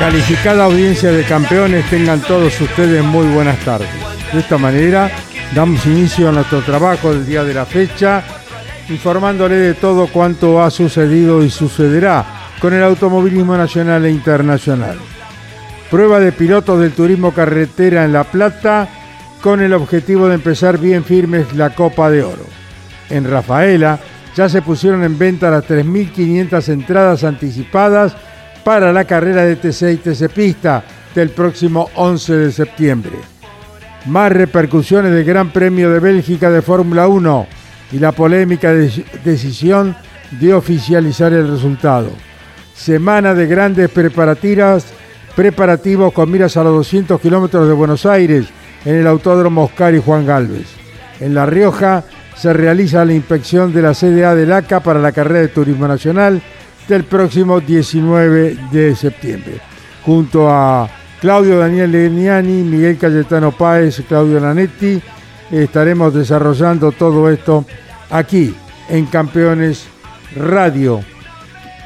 Calificada 0.00 0.64
audiencia 0.64 1.12
de 1.12 1.24
campeones, 1.24 1.84
tengan 1.90 2.22
todos 2.22 2.58
ustedes 2.58 3.04
muy 3.04 3.26
buenas 3.26 3.58
tardes. 3.58 3.90
De 4.32 4.40
esta 4.40 4.56
manera 4.56 5.10
damos 5.54 5.84
inicio 5.84 6.30
a 6.30 6.32
nuestro 6.32 6.62
trabajo 6.62 7.12
del 7.12 7.26
día 7.26 7.44
de 7.44 7.52
la 7.52 7.66
fecha, 7.66 8.24
informándole 8.88 9.56
de 9.56 9.74
todo 9.74 10.06
cuanto 10.06 10.62
ha 10.62 10.70
sucedido 10.70 11.44
y 11.44 11.50
sucederá 11.50 12.24
con 12.62 12.72
el 12.72 12.82
automovilismo 12.82 13.58
nacional 13.58 14.06
e 14.06 14.10
internacional. 14.10 14.96
Prueba 15.90 16.18
de 16.18 16.32
pilotos 16.32 16.80
del 16.80 16.92
turismo 16.92 17.34
carretera 17.34 18.06
en 18.06 18.14
La 18.14 18.24
Plata 18.24 18.88
con 19.42 19.60
el 19.60 19.74
objetivo 19.74 20.28
de 20.28 20.36
empezar 20.36 20.78
bien 20.78 21.04
firmes 21.04 21.52
la 21.52 21.74
Copa 21.74 22.10
de 22.10 22.22
Oro. 22.22 22.46
En 23.10 23.30
Rafaela 23.30 24.00
ya 24.34 24.48
se 24.48 24.62
pusieron 24.62 25.04
en 25.04 25.18
venta 25.18 25.50
las 25.50 25.68
3.500 25.68 26.68
entradas 26.70 27.22
anticipadas 27.22 28.16
para 28.64 28.92
la 28.92 29.04
carrera 29.04 29.44
de 29.44 29.56
TC 29.56 29.92
y 29.92 29.96
TC 29.96 30.28
Pista 30.28 30.84
del 31.14 31.30
próximo 31.30 31.88
11 31.94 32.36
de 32.36 32.52
septiembre. 32.52 33.12
Más 34.06 34.32
repercusiones 34.32 35.12
del 35.12 35.24
Gran 35.24 35.50
Premio 35.50 35.90
de 35.90 36.00
Bélgica 36.00 36.50
de 36.50 36.62
Fórmula 36.62 37.08
1 37.08 37.46
y 37.92 37.98
la 37.98 38.12
polémica 38.12 38.72
de 38.72 39.04
decisión 39.24 39.96
de 40.30 40.54
oficializar 40.54 41.32
el 41.32 41.50
resultado. 41.50 42.10
Semana 42.74 43.34
de 43.34 43.46
grandes 43.46 43.90
preparativas, 43.90 44.86
preparativos 45.36 46.12
con 46.12 46.30
miras 46.30 46.56
a 46.56 46.64
los 46.64 46.74
200 46.74 47.20
kilómetros 47.20 47.66
de 47.66 47.74
Buenos 47.74 48.06
Aires 48.06 48.46
en 48.84 48.96
el 48.96 49.06
Autódromo 49.06 49.64
Oscar 49.64 49.94
y 49.94 50.00
Juan 50.00 50.24
Galvez. 50.24 50.66
En 51.20 51.34
La 51.34 51.44
Rioja 51.44 52.04
se 52.36 52.52
realiza 52.54 53.04
la 53.04 53.12
inspección 53.12 53.72
de 53.74 53.82
la 53.82 53.92
CDA 53.92 54.34
del 54.34 54.52
ACA 54.52 54.80
para 54.80 55.00
la 55.00 55.12
carrera 55.12 55.40
de 55.40 55.48
Turismo 55.48 55.86
Nacional 55.86 56.40
del 56.88 57.04
próximo 57.04 57.60
19 57.60 58.56
de 58.70 58.96
septiembre. 58.96 59.60
Junto 60.04 60.50
a 60.50 60.88
Claudio 61.20 61.58
Daniel 61.58 61.92
Leniani, 61.92 62.62
Miguel 62.62 62.96
Cayetano 62.96 63.52
Páez, 63.52 64.02
Claudio 64.08 64.40
Nanetti, 64.40 65.00
estaremos 65.50 66.14
desarrollando 66.14 66.92
todo 66.92 67.28
esto 67.30 67.64
aquí 68.10 68.54
en 68.88 69.06
Campeones 69.06 69.86
Radio, 70.34 71.00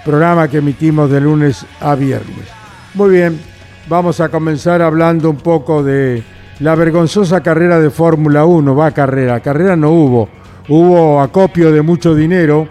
programa 0.04 0.48
que 0.48 0.58
emitimos 0.58 1.10
de 1.10 1.20
lunes 1.20 1.66
a 1.80 1.94
viernes. 1.94 2.48
Muy 2.94 3.10
bien, 3.10 3.40
vamos 3.88 4.20
a 4.20 4.28
comenzar 4.28 4.82
hablando 4.82 5.30
un 5.30 5.38
poco 5.38 5.82
de 5.82 6.22
la 6.60 6.74
vergonzosa 6.74 7.42
carrera 7.42 7.80
de 7.80 7.90
Fórmula 7.90 8.44
1. 8.44 8.76
Va 8.76 8.92
carrera, 8.92 9.40
carrera 9.40 9.76
no 9.76 9.90
hubo, 9.90 10.28
hubo 10.68 11.20
acopio 11.20 11.72
de 11.72 11.82
mucho 11.82 12.14
dinero 12.14 12.68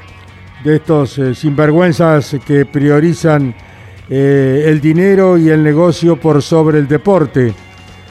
de 0.64 0.78
estos 0.78 1.18
eh, 1.18 1.36
sinvergüenzas 1.36 2.38
que 2.46 2.66
priorizan 2.66 3.54
eh, 4.10 4.66
el 4.68 4.80
dinero 4.82 5.38
y 5.38 5.50
el 5.50 5.64
negocio 5.64 6.18
por 6.20 6.42
sobre 6.42 6.80
el 6.80 6.88
deporte. 6.88 7.54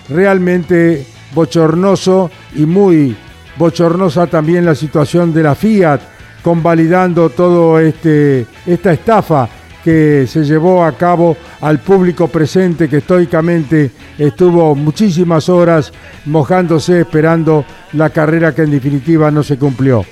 Realmente 0.08 1.06
bochornoso 1.34 2.30
y 2.54 2.66
muy 2.66 3.16
bochornosa 3.56 4.26
también 4.26 4.64
la 4.64 4.74
situación 4.74 5.32
de 5.32 5.42
la 5.42 5.54
Fiat, 5.54 6.00
convalidando 6.42 7.30
todo 7.30 7.78
este 7.78 8.46
esta 8.66 8.92
estafa 8.92 9.48
que 9.82 10.26
se 10.28 10.44
llevó 10.44 10.84
a 10.84 10.92
cabo 10.92 11.36
al 11.60 11.80
público 11.80 12.28
presente 12.28 12.88
que 12.88 12.98
estoicamente 12.98 13.90
estuvo 14.16 14.74
muchísimas 14.74 15.48
horas 15.48 15.92
mojándose 16.26 17.00
esperando 17.00 17.64
la 17.92 18.10
carrera 18.10 18.54
que 18.54 18.62
en 18.62 18.70
definitiva 18.70 19.30
no 19.30 19.42
se 19.42 19.58
cumplió. 19.58 20.04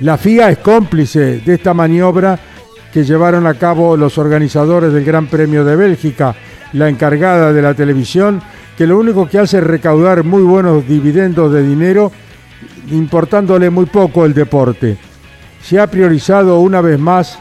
La 0.00 0.18
FIA 0.18 0.50
es 0.50 0.58
cómplice 0.58 1.38
de 1.38 1.54
esta 1.54 1.72
maniobra 1.72 2.38
que 2.92 3.04
llevaron 3.04 3.46
a 3.46 3.54
cabo 3.54 3.96
los 3.96 4.18
organizadores 4.18 4.92
del 4.92 5.04
Gran 5.04 5.28
Premio 5.28 5.64
de 5.64 5.76
Bélgica, 5.76 6.34
la 6.72 6.88
encargada 6.88 7.52
de 7.52 7.62
la 7.62 7.74
televisión, 7.74 8.42
que 8.76 8.88
lo 8.88 8.98
único 8.98 9.28
que 9.28 9.38
hace 9.38 9.58
es 9.58 9.64
recaudar 9.64 10.24
muy 10.24 10.42
buenos 10.42 10.86
dividendos 10.86 11.52
de 11.52 11.62
dinero, 11.62 12.10
importándole 12.90 13.70
muy 13.70 13.86
poco 13.86 14.24
el 14.24 14.34
deporte. 14.34 14.98
Se 15.62 15.78
ha 15.78 15.86
priorizado 15.86 16.58
una 16.58 16.80
vez 16.80 16.98
más 16.98 17.38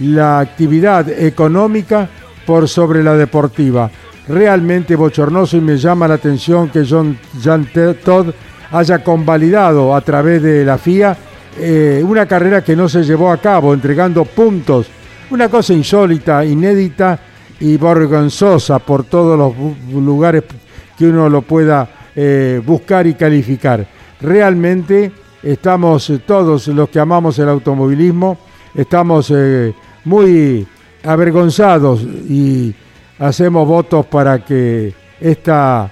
la 0.00 0.40
actividad 0.40 1.08
económica 1.08 2.08
por 2.44 2.68
sobre 2.68 3.04
la 3.04 3.14
deportiva. 3.14 3.90
Realmente 4.28 4.96
bochornoso 4.96 5.56
y 5.56 5.60
me 5.60 5.78
llama 5.78 6.08
la 6.08 6.14
atención 6.14 6.68
que 6.68 6.84
John 6.88 7.16
Jan 7.42 7.68
Todd 8.04 8.34
haya 8.72 9.04
convalidado 9.04 9.94
a 9.94 10.00
través 10.00 10.42
de 10.42 10.64
la 10.64 10.78
FIA 10.78 11.16
eh, 11.58 12.02
una 12.06 12.26
carrera 12.26 12.62
que 12.62 12.74
no 12.74 12.88
se 12.88 13.02
llevó 13.02 13.30
a 13.30 13.36
cabo, 13.36 13.74
entregando 13.74 14.24
puntos. 14.24 14.86
Una 15.30 15.48
cosa 15.48 15.74
insólita, 15.74 16.44
inédita 16.44 17.18
y 17.60 17.76
vergonzosa 17.76 18.78
por 18.78 19.04
todos 19.04 19.38
los 19.38 19.54
lugares 19.92 20.44
que 20.96 21.06
uno 21.06 21.28
lo 21.28 21.42
pueda 21.42 21.88
eh, 22.14 22.60
buscar 22.64 23.06
y 23.06 23.14
calificar. 23.14 23.86
Realmente 24.20 25.12
estamos 25.42 26.08
eh, 26.10 26.20
todos 26.26 26.68
los 26.68 26.88
que 26.88 27.00
amamos 27.00 27.38
el 27.38 27.48
automovilismo, 27.48 28.38
estamos 28.74 29.32
muy 30.04 30.66
avergonzados 31.04 32.02
y 32.02 32.74
hacemos 33.18 33.66
votos 33.68 34.06
para 34.06 34.44
que 34.44 34.94
esta, 35.20 35.90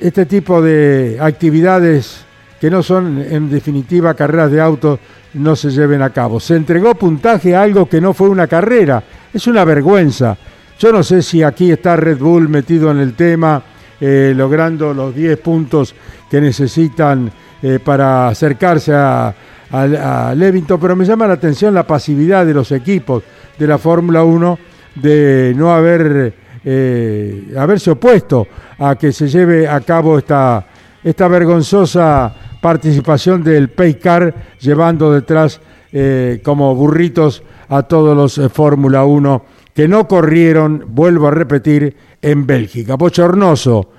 este 0.00 0.26
tipo 0.26 0.60
de 0.60 1.18
actividades 1.20 2.24
que 2.64 2.70
no 2.70 2.82
son 2.82 3.18
en 3.20 3.50
definitiva 3.50 4.14
carreras 4.14 4.50
de 4.50 4.58
autos 4.58 4.98
no 5.34 5.54
se 5.54 5.68
lleven 5.68 6.00
a 6.00 6.08
cabo. 6.08 6.40
Se 6.40 6.56
entregó 6.56 6.94
puntaje 6.94 7.54
a 7.54 7.60
algo 7.60 7.86
que 7.86 8.00
no 8.00 8.14
fue 8.14 8.30
una 8.30 8.46
carrera. 8.46 9.04
Es 9.34 9.46
una 9.46 9.66
vergüenza. 9.66 10.34
Yo 10.78 10.90
no 10.90 11.02
sé 11.02 11.20
si 11.20 11.42
aquí 11.42 11.70
está 11.70 11.94
Red 11.94 12.16
Bull 12.16 12.48
metido 12.48 12.90
en 12.90 13.00
el 13.00 13.12
tema, 13.12 13.62
eh, 14.00 14.32
logrando 14.34 14.94
los 14.94 15.14
10 15.14 15.38
puntos 15.40 15.94
que 16.30 16.40
necesitan 16.40 17.30
eh, 17.62 17.80
para 17.84 18.28
acercarse 18.28 18.94
a, 18.94 19.34
a, 19.70 20.34
Levington, 20.34 20.80
pero 20.80 20.96
me 20.96 21.04
llama 21.04 21.26
la 21.26 21.34
atención 21.34 21.74
la 21.74 21.86
pasividad 21.86 22.46
de 22.46 22.54
los 22.54 22.72
equipos 22.72 23.24
de 23.58 23.66
la 23.66 23.76
Fórmula 23.76 24.24
1 24.24 24.58
de 24.94 25.52
no 25.54 25.70
haber 25.70 26.32
eh, 26.64 27.54
haberse 27.58 27.90
opuesto 27.90 28.48
a 28.78 28.96
que 28.96 29.12
se 29.12 29.28
lleve 29.28 29.68
a 29.68 29.82
cabo 29.82 30.16
esta, 30.16 30.66
esta 31.04 31.28
vergonzosa 31.28 32.34
participación 32.64 33.44
del 33.44 33.68
Paycar 33.68 34.56
llevando 34.58 35.12
detrás 35.12 35.60
eh, 35.92 36.40
como 36.42 36.74
burritos 36.74 37.42
a 37.68 37.82
todos 37.82 38.16
los 38.16 38.38
eh, 38.38 38.48
Fórmula 38.48 39.04
1 39.04 39.44
que 39.74 39.86
no 39.86 40.08
corrieron, 40.08 40.82
vuelvo 40.88 41.28
a 41.28 41.30
repetir, 41.30 41.94
en 42.22 42.46
Bélgica. 42.46 42.94
Bochornoso, 42.94 43.90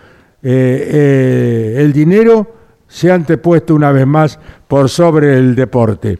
el 0.42 1.94
dinero 1.94 2.56
se 2.88 3.12
ha 3.12 3.14
antepuesto 3.14 3.76
una 3.76 3.92
vez 3.92 4.08
más 4.08 4.40
por 4.68 4.90
sobre 4.90 5.38
el 5.38 5.54
deporte. 5.54 6.18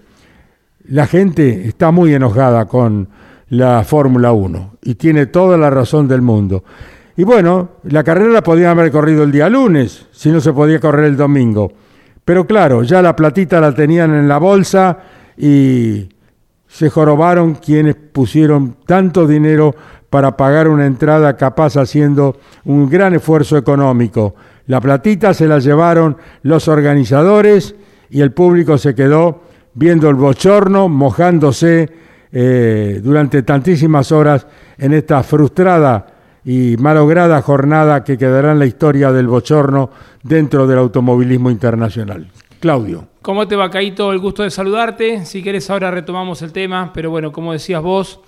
La 0.90 1.08
gente 1.08 1.68
está 1.68 1.90
muy 1.90 2.14
enojada 2.14 2.66
con 2.66 3.08
la 3.50 3.84
Fórmula 3.84 4.34
1 4.34 4.78
y 4.84 4.96
tiene 4.96 5.26
toda 5.26 5.58
la 5.58 5.72
razón 5.72 6.08
del 6.08 6.22
mundo. 6.22 6.64
Y 7.18 7.24
bueno, 7.24 7.70
la 7.86 8.04
carrera 8.04 8.30
la 8.30 8.44
podían 8.44 8.78
haber 8.78 8.92
corrido 8.92 9.24
el 9.24 9.32
día 9.32 9.50
lunes, 9.50 10.06
si 10.12 10.30
no 10.30 10.40
se 10.42 10.54
podía 10.54 10.80
correr 10.80 11.06
el 11.06 11.18
domingo. 11.18 11.72
Pero 12.26 12.48
claro, 12.48 12.82
ya 12.82 13.04
la 13.04 13.16
platita 13.16 13.62
la 13.62 13.74
tenían 13.74 14.14
en 14.16 14.28
la 14.28 14.40
bolsa 14.40 14.98
y 15.38 16.10
se 16.68 16.90
jorobaron 16.90 17.54
quienes 17.54 17.96
pusieron 17.96 18.78
tanto 18.86 19.28
dinero 19.28 19.76
para 20.10 20.36
pagar 20.36 20.68
una 20.68 20.88
entrada 20.88 21.38
capaz 21.38 21.78
haciendo 21.78 22.38
un 22.66 22.90
gran 22.90 23.14
esfuerzo 23.14 23.58
económico. 23.58 24.34
La 24.66 24.82
platita 24.82 25.36
se 25.36 25.48
la 25.48 25.60
llevaron 25.60 26.18
los 26.42 26.68
organizadores 26.68 27.76
y 28.10 28.22
el 28.22 28.32
público 28.32 28.80
se 28.80 28.96
quedó 28.96 29.44
viendo 29.76 30.10
el 30.10 30.16
bochorno, 30.16 30.90
mojándose 30.90 31.92
eh, 32.32 33.02
durante 33.04 33.44
tantísimas 33.44 34.12
horas 34.12 34.48
en 34.80 34.94
esta 34.94 35.22
frustrada 35.22 36.08
y 36.46 36.78
malograda 36.78 37.42
jornada 37.42 38.04
que 38.04 38.18
quedará 38.18 38.52
en 38.52 38.60
la 38.60 38.68
historia 38.68 39.12
del 39.12 39.28
bochorno 39.28 39.90
dentro 40.22 40.68
del 40.68 40.78
automovilismo 40.78 41.50
internacional. 41.50 42.28
Claudio. 42.60 43.08
¿Cómo 43.24 43.48
te 43.48 43.56
va, 43.56 43.70
Caito? 43.72 44.12
El 44.12 44.20
gusto 44.20 44.44
de 44.44 44.52
saludarte. 44.52 45.26
Si 45.26 45.42
quieres, 45.42 45.70
ahora 45.72 45.90
retomamos 45.90 46.44
el 46.44 46.52
tema, 46.54 46.92
pero 46.94 47.10
bueno, 47.10 47.32
como 47.32 47.52
decías 47.52 47.82
vos, 47.82 48.20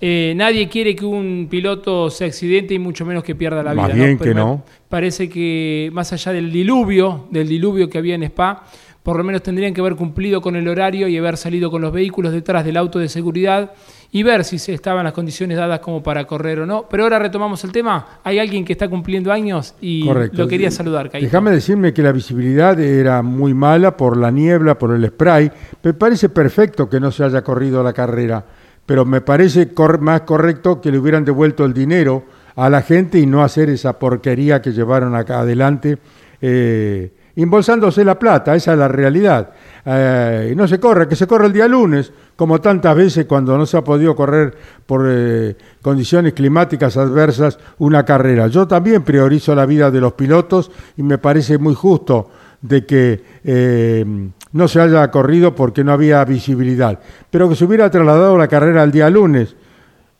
eh, 0.00 0.32
nadie 0.36 0.68
quiere 0.68 0.96
que 0.96 1.04
un 1.04 1.48
piloto 1.50 2.10
se 2.10 2.24
accidente 2.24 2.74
y 2.74 2.78
mucho 2.78 3.04
menos 3.04 3.22
que 3.22 3.34
pierda 3.34 3.62
la 3.62 3.72
vida. 3.72 3.82
Más 3.82 3.94
bien 3.94 4.18
que 4.18 4.34
no. 4.34 4.64
Parece 4.88 5.28
que 5.28 5.90
más 5.92 6.12
allá 6.12 6.32
del 6.32 6.50
diluvio, 6.50 7.26
del 7.30 7.48
diluvio 7.48 7.90
que 7.90 7.98
había 7.98 8.14
en 8.14 8.22
Spa, 8.24 8.64
por 9.02 9.16
lo 9.18 9.24
menos 9.24 9.42
tendrían 9.42 9.72
que 9.72 9.80
haber 9.80 9.94
cumplido 9.94 10.40
con 10.40 10.56
el 10.56 10.66
horario 10.66 11.06
y 11.08 11.16
haber 11.16 11.36
salido 11.36 11.70
con 11.70 11.80
los 11.80 11.92
vehículos 11.92 12.32
detrás 12.32 12.64
del 12.64 12.76
auto 12.76 12.98
de 12.98 13.08
seguridad 13.08 13.72
y 14.12 14.22
ver 14.22 14.44
si 14.44 14.58
se 14.58 14.74
estaban 14.74 15.04
las 15.04 15.12
condiciones 15.12 15.56
dadas 15.56 15.80
como 15.80 16.02
para 16.02 16.26
correr 16.26 16.60
o 16.60 16.66
no. 16.66 16.86
Pero 16.88 17.04
ahora 17.04 17.18
retomamos 17.18 17.62
el 17.64 17.72
tema. 17.72 18.20
Hay 18.24 18.38
alguien 18.38 18.64
que 18.64 18.72
está 18.72 18.88
cumpliendo 18.88 19.32
años 19.32 19.74
y 19.80 20.04
lo 20.32 20.48
quería 20.48 20.70
saludar. 20.70 21.10
Déjame 21.10 21.50
decirme 21.50 21.92
que 21.92 22.02
la 22.02 22.12
visibilidad 22.12 22.78
era 22.78 23.22
muy 23.22 23.54
mala 23.54 23.96
por 23.96 24.16
la 24.16 24.30
niebla, 24.30 24.78
por 24.78 24.94
el 24.94 25.06
spray. 25.06 25.50
Me 25.82 25.94
parece 25.94 26.28
perfecto 26.28 26.88
que 26.88 27.00
no 27.00 27.10
se 27.10 27.24
haya 27.24 27.42
corrido 27.42 27.82
la 27.82 27.92
carrera, 27.92 28.44
pero 28.84 29.04
me 29.04 29.20
parece 29.20 29.70
más 30.00 30.22
correcto 30.22 30.80
que 30.80 30.90
le 30.90 30.98
hubieran 30.98 31.24
devuelto 31.24 31.64
el 31.64 31.72
dinero 31.72 32.24
a 32.54 32.70
la 32.70 32.82
gente 32.82 33.18
y 33.18 33.26
no 33.26 33.42
hacer 33.42 33.68
esa 33.68 33.98
porquería 33.98 34.62
que 34.62 34.72
llevaron 34.72 35.14
acá 35.14 35.40
adelante. 35.40 35.98
Eh, 36.40 37.12
embolsándose 37.42 38.04
la 38.04 38.18
plata, 38.18 38.54
esa 38.54 38.72
es 38.72 38.78
la 38.78 38.88
realidad. 38.88 39.50
Eh, 39.84 40.54
no 40.56 40.66
se 40.66 40.80
corre, 40.80 41.06
que 41.06 41.16
se 41.16 41.26
corre 41.26 41.46
el 41.46 41.52
día 41.52 41.68
lunes, 41.68 42.12
como 42.34 42.60
tantas 42.60 42.96
veces 42.96 43.26
cuando 43.26 43.56
no 43.56 43.66
se 43.66 43.76
ha 43.76 43.84
podido 43.84 44.16
correr 44.16 44.56
por 44.86 45.06
eh, 45.08 45.56
condiciones 45.82 46.32
climáticas 46.32 46.96
adversas 46.96 47.58
una 47.78 48.04
carrera. 48.04 48.46
Yo 48.48 48.66
también 48.66 49.02
priorizo 49.02 49.54
la 49.54 49.66
vida 49.66 49.90
de 49.90 50.00
los 50.00 50.14
pilotos 50.14 50.70
y 50.96 51.02
me 51.02 51.18
parece 51.18 51.58
muy 51.58 51.74
justo 51.74 52.30
de 52.62 52.86
que 52.86 53.22
eh, 53.44 54.04
no 54.52 54.68
se 54.68 54.80
haya 54.80 55.10
corrido 55.10 55.54
porque 55.54 55.84
no 55.84 55.92
había 55.92 56.24
visibilidad, 56.24 56.98
pero 57.30 57.48
que 57.48 57.56
se 57.56 57.64
hubiera 57.64 57.90
trasladado 57.90 58.38
la 58.38 58.48
carrera 58.48 58.82
al 58.82 58.92
día 58.92 59.10
lunes 59.10 59.56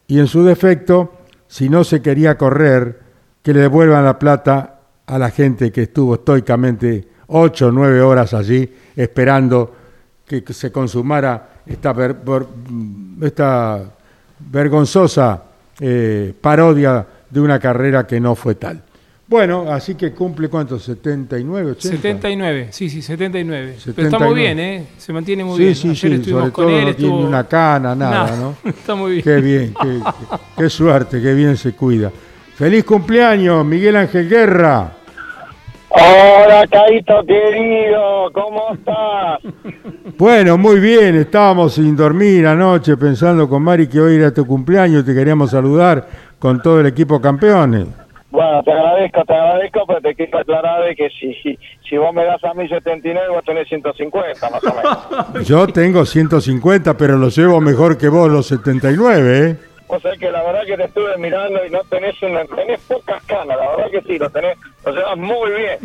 y 0.06 0.20
en 0.20 0.26
su 0.26 0.44
defecto, 0.44 1.12
si 1.48 1.68
no 1.68 1.82
se 1.82 2.02
quería 2.02 2.36
correr, 2.38 3.00
que 3.42 3.54
le 3.54 3.60
devuelvan 3.60 4.04
la 4.04 4.18
plata 4.18 4.75
a 5.06 5.18
la 5.18 5.30
gente 5.30 5.70
que 5.70 5.82
estuvo 5.82 6.14
estoicamente 6.14 7.08
ocho 7.28 7.68
o 7.68 7.72
nueve 7.72 8.00
horas 8.00 8.34
allí 8.34 8.68
esperando 8.94 9.74
que 10.26 10.42
se 10.52 10.72
consumara 10.72 11.62
esta, 11.66 11.94
esta 13.22 13.84
vergonzosa 14.38 15.42
eh, 15.80 16.34
parodia 16.40 17.06
de 17.30 17.40
una 17.40 17.58
carrera 17.58 18.06
que 18.06 18.20
no 18.20 18.34
fue 18.34 18.56
tal. 18.56 18.82
Bueno, 19.28 19.72
así 19.72 19.96
que 19.96 20.12
cumple 20.12 20.48
cuánto, 20.48 20.78
79, 20.78 21.72
80. 21.72 21.96
79, 21.96 22.68
sí, 22.70 22.88
sí, 22.88 23.02
79. 23.02 23.76
Pero 23.96 24.08
está 24.08 24.20
muy 24.20 24.34
bien, 24.36 24.58
¿eh? 24.60 24.86
Se 24.98 25.12
mantiene 25.12 25.42
muy 25.42 25.58
bien. 25.58 25.74
Sí, 25.74 25.96
sí, 25.96 25.96
sobre 25.96 26.18
todo 26.20 26.80
no 26.80 26.94
tiene 26.94 27.26
una 27.26 27.44
cana, 27.44 27.94
nada, 27.96 28.36
¿no? 28.36 28.56
Está 28.70 28.94
muy 28.94 29.12
bien. 29.12 29.24
Qué 29.24 29.40
bien, 29.40 29.74
qué, 29.82 30.00
qué 30.56 30.70
suerte, 30.70 31.20
qué 31.20 31.34
bien 31.34 31.56
se 31.56 31.72
cuida. 31.72 32.12
Feliz 32.56 32.84
cumpleaños, 32.84 33.66
Miguel 33.66 33.96
Ángel 33.96 34.30
Guerra. 34.30 34.90
Hola, 35.90 36.66
Caito 36.70 37.22
querido, 37.26 38.30
¿cómo 38.32 38.72
estás? 38.72 39.40
Bueno, 40.18 40.56
muy 40.56 40.80
bien, 40.80 41.14
estábamos 41.16 41.74
sin 41.74 41.94
dormir 41.94 42.46
anoche 42.46 42.96
pensando 42.96 43.46
con 43.46 43.62
Mari 43.62 43.86
que 43.86 44.00
hoy 44.00 44.16
era 44.16 44.32
tu 44.32 44.46
cumpleaños, 44.46 45.04
te 45.04 45.14
queríamos 45.14 45.50
saludar 45.50 46.06
con 46.38 46.62
todo 46.62 46.80
el 46.80 46.86
equipo 46.86 47.20
campeones. 47.20 47.88
Bueno, 48.30 48.62
te 48.62 48.72
agradezco, 48.72 49.22
te 49.26 49.34
agradezco, 49.34 49.80
pero 49.86 50.00
te 50.00 50.14
quiero 50.14 50.38
aclarar 50.38 50.84
de 50.84 50.96
que 50.96 51.10
si, 51.10 51.58
si 51.86 51.96
vos 51.98 52.14
me 52.14 52.24
das 52.24 52.42
a 52.44 52.54
mí 52.54 52.66
79, 52.66 53.28
vos 53.28 53.44
tenés 53.44 53.68
150 53.68 54.50
más 54.50 54.64
o 54.64 54.74
menos. 54.74 55.46
Yo 55.46 55.66
tengo 55.66 56.06
150, 56.06 56.96
pero 56.96 57.18
lo 57.18 57.28
llevo 57.28 57.60
mejor 57.60 57.98
que 57.98 58.08
vos 58.08 58.30
los 58.30 58.46
79, 58.46 59.50
¿eh? 59.50 59.56
O 59.88 60.00
sea 60.00 60.12
que 60.16 60.30
la 60.30 60.42
verdad 60.42 60.62
que 60.66 60.76
te 60.76 60.84
estuve 60.84 61.16
mirando 61.18 61.64
y 61.64 61.70
no 61.70 61.80
tenés 61.84 62.20
una, 62.22 62.44
tenés 62.44 62.80
pocas 62.80 63.22
canas, 63.24 63.56
la 63.56 63.76
verdad 63.76 63.90
que 63.90 64.02
sí, 64.02 64.18
lo 64.18 64.30
tenés, 64.30 64.58
lo 64.84 64.92
llevas 64.92 65.16
muy 65.16 65.50
bien. 65.50 65.78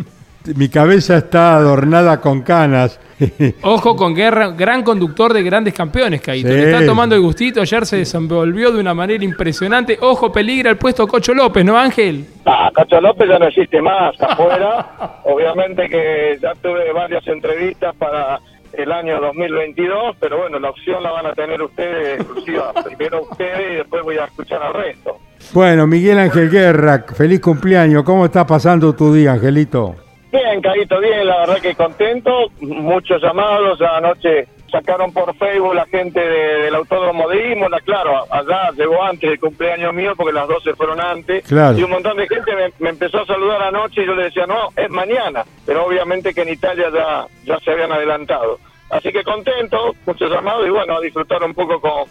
Mi 0.56 0.70
cabeza 0.70 1.18
está 1.18 1.56
adornada 1.56 2.20
con 2.20 2.42
canas. 2.42 3.00
Ojo 3.62 3.96
con 3.96 4.16
Guerra, 4.16 4.50
gran 4.50 4.82
conductor 4.82 5.34
de 5.34 5.44
grandes 5.44 5.74
campeones, 5.74 6.20
Caíto. 6.22 6.50
Le 6.50 6.72
está 6.72 6.84
tomando 6.84 7.14
el 7.14 7.22
gustito, 7.22 7.62
ayer 7.62 7.86
se 7.86 7.98
desenvolvió 7.98 8.72
de 8.72 8.80
una 8.80 8.96
manera 8.96 9.24
impresionante. 9.24 10.00
Ojo, 10.02 10.32
peligra 10.32 10.72
el 10.72 10.78
puesto 10.78 11.08
Cocho 11.08 11.36
López, 11.36 11.64
¿no, 11.64 11.78
Ángel? 11.78 12.26
Ah, 12.46 12.72
Cocho 12.74 13.00
López 13.00 13.30
ya 13.30 13.38
no 13.38 13.48
existe 13.48 13.80
más 13.82 14.20
afuera. 14.20 15.20
Obviamente 15.26 15.88
que 15.88 16.40
ya 16.42 16.54
tuve 16.56 16.92
varias 16.92 17.26
entrevistas 17.28 17.96
para 17.98 18.40
el 18.74 18.92
año 18.92 19.20
2022, 19.20 20.16
pero 20.20 20.40
bueno, 20.40 20.60
la 20.60 20.70
opción 20.70 21.02
la 21.04 21.12
van 21.12 21.26
a 21.28 21.34
tener 21.34 21.62
ustedes 21.62 22.20
exclusiva. 22.22 22.74
Primero 22.84 23.24
ustedes 23.24 23.72
y 23.72 23.76
después 23.76 24.04
voy 24.04 24.18
a 24.18 24.26
escuchar 24.26 24.62
al 24.62 24.74
resto. 24.74 25.18
Bueno, 25.54 25.88
Miguel 25.88 26.20
Ángel 26.20 26.50
Guerra, 26.50 27.06
feliz 27.16 27.42
cumpleaños. 27.42 28.04
¿Cómo 28.04 28.26
está 28.26 28.46
pasando 28.46 28.94
tu 28.94 29.14
día, 29.14 29.34
Angelito? 29.34 29.96
Bien, 30.32 30.62
Carito, 30.62 31.00
bien, 31.00 31.28
la 31.28 31.40
verdad 31.42 31.58
que 31.58 31.76
contento. 31.76 32.32
Muchos 32.62 33.22
llamados. 33.22 33.82
Anoche 33.82 34.48
sacaron 34.72 35.12
por 35.12 35.36
Facebook 35.36 35.76
la 35.76 35.86
gente 35.86 36.20
del 36.20 36.74
Autódromo 36.74 37.28
de 37.30 37.52
Imola, 37.52 37.80
claro, 37.82 38.26
allá 38.32 38.72
llegó 38.72 39.04
antes 39.04 39.30
el 39.30 39.40
cumpleaños 39.40 39.94
mío 39.94 40.14
porque 40.16 40.34
las 40.34 40.48
12 40.48 40.76
fueron 40.76 41.00
antes. 41.00 41.44
Y 41.78 41.84
un 41.84 41.92
montón 41.92 42.18
de 42.18 42.28
gente 42.28 42.52
me, 42.80 42.90
empezó 42.90 43.22
a 43.22 43.26
saludar 43.26 43.62
anoche 43.62 44.02
y 44.02 44.06
yo 44.06 44.16
le 44.16 44.26
decía, 44.26 44.48
no, 44.48 44.70
es 44.76 44.90
mañana. 44.90 45.44
Pero 45.66 45.86
obviamente 45.86 46.34
que 46.34 46.42
en 46.42 46.50
Italia 46.50 46.90
ya, 46.94 47.26
ya 47.44 47.60
se 47.60 47.72
habían 47.72 47.92
adelantado. 47.92 48.60
Así 48.90 49.12
que 49.12 49.24
contento, 49.24 49.96
muchos 50.06 50.32
llamados 50.32 50.66
y 50.66 50.70
bueno, 50.70 50.98
a 50.98 51.02
disfrutar 51.02 51.44
un 51.44 51.54
poco 51.54 51.80
con, 51.80 52.04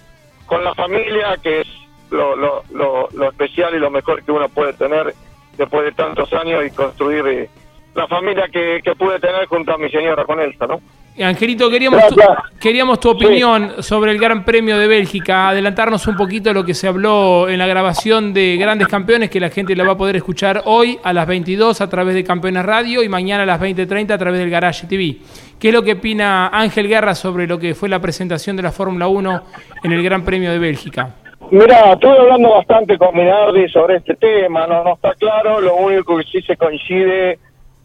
con 0.46 0.62
la 0.62 0.74
familia, 0.74 1.36
que 1.42 1.62
es 1.62 1.68
lo, 2.10 2.36
lo, 2.36 2.62
lo, 2.70 3.30
especial 3.30 3.74
y 3.74 3.78
lo 3.78 3.90
mejor 3.90 4.22
que 4.22 4.32
uno 4.32 4.48
puede 4.48 4.72
tener 4.74 5.14
después 5.56 5.84
de 5.84 5.92
tantos 5.92 6.32
años 6.32 6.64
y 6.64 6.70
construir 6.70 7.26
eh, 7.26 7.50
la 7.94 8.06
familia 8.06 8.48
que, 8.48 8.80
que 8.82 8.94
pude 8.94 9.18
tener 9.20 9.46
junto 9.46 9.74
a 9.74 9.78
mi 9.78 9.90
señora 9.90 10.24
con 10.24 10.40
Elsa, 10.40 10.66
¿no? 10.66 10.80
Angelito, 11.18 11.68
queríamos 11.68 12.06
tu, 12.06 12.16
queríamos 12.60 13.00
tu 13.00 13.10
opinión 13.10 13.82
sobre 13.82 14.12
el 14.12 14.18
Gran 14.18 14.44
Premio 14.44 14.78
de 14.78 14.86
Bélgica, 14.86 15.48
adelantarnos 15.48 16.06
un 16.06 16.16
poquito 16.16 16.50
de 16.50 16.54
lo 16.54 16.64
que 16.64 16.72
se 16.72 16.88
habló 16.88 17.48
en 17.48 17.58
la 17.58 17.66
grabación 17.66 18.32
de 18.32 18.56
Grandes 18.56 18.88
Campeones, 18.88 19.28
que 19.28 19.40
la 19.40 19.50
gente 19.50 19.74
la 19.76 19.84
va 19.84 19.92
a 19.92 19.96
poder 19.96 20.16
escuchar 20.16 20.62
hoy 20.64 20.98
a 21.02 21.12
las 21.12 21.26
22 21.26 21.80
a 21.80 21.90
través 21.90 22.14
de 22.14 22.24
Campeones 22.24 22.64
Radio 22.64 23.02
y 23.02 23.08
mañana 23.08 23.42
a 23.42 23.46
las 23.46 23.60
20.30 23.60 24.12
a 24.12 24.18
través 24.18 24.40
del 24.40 24.50
Garage 24.50 24.86
TV. 24.86 25.16
¿Qué 25.58 25.68
es 25.68 25.74
lo 25.74 25.82
que 25.82 25.92
opina 25.92 26.48
Ángel 26.48 26.88
Guerra 26.88 27.14
sobre 27.14 27.46
lo 27.46 27.58
que 27.58 27.74
fue 27.74 27.88
la 27.88 27.98
presentación 27.98 28.56
de 28.56 28.62
la 28.62 28.72
Fórmula 28.72 29.08
1 29.08 29.42
en 29.82 29.92
el 29.92 30.02
Gran 30.02 30.24
Premio 30.24 30.50
de 30.52 30.58
Bélgica? 30.58 31.10
Mira, 31.50 31.92
estuve 31.92 32.16
hablando 32.16 32.50
bastante 32.54 32.96
con 32.96 33.14
Minardi 33.14 33.68
sobre 33.68 33.96
este 33.96 34.14
tema, 34.14 34.66
no, 34.66 34.84
no 34.84 34.94
está 34.94 35.14
claro, 35.14 35.60
lo 35.60 35.74
único 35.74 36.16
que 36.16 36.24
sí 36.24 36.40
se 36.42 36.56
coincide 36.56 37.38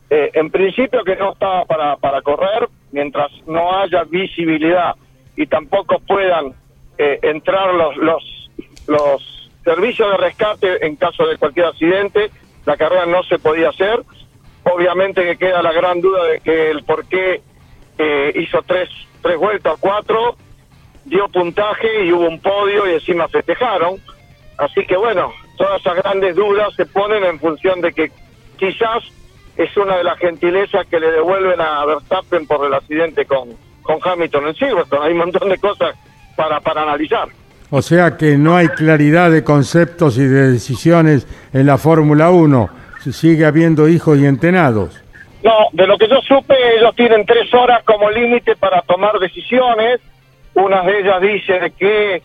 eh, 0.10 0.32
en 0.34 0.52
principio 0.52 1.04
que 1.04 1.16
no 1.16 1.34
estaba 1.34 1.66
para, 1.66 1.98
para 1.98 2.22
correr 2.22 2.70
mientras 2.92 3.32
no 3.48 3.76
haya 3.78 4.04
visibilidad 4.04 4.96
y 5.36 5.48
tampoco 5.48 6.00
puedan 6.00 6.54
eh, 6.98 7.20
entrar 7.24 7.74
los, 7.74 7.98
los, 7.98 8.52
los 8.88 9.52
servicios 9.64 10.12
de 10.12 10.18
rescate 10.18 10.86
en 10.86 10.96
caso 10.96 11.26
de 11.26 11.38
cualquier 11.38 11.66
accidente, 11.66 12.30
la 12.66 12.78
carrera 12.78 13.06
no 13.06 13.24
se 13.24 13.40
podía 13.40 13.70
hacer. 13.70 14.02
Obviamente 14.64 15.24
que 15.24 15.38
queda 15.38 15.62
la 15.62 15.74
gran 15.74 16.02
duda 16.02 16.24
de 16.26 16.40
que 16.40 16.72
el 16.72 16.84
por 16.84 17.06
qué 17.08 17.42
eh, 17.98 18.32
hizo 18.36 18.62
tres, 18.64 18.90
tres 19.22 19.38
vueltas, 19.38 19.76
cuatro, 19.80 20.36
dio 21.04 21.28
puntaje 21.30 22.06
y 22.06 22.12
hubo 22.12 22.28
un 22.28 22.40
podio 22.40 22.90
y 22.90 22.94
encima 22.94 23.28
festejaron. 23.28 24.00
Así 24.58 24.86
que 24.86 24.96
bueno, 24.96 25.34
todas 25.58 25.82
esas 25.82 25.96
grandes 25.98 26.36
dudas 26.36 26.74
se 26.76 26.86
ponen 26.86 27.24
en 27.24 27.40
función 27.40 27.82
de 27.82 27.94
que 27.94 28.12
quizás 28.58 29.04
es 29.58 29.76
una 29.78 29.98
de 29.98 30.04
las 30.04 30.18
gentilezas 30.20 30.86
que 30.88 31.00
le 31.00 31.12
devuelven 31.12 31.60
a 31.62 31.86
Verstappen 31.86 32.46
por 32.48 32.66
el 32.66 32.74
accidente 32.74 33.26
con, 33.26 33.50
con 33.82 33.98
Hamilton 34.04 34.48
en 34.48 34.56
Silverstone. 34.56 35.06
Hay 35.06 35.12
un 35.14 35.20
montón 35.20 35.50
de 35.50 35.58
cosas 35.58 35.96
para, 36.36 36.60
para 36.60 36.84
analizar. 36.84 37.28
O 37.70 37.82
sea 37.82 38.18
que 38.18 38.38
no 38.38 38.56
hay 38.56 38.68
claridad 38.70 39.32
de 39.32 39.44
conceptos 39.44 40.18
y 40.18 40.26
de 40.26 40.52
decisiones 40.52 41.28
en 41.54 41.66
la 41.66 41.78
Fórmula 41.78 42.30
1. 42.30 42.70
Sigue 43.12 43.46
habiendo 43.46 43.88
hijos 43.88 44.18
y 44.18 44.26
entenados. 44.26 45.02
No, 45.44 45.68
de 45.74 45.86
lo 45.86 45.98
que 45.98 46.08
yo 46.08 46.20
supe, 46.22 46.56
ellos 46.78 46.96
tienen 46.96 47.26
tres 47.26 47.54
horas 47.54 47.84
como 47.84 48.10
límite 48.10 48.56
para 48.56 48.82
tomar 48.82 49.20
decisiones. 49.20 50.02
Una 50.56 50.82
de 50.82 51.00
ellas 51.00 51.22
dice 51.22 51.74
que 51.78 52.16
eh, 52.16 52.24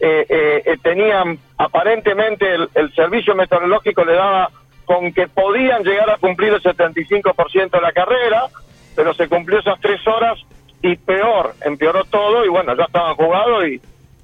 eh, 0.00 0.76
tenían 0.82 1.38
aparentemente 1.58 2.46
el, 2.74 2.94
servicio 2.94 3.34
meteorológico 3.34 4.04
le 4.04 4.14
daba 4.14 4.50
con 4.84 5.12
que 5.12 5.28
podían 5.28 5.82
llegar 5.82 6.10
a 6.10 6.18
cumplir 6.18 6.52
el 6.52 6.62
75% 6.62 7.70
de 7.70 7.80
la 7.80 7.92
carrera, 7.92 8.46
pero 8.94 9.14
se 9.14 9.28
cumplió 9.28 9.60
esas 9.60 9.80
tres 9.80 10.06
horas 10.06 10.38
y 10.82 10.96
peor, 10.96 11.54
empeoró 11.64 12.04
todo 12.04 12.44
y 12.44 12.48
bueno, 12.48 12.76
ya 12.76 12.84
estaban 12.84 13.14
jugados 13.14 13.64
y, 13.66 13.80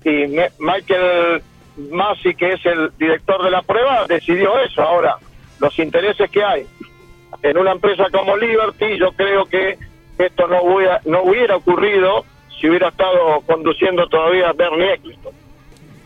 y 0.08 0.26
Michael 0.58 1.42
Masi, 1.90 2.34
que 2.34 2.54
es 2.54 2.66
el 2.66 2.90
director 2.98 3.42
de 3.42 3.50
la 3.50 3.62
prueba, 3.62 4.06
decidió 4.06 4.58
eso. 4.58 4.82
Ahora, 4.82 5.16
los 5.60 5.78
intereses 5.78 6.30
que 6.30 6.42
hay 6.42 6.66
en 7.42 7.58
una 7.58 7.72
empresa 7.72 8.06
como 8.10 8.36
Liberty, 8.36 8.98
yo 8.98 9.12
creo 9.12 9.46
que 9.46 9.78
esto 10.18 10.48
no 10.48 10.62
hubiera, 10.62 11.00
no 11.04 11.22
hubiera 11.22 11.56
ocurrido 11.56 12.24
si 12.60 12.68
hubiera 12.68 12.88
estado 12.88 13.40
conduciendo 13.46 14.06
todavía 14.08 14.52
Bernie 14.52 14.94
Eccleston. 14.94 15.32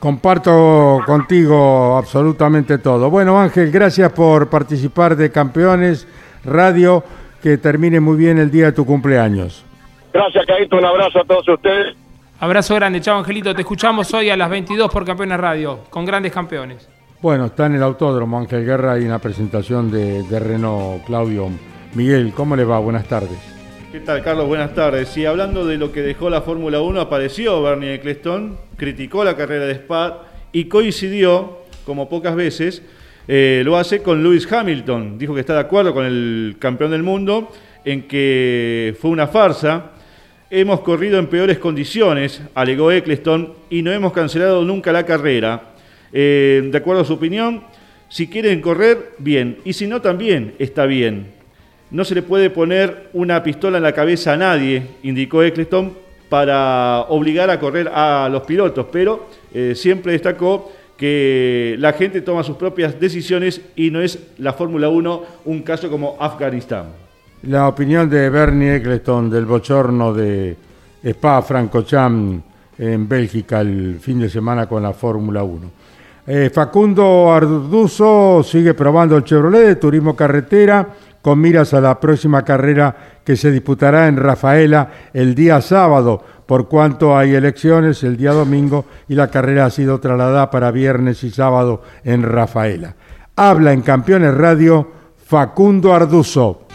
Comparto 0.03 0.99
contigo 1.07 1.97
absolutamente 1.97 2.79
todo. 2.79 3.09
Bueno, 3.09 3.39
Ángel, 3.39 3.71
gracias 3.71 4.11
por 4.11 4.51
participar 4.51 5.15
de 5.15 5.31
Campeones 5.31 6.09
Radio. 6.45 7.05
Que 7.41 7.57
termine 7.57 8.01
muy 8.01 8.17
bien 8.17 8.39
el 8.39 8.51
día 8.51 8.65
de 8.65 8.73
tu 8.73 8.85
cumpleaños. 8.85 9.65
Gracias, 10.13 10.45
Caíto. 10.45 10.77
Un 10.77 10.87
abrazo 10.87 11.21
a 11.21 11.25
todos 11.25 11.49
ustedes. 11.49 11.97
Abrazo 12.41 12.75
grande. 12.75 13.01
Chao, 13.01 13.17
Angelito. 13.17 13.55
Te 13.55 13.61
escuchamos 13.61 14.13
hoy 14.13 14.29
a 14.29 14.37
las 14.37 14.51
22 14.51 14.91
por 14.91 15.05
Campeones 15.05 15.39
Radio, 15.39 15.85
con 15.89 16.05
grandes 16.05 16.33
campeones. 16.33 16.89
Bueno, 17.21 17.47
está 17.47 17.67
en 17.67 17.77
el 17.77 17.83
autódromo 17.85 18.39
Ángel 18.39 18.65
Guerra 18.65 18.99
y 18.99 19.05
una 19.05 19.21
presentación 19.21 19.89
de, 19.89 20.25
de 20.25 20.41
Renault 20.41 21.05
Claudio. 21.05 21.49
Miguel, 21.95 22.33
¿cómo 22.35 22.57
le 22.57 22.65
va? 22.65 22.81
Buenas 22.81 23.07
tardes. 23.07 23.62
¿Qué 23.93 24.01
tal, 24.01 24.23
Carlos? 24.23 24.47
Buenas 24.47 24.75
tardes. 24.75 25.15
Y 25.19 25.27
hablando 25.27 25.67
de 25.67 25.77
lo 25.77 25.93
que 25.93 26.01
dejó 26.01 26.31
la 26.31 26.41
Fórmula 26.41 26.81
1, 26.81 26.99
apareció 26.99 27.63
Bernie 27.63 27.93
Eccleston, 27.93 28.57
criticó 28.79 29.23
la 29.23 29.37
carrera 29.37 29.67
de 29.67 29.75
Spa 29.75 30.29
y 30.51 30.65
coincidió, 30.65 31.59
como 31.85 32.09
pocas 32.09 32.35
veces, 32.35 32.83
eh, 33.29 33.61
lo 33.67 33.77
hace 33.77 34.03
con 34.03 34.23
Lewis 34.23 34.51
Hamilton. 34.51 35.19
Dijo 35.19 35.35
que 35.35 35.41
está 35.41 35.53
de 35.53 35.61
acuerdo 35.61 35.93
con 35.93 36.07
el 36.07 36.57
campeón 36.59 36.91
del 36.91 37.03
mundo 37.03 37.53
en 37.85 38.09
que 38.09 38.97
fue 38.99 39.11
una 39.11 39.27
farsa. 39.27 39.91
Hemos 40.49 40.81
corrido 40.81 41.19
en 41.19 41.27
peores 41.27 41.59
condiciones, 41.59 42.41
alegó 42.55 42.91
Eccleston, 42.91 43.53
y 43.69 43.83
no 43.83 43.93
hemos 43.93 44.15
cancelado 44.15 44.65
nunca 44.65 44.91
la 44.91 45.05
carrera. 45.05 45.75
Eh, 46.15 46.67
de 46.73 46.79
acuerdo 46.79 47.03
a 47.03 47.05
su 47.05 47.13
opinión, 47.13 47.65
si 48.09 48.27
quieren 48.27 48.63
correr, 48.63 49.11
bien, 49.19 49.59
y 49.67 49.75
si 49.75 49.87
no, 49.87 50.01
también 50.01 50.55
está 50.59 50.87
bien. 50.87 51.42
No 51.93 52.07
se 52.07 52.15
le 52.15 52.23
puede 52.23 52.49
poner 52.49 53.11
una 53.13 53.43
pistola 53.43 53.77
en 53.77 53.83
la 53.83 53.93
cabeza 53.93 54.33
a 54.33 54.37
nadie, 54.39 54.83
indicó 55.03 55.43
Eccleston, 55.43 55.93
para 56.31 57.03
obligar 57.11 57.51
a 57.51 57.61
correr 57.61 57.87
a 57.89 58.31
los 58.33 58.45
pilotos, 58.45 58.87
pero 58.91 59.27
eh, 59.53 59.75
siempre 59.77 60.13
destacó 60.13 60.73
que 60.97 61.77
la 61.79 61.93
gente 61.93 62.23
toma 62.23 62.43
sus 62.43 62.57
propias 62.57 62.99
decisiones 62.99 63.61
y 63.77 63.91
no 63.91 64.01
es 64.01 64.19
la 64.39 64.55
Fórmula 64.55 64.89
1 64.89 65.23
un 65.45 65.61
caso 65.61 65.91
como 65.91 66.17
Afganistán. 66.19 66.87
La 67.43 67.69
opinión 67.69 68.09
de 68.09 68.31
Bernie 68.31 68.77
Eccleston 68.77 69.29
del 69.29 69.45
bochorno 69.45 70.15
de 70.15 70.57
Spa 71.05 71.43
Francorchamps 71.43 72.43
en 72.79 73.07
Bélgica 73.07 73.61
el 73.61 73.99
fin 74.01 74.19
de 74.19 74.31
semana 74.31 74.67
con 74.67 74.83
la 74.83 74.95
Fórmula 74.95 75.43
1. 75.43 75.71
Eh, 76.27 76.51
Facundo 76.55 77.31
Arduzo 77.31 78.43
sigue 78.43 78.73
probando 78.73 79.17
el 79.17 79.25
Chevrolet 79.25 79.67
de 79.67 79.77
turismo 79.77 80.17
carretera 80.17 80.89
con 81.23 81.41
miras 81.41 81.73
a 81.73 81.81
la 81.81 81.99
próxima 81.99 82.45
carrera 82.45 83.21
que 83.25 83.37
se 83.37 83.51
disputará 83.51 84.09
en 84.09 84.17
Rafaela 84.17 84.91
el 85.15 85.35
día 85.35 85.61
sábado, 85.61 86.23
por 86.47 86.69
cuanto 86.69 87.17
hay 87.17 87.35
elecciones 87.35 88.03
el 88.03 88.17
día 88.17 88.33
domingo 88.33 88.85
y 89.09 89.15
la 89.15 89.29
carrera 89.29 89.67
ha 89.67 89.71
sido 89.71 90.01
trasladada 90.01 90.51
para 90.51 90.71
viernes 90.71 91.23
y 91.25 91.31
sábado 91.31 91.83
en 92.05 92.25
Rafaela. 92.25 92.97
Habla 93.37 93.73
en 93.73 93.83
Campeones 93.83 94.35
Radio 94.35 94.91
Facundo 95.25 95.95
Arduzo. 95.95 96.67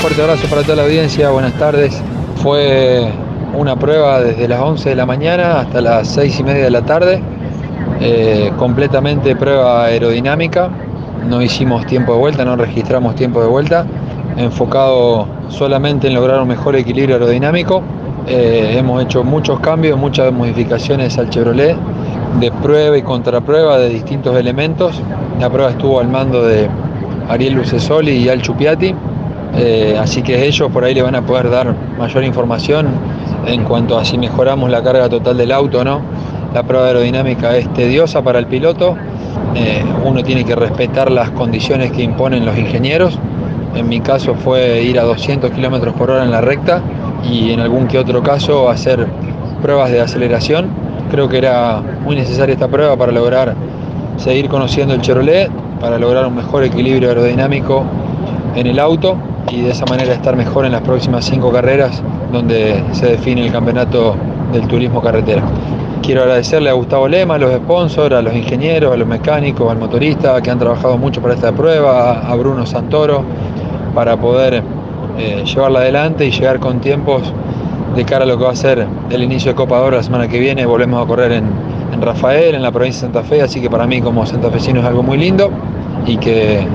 Fuerte 0.00 0.22
abrazo 0.22 0.48
para 0.48 0.62
toda 0.62 0.76
la 0.76 0.84
audiencia, 0.84 1.28
buenas 1.28 1.52
tardes. 1.58 2.02
Fue 2.42 3.12
una 3.54 3.78
prueba 3.78 4.20
desde 4.20 4.48
las 4.48 4.60
11 4.60 4.88
de 4.88 4.94
la 4.96 5.04
mañana 5.04 5.60
hasta 5.60 5.82
las 5.82 6.08
6 6.14 6.40
y 6.40 6.42
media 6.42 6.64
de 6.64 6.70
la 6.70 6.84
tarde, 6.86 7.22
eh, 8.00 8.50
completamente 8.56 9.36
prueba 9.36 9.84
aerodinámica, 9.84 10.70
no 11.28 11.42
hicimos 11.42 11.86
tiempo 11.86 12.14
de 12.14 12.18
vuelta, 12.18 12.44
no 12.44 12.56
registramos 12.56 13.14
tiempo 13.14 13.40
de 13.40 13.48
vuelta, 13.48 13.86
enfocado 14.36 15.26
solamente 15.48 16.08
en 16.08 16.14
lograr 16.14 16.40
un 16.40 16.48
mejor 16.48 16.76
equilibrio 16.76 17.16
aerodinámico. 17.16 17.82
Eh, 18.26 18.76
hemos 18.78 19.02
hecho 19.02 19.24
muchos 19.24 19.60
cambios, 19.60 19.98
muchas 19.98 20.32
modificaciones 20.32 21.18
al 21.18 21.30
Chevrolet, 21.30 21.76
de 22.38 22.50
prueba 22.62 22.96
y 22.96 23.02
contraprueba 23.02 23.78
de 23.78 23.88
distintos 23.88 24.36
elementos. 24.36 25.00
La 25.38 25.50
prueba 25.50 25.70
estuvo 25.70 26.00
al 26.00 26.08
mando 26.08 26.44
de 26.44 26.68
Ariel 27.28 27.54
Lucesoli 27.54 28.12
y 28.12 28.28
Al 28.28 28.40
Chupiati 28.42 28.94
eh, 29.56 29.96
así 29.98 30.22
que 30.22 30.46
ellos 30.46 30.70
por 30.70 30.84
ahí 30.84 30.94
le 30.94 31.02
van 31.02 31.14
a 31.14 31.22
poder 31.22 31.50
dar 31.50 31.74
mayor 31.98 32.24
información 32.24 32.88
en 33.46 33.64
cuanto 33.64 33.98
a 33.98 34.04
si 34.04 34.16
mejoramos 34.16 34.70
la 34.70 34.82
carga 34.82 35.08
total 35.08 35.36
del 35.36 35.52
auto 35.52 35.84
no. 35.84 36.00
La 36.54 36.62
prueba 36.64 36.86
aerodinámica 36.86 37.56
es 37.56 37.72
tediosa 37.74 38.22
para 38.22 38.38
el 38.38 38.46
piloto, 38.46 38.96
eh, 39.54 39.84
uno 40.04 40.22
tiene 40.22 40.44
que 40.44 40.54
respetar 40.54 41.10
las 41.10 41.30
condiciones 41.30 41.92
que 41.92 42.02
imponen 42.02 42.44
los 42.44 42.56
ingenieros. 42.56 43.18
En 43.74 43.88
mi 43.88 44.00
caso 44.00 44.34
fue 44.34 44.82
ir 44.82 44.98
a 44.98 45.04
200 45.04 45.50
km 45.50 45.92
por 45.92 46.10
hora 46.10 46.24
en 46.24 46.30
la 46.30 46.40
recta 46.40 46.82
y 47.28 47.52
en 47.52 47.60
algún 47.60 47.86
que 47.86 47.98
otro 47.98 48.22
caso 48.22 48.68
hacer 48.68 49.06
pruebas 49.62 49.90
de 49.90 50.00
aceleración. 50.00 50.68
Creo 51.10 51.28
que 51.28 51.38
era 51.38 51.82
muy 52.04 52.16
necesaria 52.16 52.52
esta 52.52 52.68
prueba 52.68 52.96
para 52.96 53.12
lograr 53.12 53.54
seguir 54.16 54.48
conociendo 54.48 54.94
el 54.94 55.00
Chevrolet, 55.00 55.50
para 55.80 55.98
lograr 55.98 56.26
un 56.26 56.36
mejor 56.36 56.64
equilibrio 56.64 57.08
aerodinámico 57.08 57.84
en 58.54 58.66
el 58.66 58.78
auto 58.78 59.16
y 59.50 59.62
de 59.62 59.70
esa 59.70 59.86
manera 59.86 60.12
estar 60.12 60.36
mejor 60.36 60.64
en 60.64 60.72
las 60.72 60.82
próximas 60.82 61.24
cinco 61.24 61.50
carreras 61.50 62.02
donde 62.32 62.82
se 62.92 63.06
define 63.06 63.46
el 63.46 63.52
campeonato 63.52 64.14
del 64.52 64.66
turismo 64.68 65.00
carretera. 65.00 65.42
Quiero 66.02 66.22
agradecerle 66.22 66.70
a 66.70 66.72
Gustavo 66.72 67.06
Lema, 67.08 67.34
a 67.34 67.38
los 67.38 67.54
sponsors, 67.54 68.14
a 68.14 68.22
los 68.22 68.34
ingenieros, 68.34 68.92
a 68.92 68.96
los 68.96 69.06
mecánicos, 69.06 69.70
al 69.70 69.78
motorista 69.78 70.40
que 70.40 70.50
han 70.50 70.58
trabajado 70.58 70.96
mucho 70.96 71.20
para 71.20 71.34
esta 71.34 71.52
prueba, 71.52 72.20
a 72.20 72.34
Bruno 72.36 72.64
Santoro, 72.64 73.22
para 73.94 74.16
poder 74.16 74.62
eh, 75.18 75.44
llevarla 75.44 75.80
adelante 75.80 76.24
y 76.24 76.30
llegar 76.30 76.58
con 76.58 76.80
tiempos 76.80 77.32
de 77.94 78.04
cara 78.04 78.24
a 78.24 78.26
lo 78.26 78.38
que 78.38 78.44
va 78.44 78.50
a 78.50 78.56
ser 78.56 78.86
el 79.10 79.22
inicio 79.22 79.52
de 79.52 79.56
Copa 79.56 79.82
de 79.82 79.90
la 79.90 80.02
semana 80.02 80.26
que 80.26 80.38
viene. 80.38 80.64
Volvemos 80.64 81.04
a 81.04 81.06
correr 81.06 81.32
en, 81.32 81.44
en 81.92 82.00
Rafael, 82.00 82.54
en 82.54 82.62
la 82.62 82.72
provincia 82.72 83.06
de 83.06 83.12
Santa 83.12 83.28
Fe, 83.28 83.42
así 83.42 83.60
que 83.60 83.68
para 83.68 83.86
mí 83.86 84.00
como 84.00 84.24
santafesino 84.24 84.80
es 84.80 84.86
algo 84.86 85.02
muy 85.02 85.18
lindo 85.18 85.50
y 86.06 86.16
que 86.16 86.66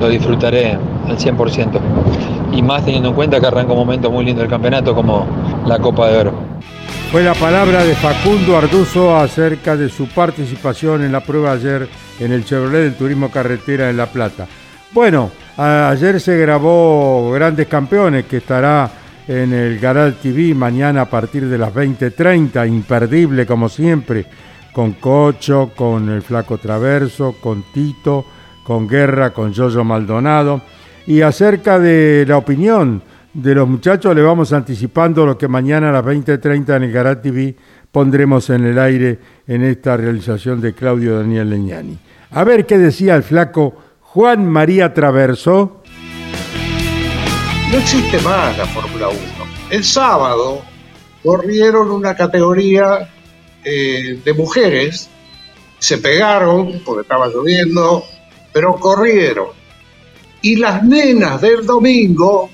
lo 0.00 0.08
disfrutaré 0.08 0.78
al 1.08 1.18
100%. 1.18 1.78
Y 2.52 2.62
más 2.62 2.84
teniendo 2.84 3.10
en 3.10 3.14
cuenta 3.14 3.38
que 3.38 3.46
arranca 3.46 3.72
un 3.72 3.78
momento 3.78 4.10
muy 4.10 4.24
lindo 4.24 4.40
del 4.40 4.50
campeonato 4.50 4.94
como 4.94 5.26
la 5.66 5.78
Copa 5.78 6.08
de 6.08 6.18
Oro. 6.18 6.32
Fue 7.10 7.22
la 7.22 7.34
palabra 7.34 7.84
de 7.84 7.94
Facundo 7.94 8.56
Arduzo 8.56 9.16
acerca 9.16 9.76
de 9.76 9.88
su 9.88 10.08
participación 10.08 11.02
en 11.02 11.12
la 11.12 11.20
prueba 11.20 11.52
ayer 11.52 11.88
en 12.20 12.32
el 12.32 12.44
Chevrolet 12.44 12.82
del 12.82 12.94
Turismo 12.94 13.30
Carretera 13.30 13.90
en 13.90 13.96
La 13.96 14.06
Plata. 14.06 14.46
Bueno, 14.92 15.30
ayer 15.56 16.20
se 16.20 16.38
grabó 16.38 17.30
Grandes 17.32 17.66
Campeones 17.66 18.26
que 18.26 18.38
estará 18.38 18.90
en 19.26 19.52
el 19.52 19.78
Garal 19.78 20.14
TV 20.14 20.54
mañana 20.54 21.02
a 21.02 21.10
partir 21.10 21.48
de 21.48 21.58
las 21.58 21.74
20.30, 21.74 22.68
imperdible 22.68 23.44
como 23.44 23.68
siempre, 23.68 24.26
con 24.72 24.92
Cocho, 24.92 25.72
con 25.74 26.08
el 26.10 26.22
Flaco 26.22 26.58
Traverso, 26.58 27.36
con 27.40 27.64
Tito, 27.72 28.24
con 28.62 28.86
Guerra, 28.86 29.30
con 29.30 29.54
Jojo 29.54 29.82
Maldonado. 29.84 30.62
Y 31.06 31.22
acerca 31.22 31.78
de 31.78 32.24
la 32.26 32.36
opinión 32.36 33.02
de 33.36 33.54
los 33.54 33.68
muchachos, 33.68 34.14
le 34.14 34.22
vamos 34.22 34.54
anticipando 34.54 35.26
lo 35.26 35.36
que 35.36 35.46
mañana 35.46 35.90
a 35.90 35.92
las 35.92 36.04
20.30 36.04 36.76
en 36.76 36.82
el 36.84 36.92
Garat 36.92 37.22
TV 37.22 37.54
pondremos 37.92 38.48
en 38.48 38.64
el 38.64 38.78
aire 38.78 39.18
en 39.46 39.62
esta 39.62 39.94
realización 39.94 40.58
de 40.62 40.72
Claudio 40.72 41.18
Daniel 41.18 41.50
Leñani. 41.50 41.98
A 42.30 42.44
ver 42.44 42.64
qué 42.64 42.78
decía 42.78 43.14
el 43.14 43.22
flaco 43.22 43.74
Juan 44.00 44.46
María 44.46 44.94
Traverso. 44.94 45.82
no 47.70 47.78
existe 47.78 48.18
más 48.22 48.56
la 48.56 48.64
Fórmula 48.66 49.08
1. 49.08 49.18
El 49.68 49.84
sábado 49.84 50.62
corrieron 51.22 51.90
una 51.90 52.16
categoría 52.16 53.10
eh, 53.62 54.18
de 54.24 54.32
mujeres, 54.32 55.10
se 55.78 55.98
pegaron 55.98 56.80
porque 56.86 57.02
estaba 57.02 57.28
lloviendo, 57.28 58.02
pero 58.54 58.76
corrieron. 58.76 59.48
Y 60.40 60.56
las 60.56 60.82
nenas 60.82 61.42
del 61.42 61.66
domingo 61.66 62.48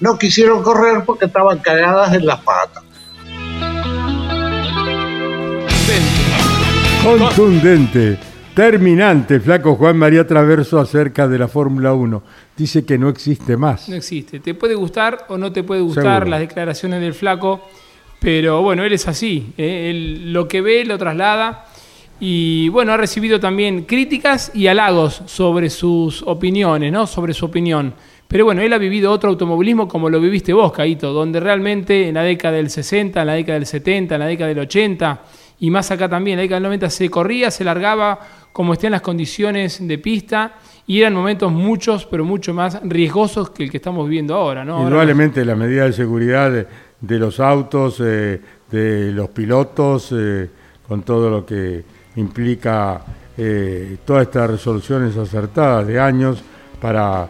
no 0.00 0.18
quisieron 0.18 0.62
correr 0.62 1.04
porque 1.04 1.26
estaban 1.26 1.58
cagadas 1.58 2.14
en 2.14 2.26
las 2.26 2.40
patas. 2.40 2.82
Contundente, 7.02 8.18
terminante, 8.52 9.38
flaco 9.38 9.76
Juan 9.76 9.96
María 9.96 10.26
Traverso 10.26 10.80
acerca 10.80 11.28
de 11.28 11.38
la 11.38 11.46
Fórmula 11.46 11.92
1. 11.92 12.22
Dice 12.56 12.84
que 12.84 12.98
no 12.98 13.08
existe 13.08 13.56
más. 13.56 13.88
No 13.88 13.94
existe. 13.94 14.40
Te 14.40 14.54
puede 14.54 14.74
gustar 14.74 15.24
o 15.28 15.38
no 15.38 15.52
te 15.52 15.62
puede 15.62 15.82
gustar 15.82 16.26
las 16.26 16.40
declaraciones 16.40 17.00
del 17.00 17.14
flaco, 17.14 17.62
pero 18.18 18.62
bueno, 18.62 18.82
él 18.82 18.92
es 18.92 19.06
así. 19.06 19.52
¿eh? 19.56 19.90
Él 19.90 20.32
lo 20.32 20.48
que 20.48 20.60
ve 20.62 20.84
lo 20.84 20.98
traslada. 20.98 21.66
Y 22.18 22.68
bueno, 22.70 22.92
ha 22.92 22.96
recibido 22.96 23.38
también 23.38 23.84
críticas 23.84 24.50
y 24.52 24.66
halagos 24.66 25.22
sobre 25.26 25.70
sus 25.70 26.22
opiniones, 26.22 26.90
¿no? 26.90 27.06
Sobre 27.06 27.34
su 27.34 27.44
opinión. 27.44 27.94
Pero 28.28 28.44
bueno, 28.44 28.62
él 28.62 28.72
ha 28.72 28.78
vivido 28.78 29.12
otro 29.12 29.30
automovilismo 29.30 29.86
como 29.86 30.10
lo 30.10 30.20
viviste 30.20 30.52
vos, 30.52 30.72
Caito, 30.72 31.12
donde 31.12 31.38
realmente 31.38 32.08
en 32.08 32.14
la 32.14 32.22
década 32.22 32.56
del 32.56 32.70
60, 32.70 33.20
en 33.20 33.26
la 33.26 33.34
década 33.34 33.58
del 33.58 33.66
70, 33.66 34.14
en 34.14 34.20
la 34.20 34.26
década 34.26 34.48
del 34.48 34.58
80 34.60 35.20
y 35.60 35.70
más 35.70 35.90
acá 35.90 36.08
también, 36.08 36.34
en 36.34 36.38
la 36.38 36.42
década 36.42 36.56
del 36.56 36.64
90 36.64 36.90
se 36.90 37.08
corría, 37.08 37.50
se 37.50 37.64
largaba 37.64 38.18
como 38.52 38.72
estén 38.72 38.90
las 38.90 39.00
condiciones 39.00 39.86
de 39.86 39.98
pista 39.98 40.54
y 40.86 41.00
eran 41.00 41.14
momentos 41.14 41.52
muchos, 41.52 42.06
pero 42.06 42.24
mucho 42.24 42.52
más 42.52 42.80
riesgosos 42.82 43.50
que 43.50 43.64
el 43.64 43.70
que 43.70 43.76
estamos 43.76 44.08
viviendo 44.08 44.34
ahora. 44.34 44.64
¿no? 44.64 44.82
Indudablemente 44.82 45.44
la 45.44 45.54
medida 45.54 45.84
de 45.84 45.92
seguridad 45.92 46.66
de, 47.00 47.18
los 47.18 47.38
autos, 47.38 48.00
eh, 48.04 48.40
de 48.70 49.12
los 49.12 49.28
pilotos, 49.30 50.12
eh, 50.12 50.48
con 50.86 51.02
todo 51.02 51.30
lo 51.30 51.46
que 51.46 51.84
implica 52.16 53.04
eh, 53.36 53.98
todas 54.04 54.22
estas 54.22 54.50
resoluciones 54.50 55.16
acertadas 55.16 55.86
de 55.86 56.00
años 56.00 56.42
para 56.80 57.28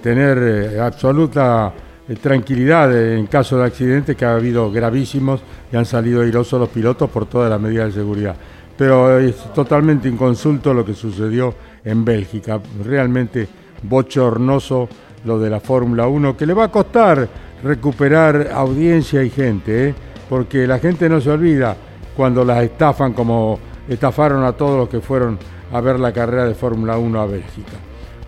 tener 0.00 0.80
absoluta 0.80 1.72
tranquilidad 2.16 2.96
en 2.96 3.26
caso 3.26 3.58
de 3.58 3.66
accidentes 3.66 4.16
que 4.16 4.24
ha 4.24 4.34
habido 4.34 4.70
gravísimos 4.72 5.42
y 5.70 5.76
han 5.76 5.84
salido 5.84 6.22
airosos 6.22 6.58
los 6.58 6.70
pilotos 6.70 7.10
por 7.10 7.26
todas 7.26 7.50
las 7.50 7.60
medidas 7.60 7.86
de 7.86 8.00
seguridad. 8.00 8.34
Pero 8.76 9.18
es 9.18 9.36
totalmente 9.52 10.08
inconsulto 10.08 10.72
lo 10.72 10.84
que 10.84 10.94
sucedió 10.94 11.54
en 11.84 12.04
Bélgica. 12.04 12.60
Realmente 12.82 13.48
bochornoso 13.82 14.88
lo 15.24 15.38
de 15.38 15.50
la 15.50 15.60
Fórmula 15.60 16.06
1, 16.06 16.36
que 16.36 16.46
le 16.46 16.54
va 16.54 16.64
a 16.64 16.70
costar 16.70 17.28
recuperar 17.62 18.50
audiencia 18.54 19.22
y 19.22 19.30
gente, 19.30 19.88
¿eh? 19.88 19.94
porque 20.28 20.66
la 20.66 20.78
gente 20.78 21.08
no 21.08 21.20
se 21.20 21.30
olvida 21.30 21.76
cuando 22.16 22.44
las 22.44 22.62
estafan 22.62 23.12
como 23.12 23.58
estafaron 23.88 24.44
a 24.44 24.52
todos 24.52 24.78
los 24.78 24.88
que 24.88 25.00
fueron 25.00 25.38
a 25.72 25.80
ver 25.80 25.98
la 25.98 26.12
carrera 26.12 26.44
de 26.44 26.54
Fórmula 26.54 26.96
1 26.96 27.20
a 27.20 27.26
Bélgica. 27.26 27.72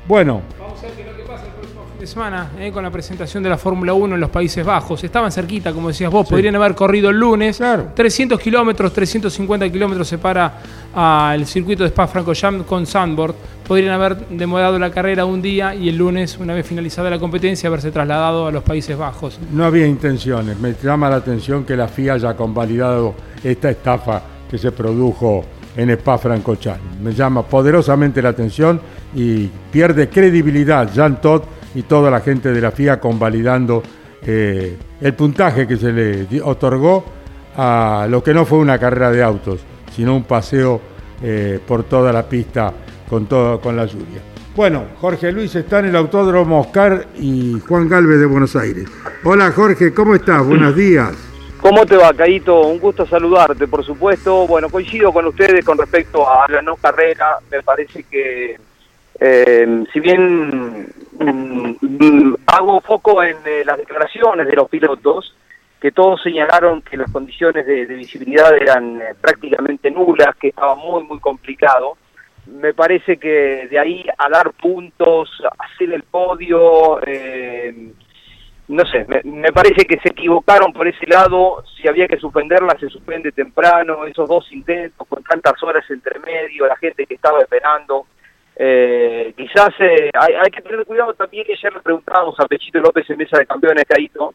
Bueno, 0.07 0.43
de 2.01 2.07
semana 2.07 2.53
eh, 2.59 2.73
con 2.73 2.83
la 2.83 2.91
presentación 2.91 3.43
de 3.43 3.51
la 3.51 3.59
Fórmula 3.59 3.93
1 3.93 4.15
en 4.15 4.21
los 4.23 4.31
Países 4.31 4.65
Bajos. 4.65 5.05
Estaban 5.05 5.31
cerquita, 5.31 5.71
como 5.75 5.89
decías 5.89 6.11
vos, 6.11 6.27
podrían 6.27 6.57
haber 6.57 6.75
corrido 6.75 7.11
el 7.11 7.19
lunes. 7.19 7.61
300 7.95 8.41
kilómetros, 8.41 8.91
350 8.95 9.71
kilómetros 9.71 10.09
separa 10.09 10.61
al 10.95 11.45
circuito 11.47 11.83
de 11.83 11.91
Spa-Francorchamps 11.91 12.65
con 12.65 12.87
Sandboard. 12.87 13.35
Podrían 13.69 13.93
haber 13.93 14.17
demorado 14.29 14.79
la 14.79 14.91
carrera 14.91 15.27
un 15.27 15.43
día 15.43 15.75
y 15.75 15.91
el 15.91 15.99
lunes, 15.99 16.39
una 16.39 16.55
vez 16.55 16.67
finalizada 16.67 17.11
la 17.11 17.19
competencia, 17.19 17.69
haberse 17.69 17.91
trasladado 17.91 18.47
a 18.47 18.51
los 18.51 18.63
Países 18.63 18.97
Bajos. 18.97 19.39
No 19.53 19.67
había 19.67 19.87
intenciones. 19.87 20.59
Me 20.59 20.75
llama 20.83 21.11
la 21.11 21.17
atención 21.17 21.65
que 21.65 21.77
la 21.77 21.87
FIA 21.87 22.15
haya 22.15 22.35
convalidado 22.35 23.15
esta 23.45 23.69
estafa 23.69 24.23
que 24.51 24.57
se 24.57 24.73
produjo 24.73 25.45
en 25.77 25.91
Spa-Francorchamps. 25.91 27.01
Me 27.03 27.13
llama 27.13 27.43
poderosamente 27.43 28.23
la 28.23 28.31
atención 28.31 28.81
y 29.15 29.49
pierde 29.71 30.09
credibilidad 30.09 30.91
Jean 30.91 31.21
Todt 31.21 31.60
y 31.75 31.83
toda 31.83 32.11
la 32.11 32.21
gente 32.21 32.53
de 32.53 32.61
la 32.61 32.71
FIA 32.71 33.01
convalidando 33.01 33.83
eh, 34.27 34.77
el 35.01 35.15
puntaje 35.15 35.67
que 35.67 35.77
se 35.77 35.93
le 35.93 36.43
otorgó 36.43 37.05
a 37.57 38.07
lo 38.09 38.23
que 38.23 38.35
no 38.35 38.45
fue 38.45 38.59
una 38.59 38.79
carrera 38.79 39.11
de 39.11 39.23
autos, 39.23 39.61
sino 39.95 40.15
un 40.15 40.25
paseo 40.25 40.81
eh, 41.23 41.59
por 41.67 41.85
toda 41.85 42.13
la 42.13 42.29
pista 42.29 42.73
con, 43.09 43.27
todo, 43.27 43.61
con 43.61 43.77
la 43.77 43.87
lluvia. 43.87 44.21
Bueno, 44.55 44.85
Jorge 45.01 45.33
Luis 45.33 45.55
está 45.55 45.79
en 45.79 45.87
el 45.87 45.97
Autódromo 45.97 46.61
Oscar 46.61 47.07
y 47.17 47.59
Juan 47.67 47.89
Galvez 47.89 48.19
de 48.19 48.27
Buenos 48.27 48.57
Aires. 48.57 48.89
Hola 49.25 49.53
Jorge, 49.53 49.95
¿cómo 49.95 50.15
estás? 50.15 50.45
Buenos 50.45 50.75
días. 50.75 51.13
¿Cómo 51.61 51.85
te 51.85 51.97
va, 51.97 52.13
Caito? 52.15 52.63
Un 52.63 52.79
gusto 52.79 53.07
saludarte, 53.07 53.69
por 53.69 53.85
supuesto. 53.85 54.47
Bueno, 54.47 54.71
coincido 54.71 55.13
con 55.13 55.27
ustedes 55.27 55.65
con 55.65 55.77
respecto 55.77 56.29
a 56.29 56.51
la 56.51 56.63
no 56.63 56.77
carrera. 56.77 57.37
Me 57.51 57.63
parece 57.63 58.05
que 58.05 58.57
eh, 59.21 59.85
si 59.93 60.01
bien 60.01 60.87
hago 62.47 62.81
foco 62.81 63.23
en 63.23 63.37
eh, 63.45 63.63
las 63.65 63.79
declaraciones 63.79 64.47
de 64.47 64.55
los 64.55 64.69
pilotos, 64.69 65.35
que 65.81 65.93
todos 65.93 66.23
señalaron 66.23 66.83
que 66.83 66.97
las 66.97 67.11
condiciones 67.11 67.67
de, 67.67 67.87
visibilidad 67.87 68.55
eran 68.55 69.01
eh, 69.01 69.15
prácticamente 69.21 69.91
nulas, 69.91 70.37
que 70.37 70.49
estaba 70.49 70.75
muy, 70.75 71.05
muy 71.05 71.19
complicado. 71.21 71.97
Me 72.47 72.75
parece 72.75 73.19
que 73.19 73.69
de 73.71 73.79
ahí 73.79 74.05
a 74.19 74.29
dar 74.29 74.53
puntos, 74.53 75.31
hacer 75.59 75.93
el 75.93 76.03
podio, 76.03 76.99
no 78.69 78.87
sé, 78.87 79.05
me, 79.09 79.21
me, 79.25 79.53
parece 79.53 79.85
que 79.85 79.99
se 80.01 80.11
equivocaron 80.11 80.73
por 80.73 80.89
ese 80.89 81.07
lado, 81.07 81.63
si 81.77 81.87
había 81.89 82.09
que 82.09 82.17
suspenderla, 82.17 82.77
se 82.79 82.89
suspende 82.89 83.31
temprano, 83.33 84.05
esos 84.07 84.29
dos 84.29 84.51
intentos 84.53 85.07
con 85.07 85.23
tantas 85.23 85.63
horas 85.63 85.85
entre 85.91 86.19
medio, 86.21 86.67
la 86.67 86.77
gente 86.77 87.07
que 87.07 87.15
estaba 87.15 87.41
esperando. 87.41 88.07
Eh, 88.63 89.33
quizás 89.39 89.71
eh, 89.79 90.11
hay, 90.13 90.51
que 90.51 90.61
tener 90.61 90.85
cuidado 90.85 91.15
también 91.15 91.47
que 91.47 91.55
ayer 91.55 91.73
le 91.73 91.81
preguntábamos 91.81 92.39
a 92.39 92.47
Pechito 92.47 92.79
López 92.79 93.09
en 93.09 93.17
mesa 93.17 93.39
de 93.39 93.47
campeones, 93.47 93.87
Caíto, 93.89 94.35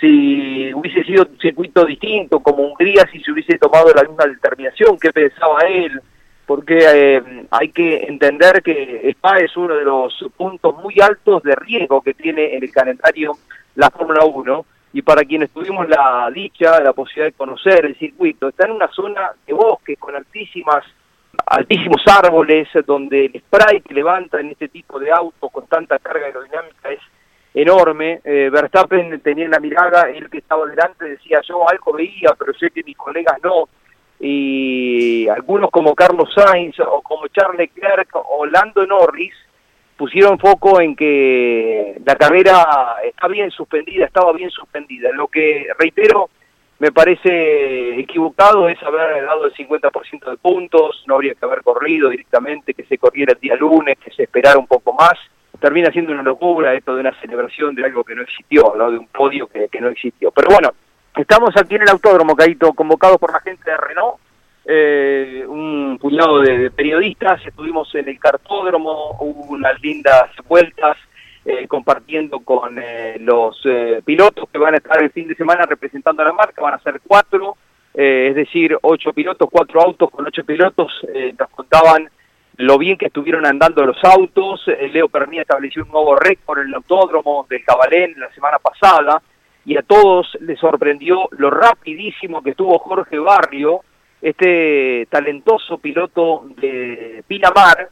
si 0.00 0.72
hubiese 0.72 1.04
sido 1.04 1.26
un 1.30 1.38
circuito 1.38 1.84
distinto 1.84 2.40
como 2.40 2.62
Hungría, 2.62 3.06
si 3.12 3.20
se 3.20 3.30
hubiese 3.30 3.58
tomado 3.58 3.92
la 3.92 4.04
misma 4.04 4.24
determinación, 4.24 4.98
qué 4.98 5.12
pensaba 5.12 5.58
él, 5.68 6.00
porque 6.46 6.78
eh, 6.78 7.22
hay 7.50 7.68
que 7.68 8.04
entender 8.04 8.62
que 8.62 9.10
Spa 9.10 9.40
es 9.40 9.54
uno 9.54 9.74
de 9.74 9.84
los 9.84 10.14
puntos 10.38 10.82
muy 10.82 10.94
altos 10.98 11.42
de 11.42 11.54
riesgo 11.54 12.00
que 12.00 12.14
tiene 12.14 12.56
en 12.56 12.64
el 12.64 12.72
calendario 12.72 13.32
la 13.74 13.90
Fórmula 13.90 14.24
1, 14.24 14.64
y 14.94 15.02
para 15.02 15.22
quienes 15.22 15.50
tuvimos 15.50 15.86
la 15.86 16.30
dicha, 16.34 16.80
la 16.80 16.94
posibilidad 16.94 17.26
de 17.26 17.36
conocer 17.36 17.84
el 17.84 17.98
circuito, 17.98 18.48
está 18.48 18.64
en 18.64 18.72
una 18.72 18.88
zona 18.88 19.32
de 19.46 19.52
bosque 19.52 19.96
con 19.96 20.16
altísimas 20.16 20.82
altísimos 21.46 22.02
árboles, 22.06 22.68
donde 22.86 23.26
el 23.26 23.40
spray 23.40 23.80
que 23.80 23.94
levanta 23.94 24.40
en 24.40 24.50
este 24.50 24.68
tipo 24.68 24.98
de 24.98 25.10
auto 25.10 25.48
con 25.48 25.66
tanta 25.66 25.98
carga 25.98 26.26
aerodinámica 26.26 26.90
es 26.90 27.00
enorme. 27.54 28.20
Eh, 28.24 28.50
Verstappen 28.50 29.20
tenía 29.20 29.46
en 29.46 29.50
la 29.50 29.60
mirada, 29.60 30.10
el 30.10 30.30
que 30.30 30.38
estaba 30.38 30.66
delante 30.66 31.04
decía 31.04 31.40
yo 31.46 31.68
algo 31.68 31.92
veía, 31.92 32.34
pero 32.38 32.52
sé 32.54 32.70
que 32.70 32.82
mis 32.82 32.96
colegas 32.96 33.38
no. 33.42 33.68
Y 34.18 35.28
algunos 35.28 35.70
como 35.70 35.94
Carlos 35.94 36.32
Sainz 36.34 36.78
o 36.80 37.00
como 37.00 37.28
Charles 37.28 37.58
Leclerc 37.58 38.10
o 38.14 38.44
Lando 38.46 38.86
Norris 38.86 39.34
pusieron 39.96 40.38
foco 40.38 40.80
en 40.80 40.96
que 40.96 42.00
la 42.04 42.16
carrera 42.16 42.96
está 43.04 43.28
bien 43.28 43.50
suspendida, 43.50 44.06
estaba 44.06 44.32
bien 44.32 44.50
suspendida. 44.50 45.10
Lo 45.12 45.28
que, 45.28 45.66
reitero, 45.78 46.30
me 46.80 46.92
parece 46.92 48.00
equivocado 48.00 48.66
es 48.66 48.82
haber 48.82 49.26
dado 49.26 49.44
el 49.44 49.52
50% 49.52 50.30
de 50.30 50.36
puntos, 50.38 51.04
no 51.06 51.16
habría 51.16 51.34
que 51.34 51.44
haber 51.44 51.62
corrido 51.62 52.08
directamente, 52.08 52.72
que 52.72 52.84
se 52.84 52.96
corriera 52.96 53.34
el 53.34 53.38
día 53.38 53.54
lunes, 53.54 53.98
que 54.02 54.10
se 54.10 54.22
esperara 54.22 54.58
un 54.58 54.66
poco 54.66 54.94
más. 54.94 55.12
Termina 55.60 55.90
siendo 55.90 56.12
una 56.12 56.22
locura 56.22 56.72
esto 56.72 56.94
de 56.94 57.02
una 57.02 57.20
celebración 57.20 57.74
de 57.74 57.84
algo 57.84 58.02
que 58.02 58.14
no 58.14 58.22
existió, 58.22 58.72
de 58.74 58.98
un 58.98 59.08
podio 59.08 59.46
que, 59.46 59.68
no 59.78 59.88
existió. 59.88 60.30
Pero 60.30 60.48
bueno, 60.52 60.70
estamos 61.14 61.54
aquí 61.54 61.74
en 61.74 61.82
el 61.82 61.90
autódromo, 61.90 62.34
Caíto, 62.34 62.72
convocados 62.72 63.18
por 63.18 63.30
la 63.30 63.40
gente 63.40 63.70
de 63.70 63.76
Renault, 63.76 64.16
eh, 64.64 65.44
un 65.46 65.98
puñado 66.00 66.40
de 66.40 66.70
periodistas, 66.70 67.44
estuvimos 67.46 67.94
en 67.94 68.08
el 68.08 68.18
cartódromo, 68.18 69.18
hubo 69.20 69.52
unas 69.52 69.78
lindas 69.82 70.30
vueltas, 70.48 70.96
eh, 71.42 71.66
compartiendo 71.66 72.40
con 72.40 72.78
eh, 72.78 73.16
los 73.18 73.58
eh, 73.64 74.02
pilotos 74.04 74.48
que 74.50 74.58
van 74.58 74.74
a 74.74 74.76
estar 74.76 75.02
el 75.02 75.10
fin 75.10 75.26
de 75.26 75.34
semana 75.34 75.64
representando 75.64 76.20
a 76.20 76.26
la 76.26 76.32
marca, 76.34 76.60
van 76.60 76.74
a 76.74 76.82
ser 76.82 77.00
cuatro, 77.06 77.56
es 77.92 78.34
decir, 78.34 78.76
ocho 78.82 79.12
pilotos, 79.12 79.48
cuatro 79.50 79.80
autos 79.80 80.10
con 80.10 80.24
ocho 80.24 80.44
pilotos, 80.44 80.92
nos 81.36 81.50
contaban 81.50 82.08
lo 82.56 82.78
bien 82.78 82.96
que 82.96 83.06
estuvieron 83.06 83.44
andando 83.44 83.84
los 83.84 83.98
autos, 84.04 84.64
Leo 84.66 85.08
Permía 85.08 85.42
estableció 85.42 85.82
un 85.82 85.90
nuevo 85.90 86.14
récord 86.14 86.60
en 86.60 86.68
el 86.68 86.74
autódromo 86.74 87.46
del 87.50 87.64
Cabalén 87.64 88.14
la 88.16 88.32
semana 88.32 88.58
pasada, 88.60 89.20
y 89.64 89.76
a 89.76 89.82
todos 89.82 90.38
les 90.40 90.58
sorprendió 90.60 91.28
lo 91.32 91.50
rapidísimo 91.50 92.42
que 92.42 92.50
estuvo 92.50 92.78
Jorge 92.78 93.18
Barrio, 93.18 93.80
este 94.22 95.08
talentoso 95.10 95.78
piloto 95.78 96.46
de 96.60 97.24
Pinamar, 97.26 97.88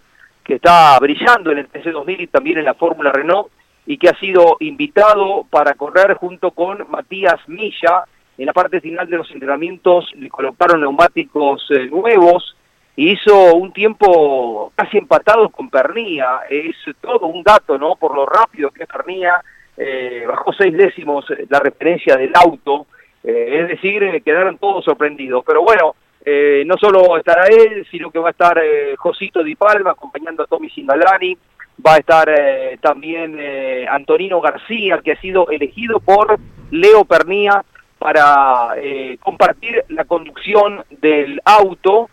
que 0.48 0.54
está 0.54 0.98
brillando 0.98 1.52
en 1.52 1.58
el 1.58 1.70
TC2000 1.70 2.20
y 2.22 2.26
también 2.26 2.58
en 2.58 2.64
la 2.64 2.74
Fórmula 2.74 3.12
Renault, 3.12 3.48
y 3.86 3.98
que 3.98 4.08
ha 4.08 4.18
sido 4.18 4.56
invitado 4.60 5.46
para 5.48 5.74
correr 5.74 6.14
junto 6.14 6.50
con 6.50 6.90
Matías 6.90 7.38
Milla. 7.46 8.04
En 8.36 8.46
la 8.46 8.52
parte 8.52 8.80
final 8.80 9.08
de 9.08 9.18
los 9.18 9.30
entrenamientos 9.30 10.10
le 10.16 10.28
colocaron 10.28 10.80
neumáticos 10.80 11.64
eh, 11.70 11.86
nuevos 11.86 12.56
hizo 12.98 13.54
un 13.54 13.72
tiempo 13.72 14.72
casi 14.74 14.98
empatado 14.98 15.48
con 15.50 15.70
Pernía. 15.70 16.40
Es 16.50 16.74
todo 17.00 17.26
un 17.26 17.42
dato, 17.44 17.78
¿no? 17.78 17.94
Por 17.94 18.14
lo 18.14 18.26
rápido 18.26 18.70
que 18.70 18.82
es 18.82 18.88
Pernía. 18.88 19.40
Eh, 19.76 20.24
bajó 20.26 20.52
seis 20.52 20.76
décimos 20.76 21.24
la 21.48 21.60
referencia 21.60 22.16
del 22.16 22.32
auto. 22.34 22.86
Eh, 23.22 23.60
es 23.60 23.68
decir, 23.68 24.22
quedaron 24.24 24.58
todos 24.58 24.84
sorprendidos. 24.84 25.44
Pero 25.46 25.62
bueno, 25.62 25.94
no 26.66 26.76
solo 26.76 27.16
estará 27.16 27.46
él, 27.46 27.86
sino 27.90 28.10
que 28.10 28.18
va 28.18 28.28
a 28.28 28.32
estar 28.32 28.60
Josito 28.96 29.42
Di 29.42 29.54
Palma 29.54 29.92
acompañando 29.92 30.42
a 30.42 30.46
Tommy 30.46 30.70
Singalani. 30.70 31.36
Va 31.84 31.94
a 31.94 31.98
estar 31.98 32.28
eh, 32.28 32.76
también 32.80 33.36
eh, 33.38 33.86
Antonino 33.88 34.40
García, 34.40 35.00
que 35.02 35.12
ha 35.12 35.20
sido 35.20 35.48
elegido 35.48 36.00
por 36.00 36.38
Leo 36.72 37.04
Pernía 37.04 37.64
para 37.98 38.74
eh, 38.76 39.16
compartir 39.20 39.84
la 39.88 40.04
conducción 40.04 40.84
del 40.90 41.40
auto. 41.44 42.10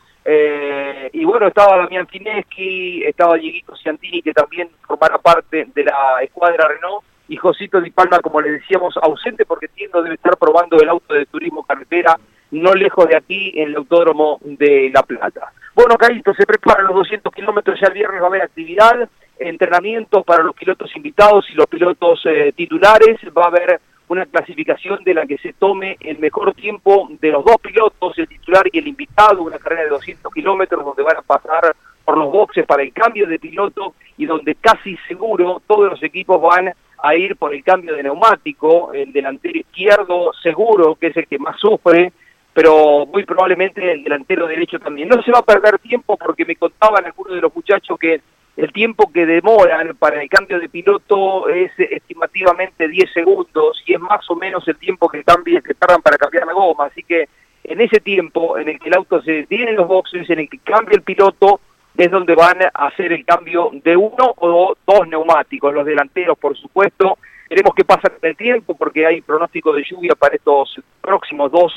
y 1.14 1.24
bueno, 1.24 1.48
estaba 1.48 1.78
Damián 1.78 2.08
Fineschi, 2.08 3.04
estaba 3.04 3.36
Dieguito 3.36 3.76
Ciantini, 3.76 4.22
que 4.22 4.34
también 4.34 4.70
formará 4.88 5.18
parte 5.18 5.68
de 5.74 5.84
la 5.84 6.22
escuadra 6.24 6.68
Renault, 6.68 7.04
y 7.28 7.38
Josito 7.38 7.82
Di 7.82 7.92
Palma, 7.92 8.20
como 8.20 8.42
le 8.42 8.52
decíamos, 8.52 8.98
ausente 8.98 9.46
porque 9.46 9.68
entiendo 9.68 10.02
debe 10.02 10.16
estar 10.16 10.38
probando 10.38 10.78
el 10.80 10.90
auto 10.90 11.14
de 11.14 11.26
turismo 11.26 11.64
carretera 11.64 12.18
no 12.62 12.74
lejos 12.74 13.08
de 13.08 13.18
aquí, 13.18 13.52
en 13.56 13.70
el 13.70 13.76
Autódromo 13.76 14.40
de 14.42 14.90
La 14.94 15.04
Plata. 15.04 15.52
Bueno, 15.74 15.96
Caíto, 15.98 16.34
se 16.34 16.46
preparan 16.46 16.88
los 16.88 16.96
200 16.96 17.34
kilómetros, 17.34 17.80
ya 17.80 17.88
el 17.88 17.94
viernes 17.94 18.22
va 18.22 18.26
a 18.26 18.30
haber 18.30 18.42
actividad, 18.44 19.10
entrenamientos 19.38 20.24
para 20.24 20.44
los 20.44 20.56
pilotos 20.56 20.96
invitados 20.96 21.46
y 21.52 21.54
los 21.56 21.68
pilotos 21.68 22.22
eh, 22.26 22.54
titulares, 22.56 23.18
va 23.38 23.44
a 23.44 23.48
haber 23.48 23.82
una 24.08 24.26
clasificación 24.26 25.04
de 25.04 25.14
la 25.14 25.26
que 25.26 25.38
se 25.40 25.54
tome 25.54 25.98
el 26.00 26.20
mejor 26.20 26.54
tiempo 26.54 27.10
de 27.20 27.30
los 27.30 27.44
dos 27.44 27.58
pilotos, 27.62 28.18
el 28.18 28.28
titular 28.28 28.64
y 28.72 28.80
el 28.80 28.88
invitado, 28.88 29.42
una 29.42 29.58
carrera 29.58 29.84
de 29.84 29.90
200 29.90 30.32
kilómetros 30.34 30.86
donde 30.86 31.04
van 31.04 31.18
a 31.18 31.22
pasar 31.22 31.76
por 32.06 32.18
los 32.18 32.32
boxes 32.32 32.66
para 32.66 32.84
el 32.84 32.94
cambio 32.94 33.28
de 33.28 33.40
piloto 33.40 33.96
y 34.18 34.26
donde 34.26 34.56
casi 34.56 34.96
seguro 35.08 35.62
todos 35.68 35.90
los 35.90 36.04
equipos 36.04 36.40
van 36.40 36.72
a 37.02 37.16
ir 37.16 37.36
por 37.36 37.54
el 37.54 37.64
cambio 37.64 37.96
de 37.96 38.04
neumático, 38.04 38.94
el 38.94 39.12
delantero 39.12 39.60
izquierdo 39.60 40.32
seguro 40.42 40.96
que 40.96 41.08
es 41.08 41.18
el 41.18 41.28
que 41.28 41.40
más 41.40 41.60
sufre, 41.60 42.14
pero 42.56 43.06
muy 43.06 43.26
probablemente 43.26 43.92
el 43.92 44.02
delantero 44.02 44.48
derecho 44.48 44.80
también. 44.80 45.10
No 45.10 45.22
se 45.22 45.30
va 45.30 45.40
a 45.40 45.46
perder 45.46 45.78
tiempo 45.80 46.16
porque 46.16 46.46
me 46.46 46.56
contaban 46.56 47.06
algunos 47.06 47.36
de 47.36 47.42
los 47.42 47.54
muchachos 47.54 48.00
que 48.00 48.22
el 48.56 48.72
tiempo 48.72 49.12
que 49.12 49.26
demoran 49.26 49.98
para 49.98 50.22
el 50.22 50.30
cambio 50.30 50.58
de 50.58 50.70
piloto 50.70 51.50
es 51.50 51.74
estimativamente 51.78 52.88
10 52.88 53.12
segundos 53.12 53.84
y 53.86 53.96
es 53.96 54.00
más 54.00 54.24
o 54.30 54.38
menos 54.38 54.66
el 54.70 54.78
tiempo 54.78 55.10
que, 55.10 55.22
cambie, 55.26 55.62
que 55.62 55.74
tardan 55.74 56.02
para 56.02 56.16
cambiar 56.16 56.48
la 56.48 56.54
goma. 56.54 56.86
Así 56.86 57.04
que 57.04 57.28
en 57.66 57.82
ese 57.82 58.00
tiempo 58.00 58.58
en 58.58 58.70
el 58.70 58.80
que 58.80 58.88
el 58.88 58.96
auto 58.96 59.22
se 59.22 59.34
detiene 59.34 59.72
en 59.72 59.76
los 59.76 59.90
boxes, 59.90 60.30
en 60.30 60.40
el 60.40 60.50
que 60.50 60.60
cambia 60.60 60.96
el 60.96 61.02
piloto, 61.02 61.60
es 61.98 62.10
donde 62.10 62.36
van 62.36 62.60
a 62.64 62.88
hacer 62.88 63.12
el 63.12 63.26
cambio 63.26 63.70
de 63.84 63.98
uno 63.98 64.34
o 64.38 64.78
dos 64.88 65.08
neumáticos, 65.10 65.74
los 65.74 65.86
delanteros 65.86 66.38
por 66.38 66.56
supuesto. 66.56 67.18
Veremos 67.50 67.76
qué 67.76 67.84
pasa 67.84 68.10
con 68.10 68.30
el 68.30 68.38
tiempo 68.38 68.76
porque 68.76 69.06
hay 69.06 69.20
pronóstico 69.20 69.74
de 69.74 69.84
lluvia 69.84 70.16
para 70.16 70.36
estos 70.36 70.82
próximos 71.02 71.52
dos 71.52 71.74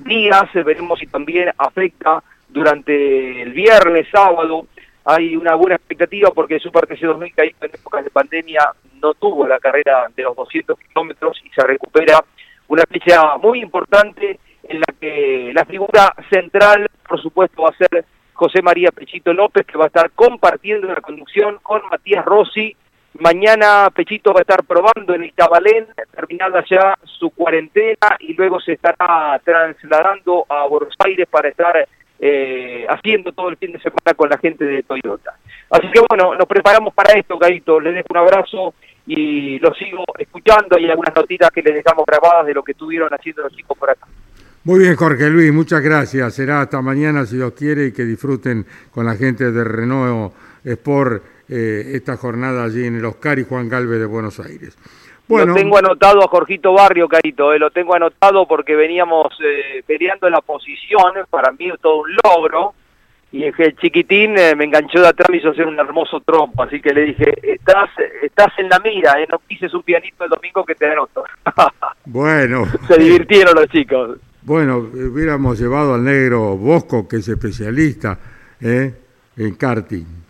días, 0.00 0.52
veremos 0.52 0.98
si 0.98 1.06
también 1.06 1.50
afecta 1.58 2.22
durante 2.48 3.42
el 3.42 3.52
viernes, 3.52 4.06
sábado, 4.10 4.66
hay 5.04 5.36
una 5.36 5.54
buena 5.54 5.76
expectativa 5.76 6.30
porque 6.30 6.58
Super 6.58 6.86
TC 6.86 7.00
2000 7.00 7.34
que 7.34 7.42
en 7.42 7.70
épocas 7.72 8.04
de 8.04 8.10
pandemia 8.10 8.60
no 9.00 9.14
tuvo 9.14 9.46
la 9.46 9.58
carrera 9.58 10.06
de 10.14 10.22
los 10.22 10.36
200 10.36 10.78
kilómetros 10.78 11.40
y 11.44 11.50
se 11.50 11.66
recupera 11.66 12.22
una 12.68 12.84
fecha 12.90 13.38
muy 13.38 13.60
importante 13.60 14.38
en 14.64 14.80
la 14.80 14.94
que 15.00 15.50
la 15.54 15.64
figura 15.64 16.14
central, 16.30 16.86
por 17.08 17.20
supuesto, 17.22 17.62
va 17.62 17.70
a 17.70 17.76
ser 17.76 18.04
José 18.34 18.60
María 18.62 18.90
Pechito 18.90 19.32
López, 19.32 19.66
que 19.66 19.78
va 19.78 19.84
a 19.84 19.88
estar 19.88 20.10
compartiendo 20.10 20.86
la 20.86 21.00
conducción 21.00 21.58
con 21.62 21.82
Matías 21.90 22.24
Rossi. 22.24 22.76
Mañana 23.18 23.90
Pechito 23.94 24.32
va 24.32 24.40
a 24.40 24.42
estar 24.42 24.62
probando 24.64 25.12
en 25.14 25.24
Itabalén, 25.24 25.86
terminada 26.14 26.64
ya 26.70 26.96
su 27.02 27.30
cuarentena, 27.30 28.16
y 28.20 28.34
luego 28.34 28.60
se 28.60 28.74
estará 28.74 29.40
trasladando 29.44 30.46
a 30.48 30.66
Buenos 30.68 30.94
Aires 31.00 31.26
para 31.28 31.48
estar 31.48 31.88
eh, 32.20 32.86
haciendo 32.88 33.32
todo 33.32 33.48
el 33.48 33.56
fin 33.56 33.72
de 33.72 33.80
semana 33.80 34.14
con 34.16 34.28
la 34.28 34.38
gente 34.38 34.64
de 34.64 34.84
Toyota. 34.84 35.34
Así 35.70 35.90
que 35.90 36.00
bueno, 36.08 36.36
nos 36.36 36.46
preparamos 36.46 36.94
para 36.94 37.18
esto, 37.18 37.38
Gaito. 37.38 37.80
Les 37.80 37.94
dejo 37.94 38.06
un 38.10 38.16
abrazo 38.18 38.74
y 39.06 39.58
lo 39.58 39.74
sigo 39.74 40.04
escuchando. 40.16 40.76
Hay 40.76 40.88
algunas 40.88 41.14
notitas 41.14 41.50
que 41.50 41.62
les 41.62 41.74
dejamos 41.74 42.04
grabadas 42.06 42.46
de 42.46 42.54
lo 42.54 42.62
que 42.62 42.72
estuvieron 42.72 43.08
haciendo 43.12 43.42
los 43.42 43.52
chicos 43.52 43.76
por 43.76 43.90
acá. 43.90 44.06
Muy 44.62 44.80
bien, 44.80 44.96
Jorge 44.96 45.28
Luis, 45.28 45.52
muchas 45.52 45.80
gracias. 45.80 46.34
Será 46.34 46.60
hasta 46.60 46.80
mañana, 46.82 47.26
si 47.26 47.36
Dios 47.36 47.52
quiere, 47.52 47.86
y 47.86 47.92
que 47.92 48.04
disfruten 48.04 48.64
con 48.92 49.06
la 49.06 49.14
gente 49.14 49.50
de 49.50 49.64
Renault 49.64 50.34
Sport 50.64 51.37
eh, 51.48 51.92
esta 51.94 52.16
jornada 52.16 52.64
allí 52.64 52.84
en 52.84 52.96
el 52.96 53.04
Oscar 53.04 53.38
y 53.38 53.44
Juan 53.44 53.68
Galvez 53.68 54.00
de 54.00 54.06
Buenos 54.06 54.40
Aires. 54.40 54.76
Bueno. 55.28 55.52
Lo 55.52 55.54
tengo 55.54 55.76
anotado 55.76 56.24
a 56.24 56.28
Jorgito 56.28 56.72
Barrio, 56.72 57.06
Carito, 57.06 57.52
eh, 57.52 57.58
lo 57.58 57.70
tengo 57.70 57.94
anotado 57.94 58.48
porque 58.48 58.74
veníamos 58.74 59.26
eh, 59.44 59.82
peleando 59.86 60.30
la 60.30 60.40
posición, 60.40 61.12
para 61.28 61.52
mí 61.52 61.68
es 61.68 61.78
todo 61.82 62.00
un 62.00 62.16
logro, 62.24 62.72
y 63.30 63.44
el 63.44 63.76
chiquitín 63.76 64.38
eh, 64.38 64.54
me 64.56 64.64
enganchó 64.64 65.02
de 65.02 65.08
atrás 65.08 65.28
y 65.30 65.36
hizo 65.36 65.50
hacer 65.50 65.66
un 65.66 65.78
hermoso 65.78 66.20
trompo, 66.20 66.62
así 66.62 66.80
que 66.80 66.94
le 66.94 67.02
dije, 67.02 67.34
estás 67.42 67.90
estás 68.22 68.58
en 68.58 68.70
la 68.70 68.78
mira, 68.78 69.16
no 69.30 69.38
pises 69.38 69.74
un 69.74 69.82
pianito 69.82 70.24
el 70.24 70.30
domingo 70.30 70.64
que 70.64 70.74
te 70.74 70.90
anoto. 70.90 71.24
bueno. 72.06 72.64
Se 72.86 72.96
divirtieron 72.96 73.54
los 73.54 73.68
chicos. 73.68 74.18
Bueno, 74.40 74.78
hubiéramos 74.78 75.60
llevado 75.60 75.92
al 75.92 76.04
negro 76.04 76.56
Bosco, 76.56 77.06
que 77.06 77.16
es 77.16 77.28
especialista 77.28 78.18
en 78.60 79.54
karting. 79.58 80.27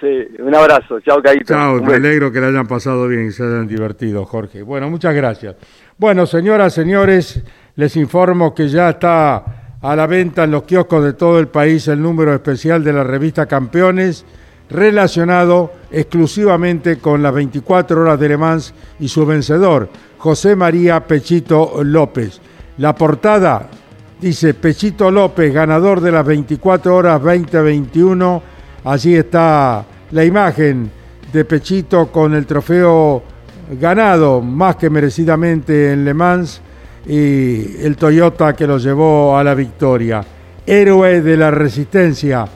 Sí, 0.00 0.28
un 0.38 0.54
abrazo. 0.54 1.00
Chao, 1.00 1.20
Caíto. 1.20 1.46
Chao, 1.46 1.82
me 1.82 1.94
alegro 1.94 2.30
que 2.30 2.40
le 2.40 2.46
hayan 2.46 2.66
pasado 2.66 3.08
bien 3.08 3.26
y 3.26 3.32
se 3.32 3.42
hayan 3.42 3.66
divertido, 3.66 4.24
Jorge. 4.24 4.62
Bueno, 4.62 4.88
muchas 4.88 5.14
gracias. 5.14 5.56
Bueno, 5.96 6.26
señoras, 6.26 6.72
señores, 6.72 7.42
les 7.74 7.96
informo 7.96 8.54
que 8.54 8.68
ya 8.68 8.90
está 8.90 9.76
a 9.80 9.96
la 9.96 10.06
venta 10.06 10.44
en 10.44 10.52
los 10.52 10.62
kioscos 10.64 11.04
de 11.04 11.12
todo 11.14 11.38
el 11.38 11.48
país 11.48 11.88
el 11.88 12.00
número 12.00 12.32
especial 12.32 12.84
de 12.84 12.92
la 12.92 13.04
revista 13.04 13.46
Campeones 13.46 14.24
relacionado 14.70 15.72
exclusivamente 15.90 16.98
con 16.98 17.22
las 17.22 17.32
24 17.32 18.00
horas 18.00 18.20
de 18.20 18.28
Le 18.28 18.36
Mans 18.36 18.74
y 19.00 19.08
su 19.08 19.24
vencedor, 19.24 19.88
José 20.18 20.56
María 20.56 21.06
Pechito 21.06 21.82
López. 21.82 22.40
La 22.76 22.94
portada 22.94 23.68
dice 24.20 24.54
Pechito 24.54 25.10
López, 25.10 25.52
ganador 25.52 26.00
de 26.00 26.12
las 26.12 26.26
24 26.26 26.94
horas 26.94 27.22
2021 27.22 28.57
Allí 28.88 29.16
está 29.16 29.84
la 30.12 30.24
imagen 30.24 30.90
de 31.30 31.44
Pechito 31.44 32.06
con 32.06 32.32
el 32.32 32.46
trofeo 32.46 33.22
ganado 33.78 34.40
más 34.40 34.76
que 34.76 34.88
merecidamente 34.88 35.92
en 35.92 36.06
Le 36.06 36.14
Mans 36.14 36.62
y 37.06 37.84
el 37.84 37.96
Toyota 37.98 38.54
que 38.54 38.66
lo 38.66 38.78
llevó 38.78 39.36
a 39.36 39.44
la 39.44 39.54
victoria. 39.54 40.24
Héroe 40.64 41.20
de 41.20 41.36
la 41.36 41.50
resistencia, 41.50 42.46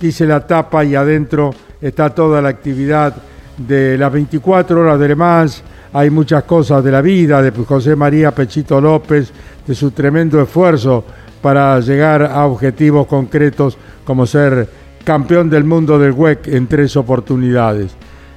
dice 0.00 0.24
la 0.24 0.46
tapa 0.46 0.86
y 0.86 0.94
adentro 0.94 1.50
está 1.82 2.14
toda 2.14 2.40
la 2.40 2.48
actividad 2.48 3.14
de 3.58 3.98
las 3.98 4.10
24 4.10 4.80
horas 4.80 4.98
de 4.98 5.08
Le 5.08 5.16
Mans. 5.16 5.62
Hay 5.92 6.08
muchas 6.08 6.44
cosas 6.44 6.82
de 6.82 6.92
la 6.92 7.02
vida 7.02 7.42
de 7.42 7.50
José 7.50 7.94
María 7.94 8.30
Pechito 8.30 8.80
López, 8.80 9.30
de 9.66 9.74
su 9.74 9.90
tremendo 9.90 10.40
esfuerzo 10.40 11.04
para 11.42 11.78
llegar 11.80 12.22
a 12.22 12.46
objetivos 12.46 13.06
concretos 13.06 13.76
como 14.06 14.24
ser 14.24 14.77
campeón 15.08 15.48
del 15.48 15.64
mundo 15.64 15.98
del 15.98 16.12
WEC 16.12 16.48
en 16.48 16.66
tres 16.66 16.94
oportunidades. 16.94 17.92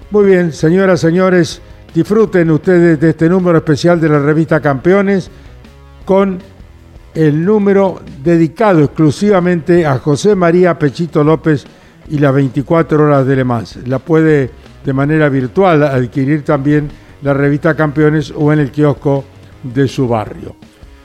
Muy 0.09 0.23
bien, 0.23 0.53
señoras, 0.53 1.01
señores, 1.01 1.61
disfruten 1.93 2.49
ustedes 2.49 2.97
de 2.97 3.09
este 3.09 3.27
número 3.27 3.57
especial 3.57 3.99
de 3.99 4.07
la 4.07 4.19
revista 4.19 4.61
Campeones 4.61 5.29
con 6.05 6.39
el 7.13 7.43
número 7.43 7.99
dedicado 8.23 8.85
exclusivamente 8.85 9.85
a 9.85 9.97
José 9.97 10.33
María 10.33 10.79
Pechito 10.79 11.25
López 11.25 11.65
y 12.09 12.19
las 12.19 12.33
24 12.33 13.03
horas 13.03 13.27
de 13.27 13.35
Le 13.35 13.43
Mans. 13.43 13.85
La 13.85 13.99
puede 13.99 14.49
de 14.85 14.93
manera 14.93 15.27
virtual 15.27 15.83
adquirir 15.83 16.45
también 16.45 16.87
la 17.21 17.33
revista 17.33 17.75
Campeones 17.75 18.31
o 18.33 18.53
en 18.53 18.59
el 18.59 18.71
kiosco 18.71 19.25
de 19.61 19.89
su 19.89 20.07
barrio. 20.07 20.55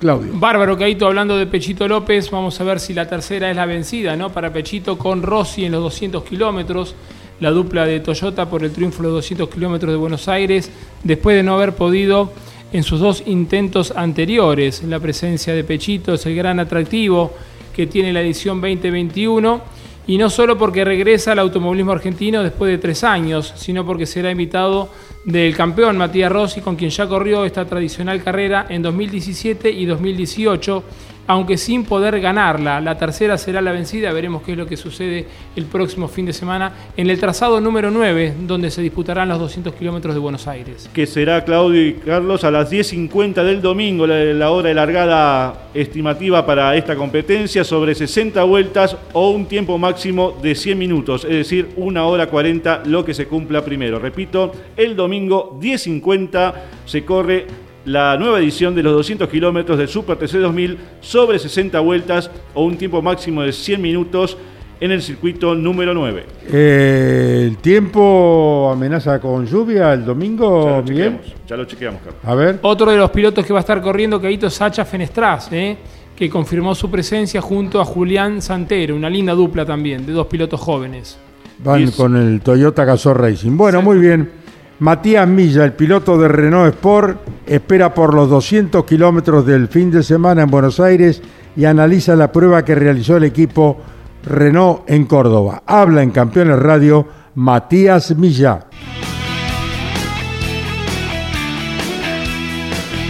Claudio. 0.01 0.33
Bárbaro, 0.35 0.77
Caito, 0.77 1.07
hablando 1.07 1.37
de 1.37 1.47
Pechito 1.47 1.89
López, 1.89 2.31
vamos 2.31 2.61
a 2.61 2.65
ver 2.65 2.81
si 2.81 2.93
la 2.93 3.09
tercera 3.09 3.51
es 3.51 3.57
la 3.57 3.65
vencida, 3.65 4.15
¿no? 4.15 4.31
Para 4.31 4.53
Pechito 4.53 4.99
con 4.99 5.23
Rossi 5.23 5.65
en 5.65 5.73
los 5.73 5.83
200 5.83 6.23
kilómetros, 6.23 6.95
la 7.41 7.51
dupla 7.51 7.87
de 7.87 8.01
Toyota 8.01 8.49
por 8.49 8.63
el 8.63 8.73
triunfo 8.73 9.03
de 9.03 9.09
los 9.09 9.15
200 9.17 9.49
kilómetros 9.49 9.91
de 9.91 9.97
Buenos 9.97 10.29
Aires, 10.29 10.71
después 11.03 11.37
de 11.37 11.43
no 11.43 11.55
haber 11.55 11.75
podido 11.75 12.31
en 12.73 12.83
sus 12.83 13.01
dos 13.01 13.23
intentos 13.27 13.93
anteriores. 13.97 14.83
La 14.83 15.01
presencia 15.01 15.55
de 15.55 15.65
Pechito 15.65 16.15
es 16.15 16.27
el 16.27 16.37
gran 16.37 16.61
atractivo 16.61 17.33
que 17.75 17.87
tiene 17.87 18.13
la 18.13 18.21
edición 18.21 18.61
2021 18.61 19.61
y 20.07 20.19
no 20.19 20.31
solo 20.31 20.57
porque 20.57 20.85
regresa 20.85 21.33
al 21.33 21.41
automovilismo 21.41 21.93
argentino 21.93 22.43
después 22.43 22.71
de 22.71 22.79
tres 22.79 23.03
años, 23.03 23.53
sino 23.57 23.85
porque 23.85 24.07
será 24.07 24.31
invitado 24.31 24.89
del 25.25 25.57
campeón 25.57 25.97
Matías 25.97 26.31
Rossi, 26.31 26.61
con 26.61 26.77
quien 26.77 26.91
ya 26.91 27.09
corrió 27.09 27.45
esta 27.45 27.65
tradicional 27.65 28.23
carrera 28.23 28.67
en 28.69 28.83
2017 28.83 29.71
y 29.71 29.85
2018 29.85 30.85
aunque 31.27 31.57
sin 31.57 31.85
poder 31.85 32.21
ganarla. 32.21 32.81
La 32.81 32.97
tercera 32.99 33.39
será 33.39 33.61
la 33.61 33.73
vencida, 33.73 34.13
veremos 34.13 34.43
qué 34.43 34.53
es 34.53 34.59
lo 34.59 34.67
que 34.67 34.77
sucede 34.77 35.27
el 35.55 35.65
próximo 35.67 36.09
fin 36.09 36.27
de 36.27 36.33
semana 36.33 36.73
en 36.97 37.11
el 37.11 37.19
trazado 37.19 37.61
número 37.61 37.91
9, 37.91 38.35
donde 38.47 38.71
se 38.71 38.83
disputarán 38.83 39.29
los 39.29 39.39
200 39.39 39.75
kilómetros 39.75 40.15
de 40.15 40.21
Buenos 40.21 40.47
Aires. 40.47 40.89
Que 40.93 41.07
será, 41.07 41.45
Claudio 41.45 41.87
y 41.87 41.95
Carlos, 41.95 42.45
a 42.45 42.51
las 42.51 42.71
10.50 42.71 43.43
del 43.45 43.61
domingo, 43.61 44.07
la, 44.07 44.51
hora 44.51 44.69
de 44.69 44.75
largada 44.75 45.69
estimativa 45.75 46.45
para 46.47 46.77
esta 46.77 46.97
competencia, 46.97 47.65
sobre 47.65 47.95
60 47.95 48.43
vueltas 48.45 48.97
o 49.13 49.31
un 49.31 49.47
tiempo 49.47 49.79
máximo 49.79 50.37
de 50.43 50.55
100 50.55 50.79
minutos, 50.79 51.25
es 51.25 51.31
decir, 51.31 51.71
una 51.77 52.05
hora 52.05 52.29
40 52.29 52.83
lo 52.87 53.05
que 53.05 53.15
se 53.15 53.27
cumpla 53.27 53.65
primero. 53.65 53.99
Repito, 53.99 54.53
el 54.77 54.97
domingo 54.97 55.59
10.50 55.61 56.55
se 56.85 57.05
corre 57.05 57.47
la 57.87 58.17
nueva 58.19 58.41
edición 58.41 58.75
de 58.75 58.83
los 58.83 58.93
200 58.93 59.29
kilómetros 59.29 59.79
del 59.79 59.89
Super 59.89 60.19
TC 60.19 60.39
2000 60.41 60.79
sobre 61.01 61.39
60 61.39 61.79
vueltas 61.81 62.31
o 62.53 62.65
un 62.65 62.77
tiempo 62.77 63.01
máximo 63.01 63.43
de 63.43 63.53
100 63.53 63.81
minutos 63.81 64.37
en 64.81 64.91
el 64.91 65.01
circuito 65.01 65.55
número 65.55 65.95
9. 65.95 66.25
Eh, 66.53 67.45
¿El 67.47 67.57
tiempo 67.59 68.71
amenaza 68.73 69.21
con 69.21 69.47
lluvia 69.47 69.93
el 69.95 70.05
domingo, 70.05 70.83
ya 70.85 71.11
lo 71.11 71.19
Ya 71.49 71.57
lo 71.57 71.65
chequeamos, 71.65 72.01
Carlos. 72.03 72.21
A 72.25 72.35
ver. 72.35 72.59
Otro 72.63 72.91
de 72.91 72.99
los 72.99 73.11
pilotos 73.11 73.47
que 73.47 73.53
va 73.53 73.61
a 73.61 73.63
estar 73.63 73.81
corriendo, 73.81 74.21
Caíto 74.21 74.51
Sacha 74.51 74.85
Fenestraz, 74.85 75.53
eh, 75.53 75.77
que 76.15 76.29
confirmó 76.29 76.75
su 76.75 76.91
presencia 76.91 77.41
junto 77.41 77.81
a 77.81 77.85
Julián 77.85 78.43
Santero, 78.43 78.97
una 78.97 79.09
linda 79.09 79.33
dupla 79.33 79.65
también, 79.65 80.05
de 80.05 80.13
dos 80.13 80.27
pilotos 80.27 80.61
jóvenes. 80.61 81.19
Van 81.61 81.91
con 81.93 82.17
el 82.17 82.41
Toyota 82.41 82.85
Gazoo 82.85 83.15
Racing. 83.15 83.57
Bueno, 83.57 83.81
muy 83.81 83.99
bien. 83.99 84.46
Matías 84.79 85.27
Milla, 85.27 85.65
el 85.65 85.73
piloto 85.73 86.19
de 86.19 86.29
Renault 86.29 86.75
Sport, 86.75 87.19
espera 87.47 87.95
por 87.95 88.13
los 88.13 88.29
200 88.29 88.85
kilómetros 88.85 89.47
del 89.47 89.69
fin 89.69 89.91
de 89.91 90.03
semana 90.03 90.43
en 90.43 90.51
Buenos 90.51 90.81
Aires 90.81 91.23
y 91.57 91.65
analiza 91.65 92.15
la 92.15 92.31
prueba 92.31 92.63
que 92.63 92.75
realizó 92.75 93.17
el 93.17 93.25
equipo 93.25 93.79
Renault 94.25 94.83
en 94.91 95.07
Córdoba. 95.07 95.63
Habla 95.65 96.03
en 96.03 96.11
Campeones 96.11 96.59
Radio 96.59 97.09
Matías 97.37 98.15
Milla. 98.17 98.67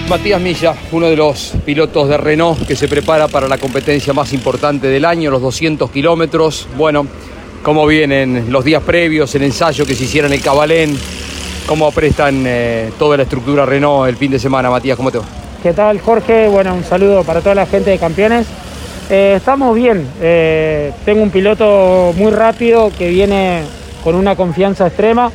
Matías 0.08 0.40
Milla, 0.40 0.72
uno 0.92 1.06
de 1.06 1.16
los 1.16 1.52
pilotos 1.64 2.08
de 2.08 2.16
Renault 2.16 2.64
que 2.64 2.76
se 2.76 2.86
prepara 2.86 3.26
para 3.26 3.48
la 3.48 3.58
competencia 3.58 4.12
más 4.12 4.32
importante 4.32 4.86
del 4.86 5.04
año, 5.04 5.32
los 5.32 5.42
200 5.42 5.90
kilómetros. 5.90 6.68
Bueno, 6.76 7.08
cómo 7.64 7.84
vienen 7.88 8.52
los 8.52 8.64
días 8.64 8.84
previos, 8.84 9.34
el 9.34 9.42
ensayo 9.42 9.84
que 9.84 9.96
se 9.96 10.04
hiciera 10.04 10.28
en 10.28 10.34
el 10.34 10.40
Cabalén, 10.40 10.96
cómo 11.66 11.90
prestan 11.90 12.44
eh, 12.46 12.90
toda 12.98 13.16
la 13.16 13.24
estructura 13.24 13.66
Renault 13.66 14.08
el 14.08 14.16
fin 14.16 14.30
de 14.30 14.38
semana. 14.38 14.70
Matías, 14.70 14.96
¿cómo 14.96 15.10
te 15.10 15.18
va? 15.18 15.24
¿Qué 15.62 15.72
tal, 15.72 16.00
Jorge? 16.00 16.48
Bueno, 16.48 16.74
un 16.74 16.84
saludo 16.84 17.24
para 17.24 17.40
toda 17.40 17.54
la 17.54 17.66
gente 17.66 17.90
de 17.90 17.98
campeones. 17.98 18.46
Eh, 19.10 19.34
estamos 19.36 19.74
bien. 19.74 20.06
Eh, 20.20 20.92
tengo 21.04 21.22
un 21.22 21.30
piloto 21.30 22.12
muy 22.16 22.30
rápido 22.30 22.90
que 22.96 23.10
viene 23.10 23.62
con 24.04 24.14
una 24.14 24.36
confianza 24.36 24.86
extrema, 24.86 25.30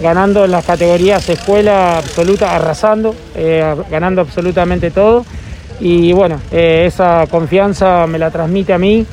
ganando 0.00 0.44
en 0.44 0.50
las 0.50 0.64
categorías 0.66 1.26
escuela 1.28 1.98
absoluta, 1.98 2.54
arrasando, 2.54 3.14
ganando 3.90 4.20
absolutamente 4.20 4.90
todo. 4.90 5.24
Y 5.80 6.12
bueno, 6.12 6.38
esa 6.50 7.26
confianza 7.30 8.06
me 8.06 8.18
la 8.18 8.30
transmite 8.30 8.74
a 8.74 8.78
mí. 8.78 9.06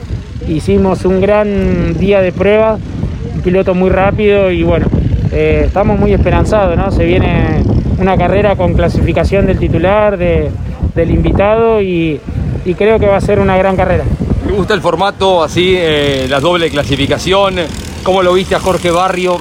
Hicimos 0.50 1.06
un 1.06 1.22
gran 1.22 1.98
día 1.98 2.22
de 2.22 2.34
prueba, 2.34 2.78
un 3.36 3.42
piloto 3.42 3.74
muy 3.74 3.90
rápido 3.90 4.52
y 4.52 4.64
bueno, 4.64 4.88
eh, 5.40 5.66
estamos 5.68 6.00
muy 6.00 6.14
esperanzados, 6.14 6.76
¿no? 6.76 6.90
Se 6.90 7.06
viene 7.06 7.64
una 8.00 8.18
carrera 8.18 8.56
con 8.56 8.74
clasificación 8.74 9.46
del 9.46 9.60
titular, 9.60 10.18
del 10.18 11.12
invitado 11.12 11.80
y, 11.80 12.20
creo 12.76 12.98
que 12.98 13.06
va 13.06 13.18
a 13.18 13.22
ser 13.22 13.40
una 13.40 13.56
gran 13.56 13.76
carrera. 13.76 14.04
Me 14.48 14.54
gusta 14.54 14.74
el 14.74 14.82
formato 14.82 15.44
así, 15.44 15.76
eh, 15.78 16.26
la 16.28 16.40
doble 16.40 16.72
clasificación. 16.72 17.58
¿Cómo 18.02 18.24
lo 18.24 18.34
viste 18.34 18.56
a 18.56 18.60
Jorge 18.60 18.90
Barrio? 18.90 19.38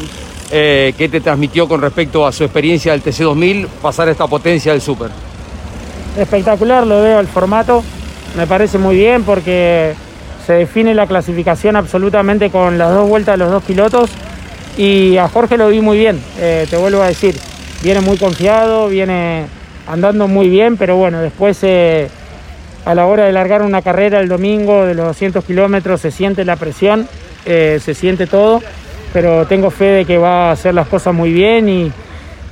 Eh, 0.51 0.93
¿Qué 0.99 1.09
te 1.09 1.23
transmitió 1.23 1.67
con 1.67 1.81
respecto 1.81 2.27
a 2.27 2.33
su 2.33 2.45
experiencia 2.45 2.93
del 2.93 3.03
TC2000 3.03 3.67
pasar 3.81 4.09
a 4.09 4.11
esta 4.11 4.27
potencia 4.27 4.73
del 4.73 4.83
Super? 4.83 5.09
Espectacular, 6.19 6.87
lo 6.87 7.01
veo 7.01 7.21
el 7.21 7.27
formato. 7.27 7.83
Me 8.37 8.47
parece 8.47 8.77
muy 8.77 8.97
bien 8.97 9.23
porque 9.25 9.95
se 10.47 10.53
define 10.53 10.93
la 10.93 11.07
clasificación 11.07 11.75
absolutamente 11.75 12.51
con 12.51 12.77
las 12.77 12.93
dos 12.93 13.09
vueltas 13.09 13.33
de 13.33 13.39
los 13.39 13.51
dos 13.51 13.63
pilotos 13.65 14.11
y 14.77 15.17
a 15.17 15.29
Jorge 15.29 15.57
lo 15.57 15.69
vi 15.69 15.81
muy 15.81 15.99
bien, 15.99 16.21
eh, 16.39 16.67
te 16.69 16.77
vuelvo 16.77 17.03
a 17.03 17.07
decir, 17.07 17.37
viene 17.83 18.01
muy 18.01 18.19
confiado, 18.19 18.89
viene 18.89 19.47
andando 19.87 20.29
muy 20.29 20.49
bien, 20.49 20.77
pero 20.77 20.97
bueno, 20.97 21.21
después 21.21 21.59
eh, 21.63 22.09
a 22.85 22.95
la 22.95 23.07
hora 23.07 23.25
de 23.25 23.33
largar 23.33 23.63
una 23.63 23.83
carrera 23.83 24.21
el 24.21 24.29
domingo 24.29 24.85
de 24.85 24.95
los 24.95 25.07
200 25.07 25.45
kilómetros 25.45 26.01
se 26.01 26.11
siente 26.11 26.45
la 26.45 26.57
presión, 26.57 27.09
eh, 27.45 27.81
se 27.83 27.95
siente 27.95 28.27
todo, 28.27 28.63
pero 29.13 29.47
tengo 29.47 29.71
fe 29.71 29.87
de 29.87 30.05
que 30.05 30.19
va 30.19 30.49
a 30.49 30.53
hacer 30.53 30.75
las 30.75 30.89
cosas 30.89 31.15
muy 31.15 31.33
bien 31.33 31.69
y, 31.69 31.93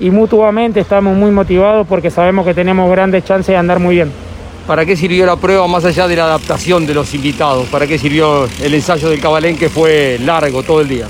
y 0.00 0.10
mutuamente 0.10 0.80
estamos 0.80 1.16
muy 1.16 1.30
motivados 1.30 1.86
porque 1.86 2.10
sabemos 2.10 2.46
que 2.46 2.54
tenemos 2.54 2.90
grandes 2.90 3.24
chances 3.24 3.48
de 3.48 3.56
andar 3.56 3.80
muy 3.80 3.96
bien. 3.96 4.10
¿Para 4.66 4.86
qué 4.86 4.96
sirvió 4.96 5.26
la 5.26 5.36
prueba 5.36 5.66
más 5.68 5.84
allá 5.84 6.08
de 6.08 6.16
la 6.16 6.24
adaptación 6.24 6.86
de 6.86 6.94
los 6.94 7.12
invitados? 7.12 7.68
¿Para 7.68 7.86
qué 7.86 7.98
sirvió 7.98 8.48
el 8.62 8.72
ensayo 8.72 9.10
del 9.10 9.20
Cabalén 9.20 9.58
que 9.58 9.68
fue 9.68 10.18
largo 10.20 10.62
todo 10.62 10.80
el 10.80 10.88
día? 10.88 11.06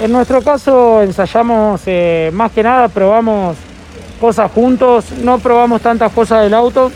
En 0.00 0.10
nuestro 0.10 0.42
caso 0.42 1.02
ensayamos 1.02 1.82
eh, 1.86 2.30
más 2.32 2.50
que 2.52 2.62
nada, 2.62 2.88
probamos 2.88 3.56
cosas 4.20 4.50
juntos, 4.50 5.12
no 5.22 5.38
probamos 5.38 5.82
tantas 5.82 6.12
cosas 6.12 6.42
del 6.42 6.54
auto 6.54 6.90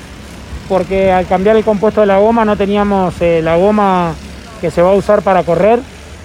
porque 0.68 1.12
al 1.12 1.26
cambiar 1.26 1.56
el 1.56 1.64
compuesto 1.64 2.00
de 2.00 2.06
la 2.06 2.18
goma 2.18 2.44
no 2.44 2.56
teníamos 2.56 3.14
eh, 3.20 3.40
la 3.42 3.56
goma 3.56 4.14
que 4.60 4.70
se 4.70 4.82
va 4.82 4.90
a 4.90 4.94
usar 4.94 5.22
para 5.22 5.42
correr, 5.42 5.80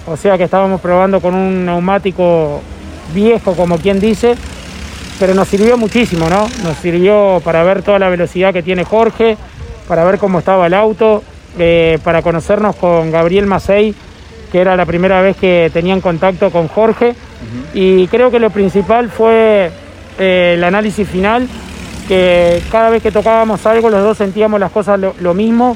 o 0.06 0.16
sea 0.16 0.36
que 0.38 0.44
estábamos 0.44 0.80
probando 0.80 1.20
con 1.20 1.34
un 1.34 1.66
neumático 1.66 2.60
viejo 3.14 3.54
como 3.54 3.78
quien 3.78 4.00
dice, 4.00 4.34
pero 5.20 5.34
nos 5.34 5.48
sirvió 5.48 5.76
muchísimo, 5.76 6.28
¿no? 6.28 6.48
Nos 6.64 6.76
sirvió 6.78 7.40
para 7.44 7.62
ver 7.62 7.82
toda 7.82 7.98
la 7.98 8.08
velocidad 8.08 8.52
que 8.52 8.62
tiene 8.62 8.84
Jorge, 8.84 9.36
para 9.86 10.04
ver 10.04 10.18
cómo 10.18 10.38
estaba 10.38 10.66
el 10.66 10.74
auto, 10.74 11.22
eh, 11.58 11.98
para 12.02 12.22
conocernos 12.22 12.74
con 12.76 13.10
Gabriel 13.10 13.46
Macei 13.46 13.94
que 14.52 14.60
era 14.60 14.76
la 14.76 14.84
primera 14.84 15.22
vez 15.22 15.34
que 15.38 15.70
tenían 15.72 16.02
contacto 16.02 16.50
con 16.50 16.68
Jorge. 16.68 17.14
Y 17.72 18.06
creo 18.08 18.30
que 18.30 18.38
lo 18.38 18.50
principal 18.50 19.08
fue 19.08 19.70
eh, 20.18 20.54
el 20.56 20.62
análisis 20.62 21.08
final, 21.08 21.48
que 22.06 22.62
cada 22.70 22.90
vez 22.90 23.02
que 23.02 23.10
tocábamos 23.10 23.64
algo 23.66 23.88
los 23.88 24.02
dos 24.02 24.18
sentíamos 24.18 24.60
las 24.60 24.70
cosas 24.70 25.00
lo, 25.00 25.34
mismo. 25.34 25.74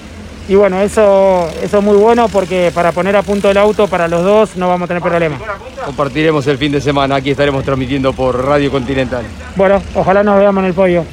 Y 0.48 0.54
bueno, 0.54 0.80
eso, 0.80 1.48
eso 1.60 1.78
es 1.78 1.84
muy 1.84 1.96
bueno 1.96 2.28
porque 2.28 2.70
para 2.72 2.92
poner 2.92 3.16
a 3.16 3.22
punto 3.22 3.50
el 3.50 3.56
auto 3.56 3.88
para 3.88 4.06
los 4.06 4.22
dos 4.22 4.56
no 4.56 4.68
vamos 4.68 4.84
a 4.84 4.88
tener 4.88 5.02
problema. 5.02 5.38
Compartiremos 5.84 6.46
el 6.46 6.58
fin 6.58 6.70
de 6.70 6.80
semana, 6.80 7.16
aquí 7.16 7.30
estaremos 7.30 7.64
transmitiendo 7.64 8.12
por 8.12 8.44
Radio 8.44 8.70
Continental. 8.70 9.24
Bueno, 9.56 9.82
ojalá 9.94 10.22
nos 10.22 10.38
veamos 10.38 10.62
en 10.62 10.66
el 10.68 10.74
podio. 10.74 11.04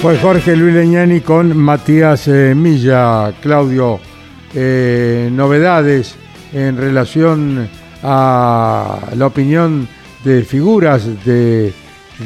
Fue 0.00 0.16
Jorge 0.18 0.56
Luis 0.56 0.74
Leñani 0.74 1.20
con 1.20 1.56
Matías 1.56 2.26
eh, 2.28 2.54
Milla, 2.56 3.32
Claudio 3.40 4.11
eh, 4.54 5.30
novedades 5.32 6.14
en 6.52 6.76
relación 6.76 7.68
a 8.02 8.98
la 9.16 9.26
opinión 9.26 9.88
de 10.24 10.42
figuras 10.44 11.06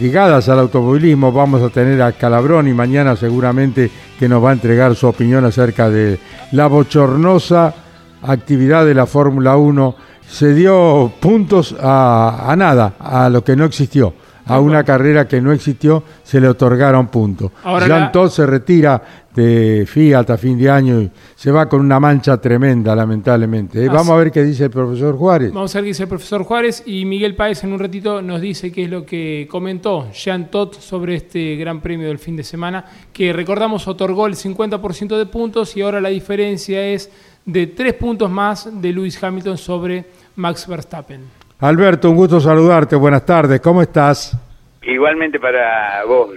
ligadas 0.01 0.49
al 0.49 0.59
automovilismo. 0.59 1.33
Vamos 1.33 1.63
a 1.63 1.69
tener 1.69 2.01
a 2.03 2.13
Calabrón 2.13 2.69
y 2.69 2.75
mañana 2.75 3.17
seguramente 3.17 3.91
que 4.19 4.29
nos 4.29 4.43
va 4.45 4.51
a 4.51 4.55
entregar 4.55 4.95
su 4.95 5.07
opinión 5.07 5.45
acerca 5.45 5.89
de 5.89 6.19
la 6.53 6.67
bochornosa 6.67 7.75
actividad 8.23 8.85
de 8.85 8.95
la 8.95 9.07
Fórmula 9.07 9.57
1. 9.57 9.95
Se 10.29 10.55
dio 10.55 11.13
puntos 11.21 11.77
a 11.81 12.55
nada, 12.59 12.95
a 12.99 13.29
lo 13.29 13.45
que 13.45 13.55
no 13.55 13.65
existió 13.65 14.13
a 14.47 14.61
una 14.61 14.85
carrera 14.85 15.27
que 15.27 15.41
no 15.41 15.53
existió, 15.53 16.03
se 16.23 16.41
le 16.41 16.49
otorgaron 16.49 17.09
puntos. 17.09 17.51
Jean 17.87 18.13
Todt 18.13 18.31
se 18.31 18.47
retira 18.47 19.03
de 19.35 19.85
Fiat 19.87 20.31
a 20.31 20.39
fin 20.39 20.57
de 20.59 20.71
año 20.71 21.03
y 21.03 21.11
se 21.35 21.51
va 21.51 21.69
con 21.69 21.81
una 21.81 22.01
mancha 22.01 22.41
tremenda, 22.41 22.97
lamentablemente. 22.97 23.85
Eh, 23.85 23.89
vamos 23.89 24.11
a 24.11 24.17
ver 24.17 24.33
qué 24.33 24.43
dice 24.43 24.65
el 24.65 24.71
profesor 24.71 25.17
Juárez. 25.17 25.53
Vamos 25.53 25.75
a 25.75 25.79
ver 25.79 25.85
qué 25.85 25.89
dice 25.89 26.05
el 26.05 26.09
profesor 26.09 26.45
Juárez 26.45 26.83
y 26.87 27.05
Miguel 27.05 27.35
Páez 27.35 27.63
en 27.65 27.73
un 27.73 27.79
ratito 27.79 28.23
nos 28.23 28.41
dice 28.41 28.73
qué 28.73 28.85
es 28.85 28.91
lo 28.91 29.05
que 29.05 29.47
comentó 29.51 30.11
Jean 30.13 30.51
Todt 30.51 30.81
sobre 30.81 31.17
este 31.17 31.57
gran 31.57 31.81
premio 31.81 32.09
del 32.09 32.19
fin 32.19 32.37
de 32.37 32.45
semana, 32.45 32.85
que 33.13 33.33
recordamos 33.33 33.87
otorgó 33.89 34.27
el 34.27 34.37
50% 34.37 35.19
de 35.19 35.27
puntos 35.27 35.77
y 35.77 35.83
ahora 35.83 36.01
la 36.01 36.09
diferencia 36.09 36.87
es 36.87 37.11
de 37.45 37.67
tres 37.67 37.95
puntos 37.95 38.31
más 38.31 38.69
de 38.81 38.93
Lewis 38.93 39.23
Hamilton 39.23 39.59
sobre 39.59 40.07
Max 40.37 40.67
Verstappen. 40.67 41.36
Alberto, 41.61 42.11
un 42.11 42.17
gusto 42.17 42.39
saludarte. 42.39 42.97
Buenas 42.97 43.25
tardes. 43.25 43.61
¿Cómo 43.61 43.81
estás? 43.81 44.37
Igualmente 44.83 45.41
para 45.41 46.05
vos, 46.05 46.31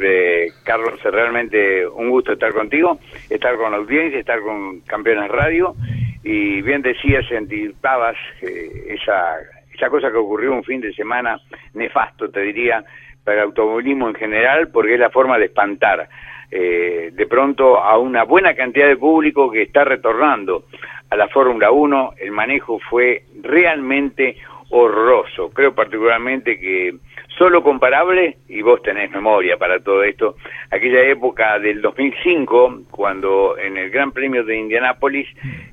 Carlos, 0.64 0.94
realmente 1.04 1.86
un 1.86 2.10
gusto 2.10 2.34
estar 2.34 2.54
contigo, 2.54 2.98
estar 3.30 3.56
con 3.58 3.72
la 3.72 3.78
audiencia, 3.78 4.20
estar 4.20 4.40
con 4.40 4.80
Campeones 4.82 5.30
Radio. 5.30 5.76
y 6.24 6.62
bien 6.62 6.82
decías, 6.82 7.26
anticipabas 7.32 8.16
eh, 8.42 8.96
esa, 8.96 9.36
esa 9.74 9.90
cosa 9.90 10.10
que 10.10 10.18
ocurrió 10.18 10.54
un 10.54 10.64
fin 10.64 10.82
de 10.82 10.94
semana 10.94 11.40
nefasto, 11.74 12.30
te 12.30 12.40
diría, 12.42 12.84
para 13.24 13.40
el 13.40 13.44
automovilismo 13.48 14.08
en 14.08 14.16
general, 14.16 14.70
porque 14.70 14.94
es 14.94 15.00
la 15.00 15.10
forma 15.10 15.38
de 15.38 15.46
espantar 15.46 16.10
eh, 16.50 17.12
de 17.14 17.28
pronto 17.28 17.80
a 17.80 17.98
una 18.00 18.24
buena 18.24 18.56
cantidad 18.56 18.88
de 18.88 18.98
público 18.98 19.52
que 19.52 19.64
está 19.64 19.84
retornando 19.84 20.64
a 21.10 21.16
la 21.16 21.28
Fórmula 21.28 21.72
1. 21.72 22.14
El 22.18 22.32
manejo 22.32 22.80
fue 22.90 23.24
realmente 23.42 24.38
horroroso. 24.70 25.50
Creo 25.50 25.74
particularmente 25.74 26.60
que 26.60 26.96
solo 27.38 27.64
comparable, 27.64 28.38
y 28.48 28.62
vos 28.62 28.82
tenés 28.82 29.10
memoria 29.12 29.58
para 29.58 29.80
todo 29.80 30.04
esto, 30.04 30.36
aquella 30.70 31.02
época 31.04 31.58
del 31.60 31.82
2005, 31.82 32.82
cuando 32.92 33.58
en 33.58 33.78
el 33.78 33.90
Gran 33.90 34.12
Premio 34.12 34.44
de 34.44 34.58
Indianápolis 34.58 35.28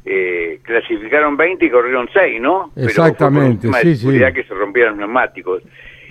eh, 0.04 0.60
clasificaron 0.62 1.36
20 1.36 1.66
y 1.66 1.70
corrieron 1.70 2.08
6, 2.12 2.40
¿no? 2.40 2.70
Exactamente, 2.76 3.68
Pero 3.70 3.82
sí, 3.82 3.96
sí. 3.96 4.18
que 4.32 4.44
se 4.44 4.54
rompieron 4.54 4.92
los 4.92 5.00
neumáticos. 5.00 5.62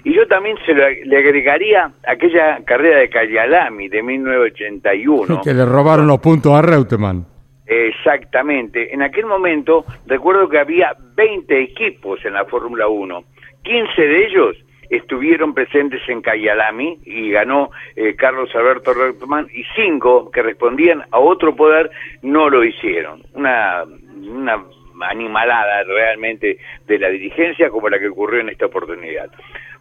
Y 0.04 0.14
yo 0.14 0.28
también 0.28 0.56
se 0.66 0.74
le 0.74 1.18
agregaría 1.18 1.92
aquella 2.08 2.64
carrera 2.64 3.00
de 3.00 3.10
Cayalami 3.10 3.90
de 3.90 4.04
1981. 4.04 5.42
Que 5.44 5.54
le 5.54 5.66
robaron 5.66 6.06
los 6.06 6.20
puntos 6.20 6.54
a 6.54 6.62
Reutemann. 6.62 7.26
Exactamente. 7.66 8.94
En 8.94 9.02
aquel 9.02 9.26
momento 9.26 9.86
recuerdo 10.06 10.48
que 10.48 10.60
había 10.60 10.96
20 11.16 11.60
equipos 11.62 12.24
en 12.26 12.34
la 12.34 12.46
Fórmula 12.46 12.88
1. 12.88 13.24
15 13.64 14.02
de 14.02 14.26
ellos 14.26 14.58
estuvieron 14.90 15.54
presentes 15.54 16.02
en 16.08 16.22
Cayalami 16.22 17.00
y 17.06 17.32
ganó 17.32 17.72
eh, 17.96 18.16
Carlos 18.16 18.54
Alberto 18.56 18.94
Reutemann 18.94 19.48
y 19.52 19.64
5 19.76 20.30
que 20.32 20.44
respondían 20.44 21.04
a 21.12 21.20
otro 21.20 21.56
poder 21.56 21.90
no 22.22 22.50
lo 22.50 22.64
hicieron. 22.64 23.24
Una, 23.34 23.84
una 23.84 24.64
animalada 25.02 25.84
realmente 25.84 26.58
de 26.86 27.00
la 27.00 27.10
dirigencia 27.10 27.70
como 27.70 27.90
la 27.90 28.00
que 28.00 28.10
ocurrió 28.10 28.42
en 28.42 28.50
esta 28.50 28.68
oportunidad. 28.68 29.30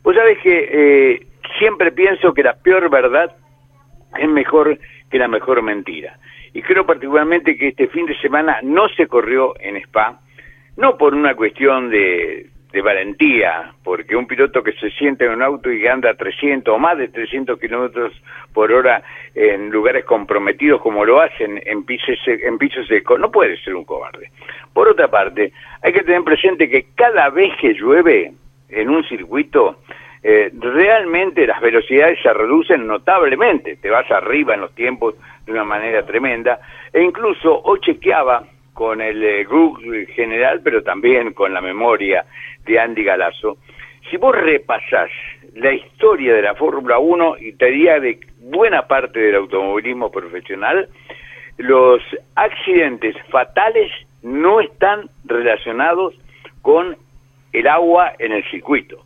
Vos 0.03 0.15
sabés 0.15 0.39
que 0.39 0.69
eh, 0.71 1.27
siempre 1.59 1.93
pienso 1.93 2.33
que 2.33 2.43
la 2.43 2.55
peor 2.55 2.91
verdad 2.91 3.35
es 4.19 4.29
mejor 4.29 4.79
que 5.11 5.19
la 5.19 5.29
mejor 5.29 5.63
mentira. 5.63 6.19
Y 6.55 6.63
creo 6.63 6.87
particularmente 6.87 7.59
que 7.59 7.69
este 7.69 7.89
fin 7.89 8.07
de 8.07 8.17
semana 8.21 8.61
no 8.63 8.89
se 8.89 9.07
corrió 9.07 9.55
en 9.61 9.77
Spa, 9.77 10.21
no 10.77 10.97
por 10.97 11.15
una 11.15 11.35
cuestión 11.35 11.91
de, 11.91 12.47
de 12.75 12.83
valentía, 12.83 13.73
porque 13.85 14.17
un 14.17 14.27
piloto 14.27 14.63
que 14.63 14.73
se 14.73 14.91
siente 14.91 15.25
en 15.25 15.33
un 15.33 15.43
auto 15.43 15.71
y 15.71 15.87
anda 15.87 16.11
a 16.11 16.15
300 16.15 16.75
o 16.75 16.79
más 16.79 16.99
de 16.99 17.07
300 17.07 17.59
kilómetros 17.61 18.13
por 18.53 18.73
hora 18.73 19.03
en 19.33 19.71
lugares 19.71 20.05
comprometidos 20.05 20.81
como 20.81 21.05
lo 21.05 21.21
hacen 21.21 21.61
en 21.65 21.85
pisos, 21.85 22.19
en 22.27 22.59
pisos 22.59 22.87
secos, 22.89 23.21
no 23.21 23.31
puede 23.31 23.57
ser 23.59 23.77
un 23.77 23.85
cobarde. 23.85 24.31
Por 24.73 24.89
otra 24.89 25.09
parte, 25.09 25.53
hay 25.83 25.93
que 25.93 26.03
tener 26.03 26.25
presente 26.25 26.69
que 26.69 26.87
cada 26.97 27.31
vez 27.31 27.53
que 27.61 27.75
llueve, 27.75 28.33
en 28.69 28.91
un 28.91 29.05
circuito, 29.05 29.79
eh, 30.27 30.51
realmente 30.59 31.47
las 31.47 31.61
velocidades 31.61 32.19
se 32.23 32.33
reducen 32.33 32.87
notablemente, 32.87 33.77
te 33.77 33.91
vas 33.91 34.11
arriba 34.11 34.55
en 34.55 34.63
los 34.63 34.75
tiempos 34.75 35.17
de 35.45 35.53
una 35.53 35.65
manera 35.65 36.07
tremenda, 36.07 36.61
e 36.91 37.03
incluso 37.03 37.61
hoy 37.63 37.79
chequeaba 37.81 38.43
con 38.73 39.03
el 39.03 39.23
eh, 39.23 39.45
Google 39.45 40.07
general, 40.07 40.63
pero 40.65 40.83
también 40.83 41.35
con 41.35 41.53
la 41.53 41.61
memoria 41.61 42.25
de 42.65 42.81
Andy 42.81 43.05
Galazo, 43.05 43.59
si 44.11 44.17
vos 44.17 44.35
repasás 44.35 45.11
la 45.57 45.75
historia 45.75 46.33
de 46.33 46.43
la 46.43 46.55
Fórmula 46.55 46.99
1 46.99 47.37
y 47.41 47.53
te 47.53 47.67
diría 47.67 48.01
de 48.01 48.19
buena 48.41 48.87
parte 48.87 49.21
del 49.21 49.37
automovilismo 49.37 50.11
profesional, 50.11 50.89
los 51.59 52.01
accidentes 52.35 53.15
fatales 53.29 53.93
no 54.23 54.61
están 54.61 55.11
relacionados 55.27 56.15
con 56.63 56.97
el 57.53 57.69
agua 57.69 58.15
en 58.19 58.33
el 58.33 58.45
circuito. 58.51 59.05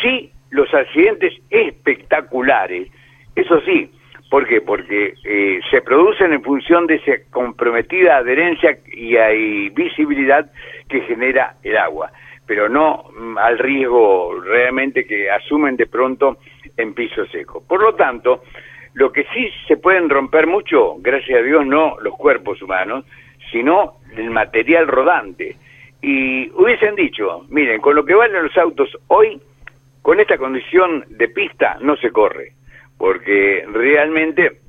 Sí, 0.00 0.30
los 0.50 0.72
accidentes 0.74 1.34
espectaculares, 1.50 2.88
eso 3.36 3.60
sí, 3.62 3.90
¿por 4.30 4.46
qué? 4.46 4.60
Porque 4.60 5.14
eh, 5.24 5.60
se 5.70 5.82
producen 5.82 6.32
en 6.32 6.42
función 6.42 6.86
de 6.86 6.96
esa 6.96 7.12
comprometida 7.30 8.18
adherencia 8.18 8.78
y 8.92 9.16
hay 9.16 9.70
visibilidad 9.70 10.50
que 10.88 11.00
genera 11.02 11.54
el 11.62 11.76
agua, 11.76 12.10
pero 12.46 12.68
no 12.68 13.04
mm, 13.16 13.38
al 13.38 13.58
riesgo 13.58 14.40
realmente 14.40 15.06
que 15.06 15.30
asumen 15.30 15.76
de 15.76 15.86
pronto 15.86 16.38
en 16.76 16.94
piso 16.94 17.26
seco. 17.26 17.62
Por 17.66 17.82
lo 17.82 17.94
tanto, 17.94 18.42
lo 18.94 19.12
que 19.12 19.24
sí 19.34 19.48
se 19.68 19.76
pueden 19.76 20.08
romper 20.08 20.46
mucho, 20.46 20.96
gracias 20.98 21.40
a 21.40 21.42
Dios, 21.42 21.64
no 21.66 21.96
los 22.00 22.16
cuerpos 22.16 22.60
humanos, 22.60 23.04
sino 23.52 23.94
el 24.16 24.30
material 24.30 24.88
rodante. 24.88 25.56
Y 26.02 26.50
hubiesen 26.50 26.94
dicho, 26.94 27.44
miren, 27.50 27.80
con 27.80 27.94
lo 27.94 28.04
que 28.04 28.14
valen 28.14 28.44
los 28.44 28.56
autos 28.56 28.96
hoy, 29.08 29.40
con 30.02 30.20
esta 30.20 30.38
condición 30.38 31.04
de 31.08 31.28
pista 31.28 31.78
no 31.80 31.96
se 31.96 32.10
corre, 32.10 32.52
porque 32.96 33.64
realmente 33.72 34.60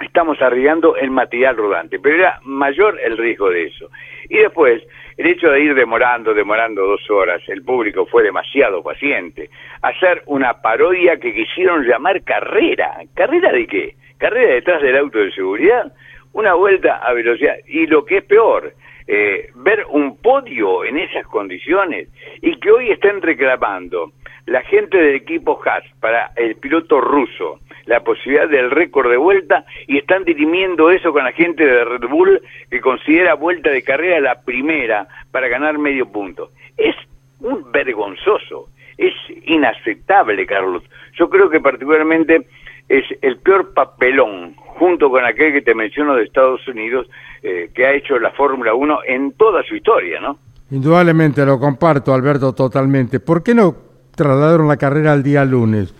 estamos 0.00 0.40
arriesgando 0.40 0.96
el 0.96 1.10
material 1.10 1.56
rodante, 1.56 1.98
pero 1.98 2.16
era 2.16 2.40
mayor 2.44 2.98
el 3.02 3.18
riesgo 3.18 3.50
de 3.50 3.66
eso. 3.66 3.90
Y 4.28 4.38
después, 4.38 4.82
el 5.16 5.26
hecho 5.26 5.50
de 5.50 5.60
ir 5.60 5.74
demorando, 5.74 6.32
demorando 6.32 6.86
dos 6.86 7.10
horas, 7.10 7.42
el 7.48 7.62
público 7.62 8.06
fue 8.06 8.22
demasiado 8.22 8.82
paciente, 8.82 9.50
hacer 9.82 10.22
una 10.26 10.62
parodia 10.62 11.18
que 11.18 11.34
quisieron 11.34 11.84
llamar 11.84 12.22
carrera. 12.24 12.98
¿Carrera 13.14 13.52
de 13.52 13.66
qué? 13.66 13.94
¿Carrera 14.18 14.54
detrás 14.54 14.82
del 14.82 14.96
auto 14.96 15.18
de 15.18 15.32
seguridad? 15.32 15.92
Una 16.32 16.54
vuelta 16.54 16.96
a 16.96 17.12
velocidad. 17.12 17.56
Y 17.66 17.86
lo 17.86 18.04
que 18.04 18.18
es 18.18 18.24
peor, 18.24 18.72
eh, 19.12 19.50
ver 19.56 19.86
un 19.90 20.18
podio 20.18 20.84
en 20.84 20.96
esas 20.96 21.26
condiciones 21.26 22.08
y 22.40 22.60
que 22.60 22.70
hoy 22.70 22.92
estén 22.92 23.20
reclamando 23.20 24.12
la 24.46 24.62
gente 24.62 24.98
del 24.98 25.16
equipo 25.16 25.60
Haas 25.64 25.82
para 25.98 26.30
el 26.36 26.54
piloto 26.54 27.00
ruso 27.00 27.58
la 27.86 28.04
posibilidad 28.04 28.48
del 28.48 28.70
récord 28.70 29.10
de 29.10 29.16
vuelta 29.16 29.64
y 29.88 29.98
están 29.98 30.22
dirimiendo 30.22 30.92
eso 30.92 31.12
con 31.12 31.24
la 31.24 31.32
gente 31.32 31.64
de 31.64 31.84
Red 31.84 32.08
Bull 32.08 32.40
que 32.70 32.80
considera 32.80 33.34
vuelta 33.34 33.70
de 33.70 33.82
carrera 33.82 34.20
la 34.20 34.42
primera 34.42 35.08
para 35.32 35.48
ganar 35.48 35.76
medio 35.76 36.06
punto. 36.06 36.50
Es 36.76 36.94
un 37.40 37.72
vergonzoso, 37.72 38.68
es 38.96 39.14
inaceptable, 39.44 40.46
Carlos. 40.46 40.84
Yo 41.18 41.28
creo 41.28 41.50
que 41.50 41.58
particularmente 41.58 42.46
es 42.88 43.04
el 43.22 43.38
peor 43.38 43.74
papelón, 43.74 44.54
junto 44.54 45.10
con 45.10 45.24
aquel 45.24 45.52
que 45.52 45.62
te 45.62 45.74
menciono 45.74 46.14
de 46.14 46.22
Estados 46.22 46.66
Unidos, 46.68 47.08
eh, 47.42 47.70
que 47.74 47.86
ha 47.86 47.92
hecho 47.92 48.18
la 48.18 48.30
Fórmula 48.32 48.74
1 48.74 48.98
en 49.06 49.32
toda 49.32 49.62
su 49.62 49.74
historia, 49.76 50.20
¿no? 50.20 50.38
Indudablemente, 50.70 51.44
lo 51.44 51.58
comparto, 51.58 52.14
Alberto, 52.14 52.52
totalmente. 52.52 53.18
¿Por 53.18 53.42
qué 53.42 53.54
no 53.54 53.74
trasladaron 54.14 54.68
la 54.68 54.76
carrera 54.76 55.12
al 55.12 55.22
día 55.22 55.44
lunes? 55.44 55.92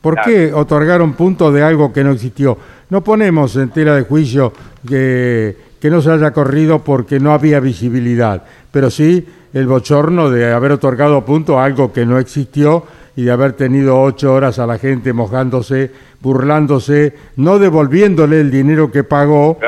¿Por 0.00 0.20
qué 0.22 0.52
otorgaron 0.52 1.12
puntos 1.12 1.52
de 1.52 1.62
algo 1.62 1.92
que 1.92 2.02
no 2.02 2.10
existió? 2.10 2.56
No 2.88 3.02
ponemos 3.02 3.54
en 3.56 3.70
tela 3.70 3.94
de 3.94 4.02
juicio 4.02 4.52
que, 4.88 5.56
que 5.80 5.90
no 5.90 6.00
se 6.00 6.10
haya 6.10 6.32
corrido 6.32 6.80
porque 6.80 7.20
no 7.20 7.32
había 7.32 7.60
visibilidad, 7.60 8.42
pero 8.72 8.90
sí 8.90 9.26
el 9.52 9.66
bochorno 9.66 10.30
de 10.30 10.52
haber 10.52 10.72
otorgado 10.72 11.24
puntos 11.24 11.56
a 11.56 11.64
algo 11.64 11.92
que 11.92 12.06
no 12.06 12.18
existió 12.18 12.84
y 13.16 13.24
de 13.24 13.32
haber 13.32 13.52
tenido 13.52 14.00
ocho 14.00 14.32
horas 14.32 14.58
a 14.58 14.66
la 14.66 14.78
gente 14.78 15.12
mojándose, 15.12 15.90
burlándose, 16.20 17.14
no 17.36 17.58
devolviéndole 17.58 18.40
el 18.40 18.50
dinero 18.50 18.90
que 18.90 19.04
pagó, 19.04 19.58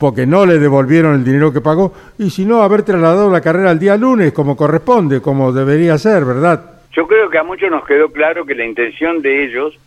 porque 0.00 0.26
no 0.26 0.46
le 0.46 0.58
devolvieron 0.58 1.14
el 1.14 1.24
dinero 1.24 1.52
que 1.52 1.60
pagó, 1.60 1.92
y 2.18 2.30
si 2.30 2.46
no, 2.46 2.62
haber 2.62 2.82
trasladado 2.84 3.30
la 3.30 3.42
carrera 3.42 3.70
al 3.70 3.78
día 3.78 3.98
lunes, 3.98 4.32
como 4.32 4.56
corresponde, 4.56 5.20
como 5.20 5.52
debería 5.52 5.98
ser, 5.98 6.24
¿verdad? 6.24 6.78
Yo 6.92 7.06
creo 7.06 7.28
que 7.28 7.36
a 7.36 7.42
muchos 7.42 7.70
nos 7.70 7.84
quedó 7.84 8.10
claro 8.10 8.46
que 8.46 8.54
la 8.54 8.64
intención 8.64 9.20
de 9.20 9.44
ellos 9.44 9.78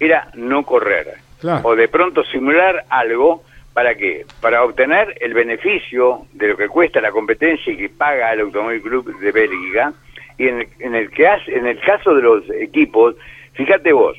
era 0.00 0.28
no 0.34 0.64
correr, 0.64 1.14
o 1.62 1.76
de 1.76 1.86
pronto 1.86 2.24
simular 2.24 2.84
algo, 2.90 3.44
¿para 3.72 3.94
qué? 3.94 4.26
Para 4.40 4.64
obtener 4.64 5.16
el 5.20 5.32
beneficio 5.32 6.26
de 6.32 6.48
lo 6.48 6.56
que 6.56 6.66
cuesta 6.66 7.00
la 7.00 7.12
competencia 7.12 7.72
y 7.72 7.76
que 7.76 7.88
paga 7.88 8.32
el 8.32 8.40
Automóvil 8.40 8.82
Club 8.82 9.20
de 9.20 9.30
Bélgica, 9.30 9.92
y 10.38 10.48
en 10.48 10.62
el, 10.62 10.68
en 10.80 10.94
el, 10.96 11.10
que 11.10 11.28
en 11.46 11.68
el 11.68 11.78
caso 11.78 12.16
de 12.16 12.22
los 12.22 12.50
equipos, 12.50 13.14
fíjate 13.52 13.92
vos, 13.92 14.18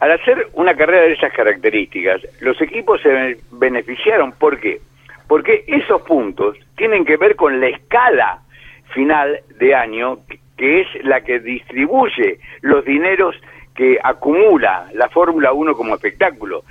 al 0.00 0.12
hacer 0.12 0.48
una 0.54 0.74
carrera 0.74 1.02
de 1.02 1.12
esas 1.12 1.32
características, 1.32 2.20
los 2.40 2.60
equipos 2.60 3.00
se 3.02 3.38
beneficiaron. 3.52 4.32
¿Por 4.32 4.60
qué? 4.60 4.80
Porque 5.26 5.64
esos 5.66 6.02
puntos 6.02 6.56
tienen 6.76 7.04
que 7.04 7.16
ver 7.16 7.36
con 7.36 7.60
la 7.60 7.68
escala 7.68 8.40
final 8.94 9.40
de 9.58 9.74
año, 9.74 10.18
que 10.56 10.80
es 10.80 11.04
la 11.04 11.20
que 11.22 11.40
distribuye 11.40 12.38
los 12.62 12.84
dineros 12.84 13.36
que 13.74 13.98
acumula 14.02 14.88
la 14.94 15.08
Fórmula 15.08 15.52
1 15.52 15.76
como 15.76 15.94
espectáculo. 15.94 16.62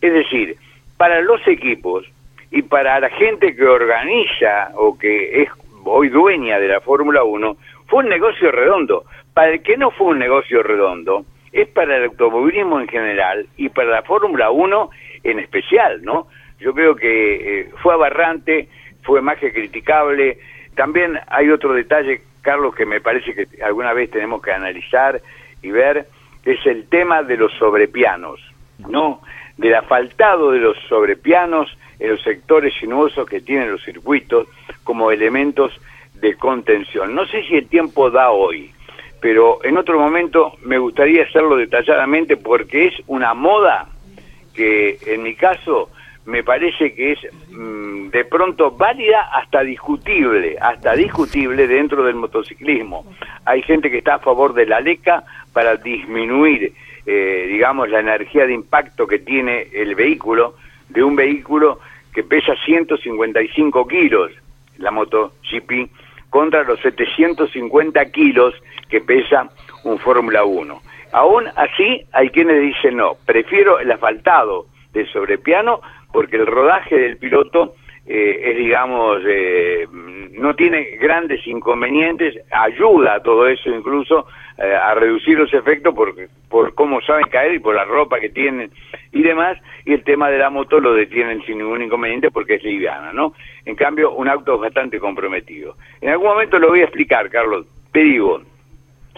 Es 0.00 0.12
decir, 0.12 0.56
para 0.96 1.20
los 1.20 1.46
equipos 1.46 2.06
y 2.50 2.62
para 2.62 2.98
la 3.00 3.10
gente 3.10 3.54
que 3.54 3.64
organiza 3.64 4.70
o 4.74 4.98
que 4.98 5.42
es 5.42 5.48
hoy 5.84 6.08
dueña 6.08 6.58
de 6.58 6.68
la 6.68 6.80
Fórmula 6.80 7.22
1, 7.24 7.56
fue 7.86 8.02
un 8.04 8.08
negocio 8.08 8.50
redondo. 8.50 9.04
Para 9.34 9.52
el 9.52 9.62
que 9.62 9.76
no 9.76 9.90
fue 9.90 10.08
un 10.08 10.18
negocio 10.18 10.62
redondo, 10.62 11.24
es 11.56 11.68
para 11.68 11.96
el 11.96 12.04
automovilismo 12.04 12.78
en 12.80 12.86
general 12.86 13.46
y 13.56 13.70
para 13.70 13.88
la 13.88 14.02
Fórmula 14.02 14.50
1 14.50 14.90
en 15.24 15.38
especial, 15.38 16.02
¿no? 16.02 16.26
Yo 16.60 16.74
creo 16.74 16.94
que 16.94 17.60
eh, 17.60 17.70
fue 17.82 17.94
aberrante, 17.94 18.68
fue 19.02 19.22
más 19.22 19.38
que 19.38 19.52
criticable, 19.54 20.38
también 20.74 21.18
hay 21.28 21.48
otro 21.48 21.72
detalle, 21.72 22.20
Carlos, 22.42 22.74
que 22.74 22.84
me 22.84 23.00
parece 23.00 23.34
que 23.34 23.62
alguna 23.62 23.94
vez 23.94 24.10
tenemos 24.10 24.42
que 24.42 24.52
analizar 24.52 25.22
y 25.62 25.70
ver, 25.70 26.06
es 26.44 26.66
el 26.66 26.88
tema 26.90 27.22
de 27.22 27.38
los 27.38 27.52
sobrepianos, 27.54 28.38
¿no? 28.90 29.22
Del 29.56 29.76
asfaltado 29.76 30.50
de 30.50 30.58
los 30.58 30.76
sobrepianos 30.88 31.74
en 31.98 32.10
los 32.10 32.22
sectores 32.22 32.74
sinuosos 32.78 33.26
que 33.26 33.40
tienen 33.40 33.72
los 33.72 33.82
circuitos 33.82 34.46
como 34.84 35.10
elementos 35.10 35.72
de 36.12 36.36
contención. 36.36 37.14
No 37.14 37.24
sé 37.26 37.42
si 37.44 37.56
el 37.56 37.66
tiempo 37.66 38.10
da 38.10 38.30
hoy, 38.30 38.70
pero 39.20 39.64
en 39.64 39.78
otro 39.78 39.98
momento 39.98 40.52
me 40.62 40.78
gustaría 40.78 41.24
hacerlo 41.24 41.56
detalladamente 41.56 42.36
porque 42.36 42.86
es 42.86 42.94
una 43.06 43.34
moda 43.34 43.88
que 44.54 44.98
en 45.06 45.22
mi 45.22 45.34
caso 45.34 45.90
me 46.26 46.42
parece 46.42 46.92
que 46.94 47.12
es 47.12 47.18
mm, 47.50 48.08
de 48.08 48.24
pronto 48.24 48.72
válida 48.72 49.30
hasta 49.32 49.62
discutible, 49.62 50.56
hasta 50.60 50.94
discutible 50.94 51.66
dentro 51.68 52.04
del 52.04 52.16
motociclismo. 52.16 53.06
Hay 53.44 53.62
gente 53.62 53.90
que 53.90 53.98
está 53.98 54.16
a 54.16 54.18
favor 54.18 54.52
de 54.52 54.66
la 54.66 54.80
LECA 54.80 55.22
para 55.52 55.76
disminuir, 55.76 56.72
eh, 57.06 57.46
digamos, 57.48 57.88
la 57.88 58.00
energía 58.00 58.44
de 58.46 58.54
impacto 58.54 59.06
que 59.06 59.20
tiene 59.20 59.68
el 59.72 59.94
vehículo, 59.94 60.54
de 60.88 61.02
un 61.02 61.14
vehículo 61.14 61.78
que 62.12 62.24
pesa 62.24 62.54
155 62.64 63.86
kilos, 63.86 64.32
la 64.78 64.90
moto 64.90 65.34
GP, 65.48 65.88
contra 66.36 66.64
los 66.64 66.78
750 66.80 68.04
kilos 68.10 68.52
que 68.90 69.00
pesa 69.00 69.48
un 69.84 69.98
Fórmula 69.98 70.44
1. 70.44 70.82
Aún 71.12 71.44
así, 71.56 72.02
hay 72.12 72.28
quienes 72.28 72.60
dicen 72.60 72.98
no, 72.98 73.16
prefiero 73.24 73.78
el 73.78 73.90
asfaltado 73.90 74.66
del 74.92 75.10
sobrepiano 75.10 75.80
porque 76.12 76.36
el 76.36 76.46
rodaje 76.46 76.94
del 76.94 77.16
piloto 77.16 77.76
eh, 78.04 78.50
es, 78.50 78.58
digamos, 78.58 79.22
eh, 79.26 79.86
no 80.32 80.54
tiene 80.54 80.98
grandes 81.00 81.40
inconvenientes, 81.46 82.34
ayuda 82.50 83.14
a 83.14 83.22
todo 83.22 83.48
eso 83.48 83.70
incluso 83.70 84.26
eh, 84.58 84.74
a 84.74 84.94
reducir 84.94 85.38
los 85.38 85.52
efectos 85.52 85.94
por, 85.94 86.14
por 86.48 86.74
cómo 86.74 87.00
saben 87.02 87.26
caer 87.28 87.54
y 87.54 87.58
por 87.58 87.74
la 87.74 87.84
ropa 87.84 88.18
que 88.18 88.30
tienen 88.30 88.70
y 89.12 89.22
demás, 89.22 89.58
y 89.84 89.92
el 89.92 90.02
tema 90.02 90.30
de 90.30 90.38
la 90.38 90.50
moto 90.50 90.80
lo 90.80 90.94
detienen 90.94 91.42
sin 91.44 91.58
ningún 91.58 91.82
inconveniente 91.82 92.30
porque 92.30 92.54
es 92.54 92.64
liviana, 92.64 93.12
¿no? 93.12 93.34
En 93.64 93.76
cambio, 93.76 94.12
un 94.12 94.28
auto 94.28 94.58
bastante 94.58 94.98
comprometido. 94.98 95.74
En 96.00 96.10
algún 96.10 96.28
momento 96.28 96.58
lo 96.58 96.68
voy 96.68 96.80
a 96.80 96.84
explicar, 96.84 97.28
Carlos. 97.30 97.66
Te 97.92 98.00
digo, 98.00 98.40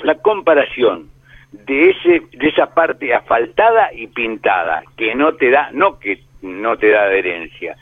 la 0.03 0.17
comparación 0.17 1.09
de 1.53 1.91
ese 1.91 2.23
de 2.33 2.49
esa 2.49 2.75
parte 2.75 3.15
asfaltada 3.15 3.91
y 3.95 4.07
pintada 4.09 4.83
que 4.97 5.15
no 5.15 5.35
te 5.35 5.51
da 5.51 5.71
no 5.73 5.99
que 5.99 6.21
no 6.43 6.77
te 6.77 6.91
da 6.91 7.05
adherencia 7.05 7.77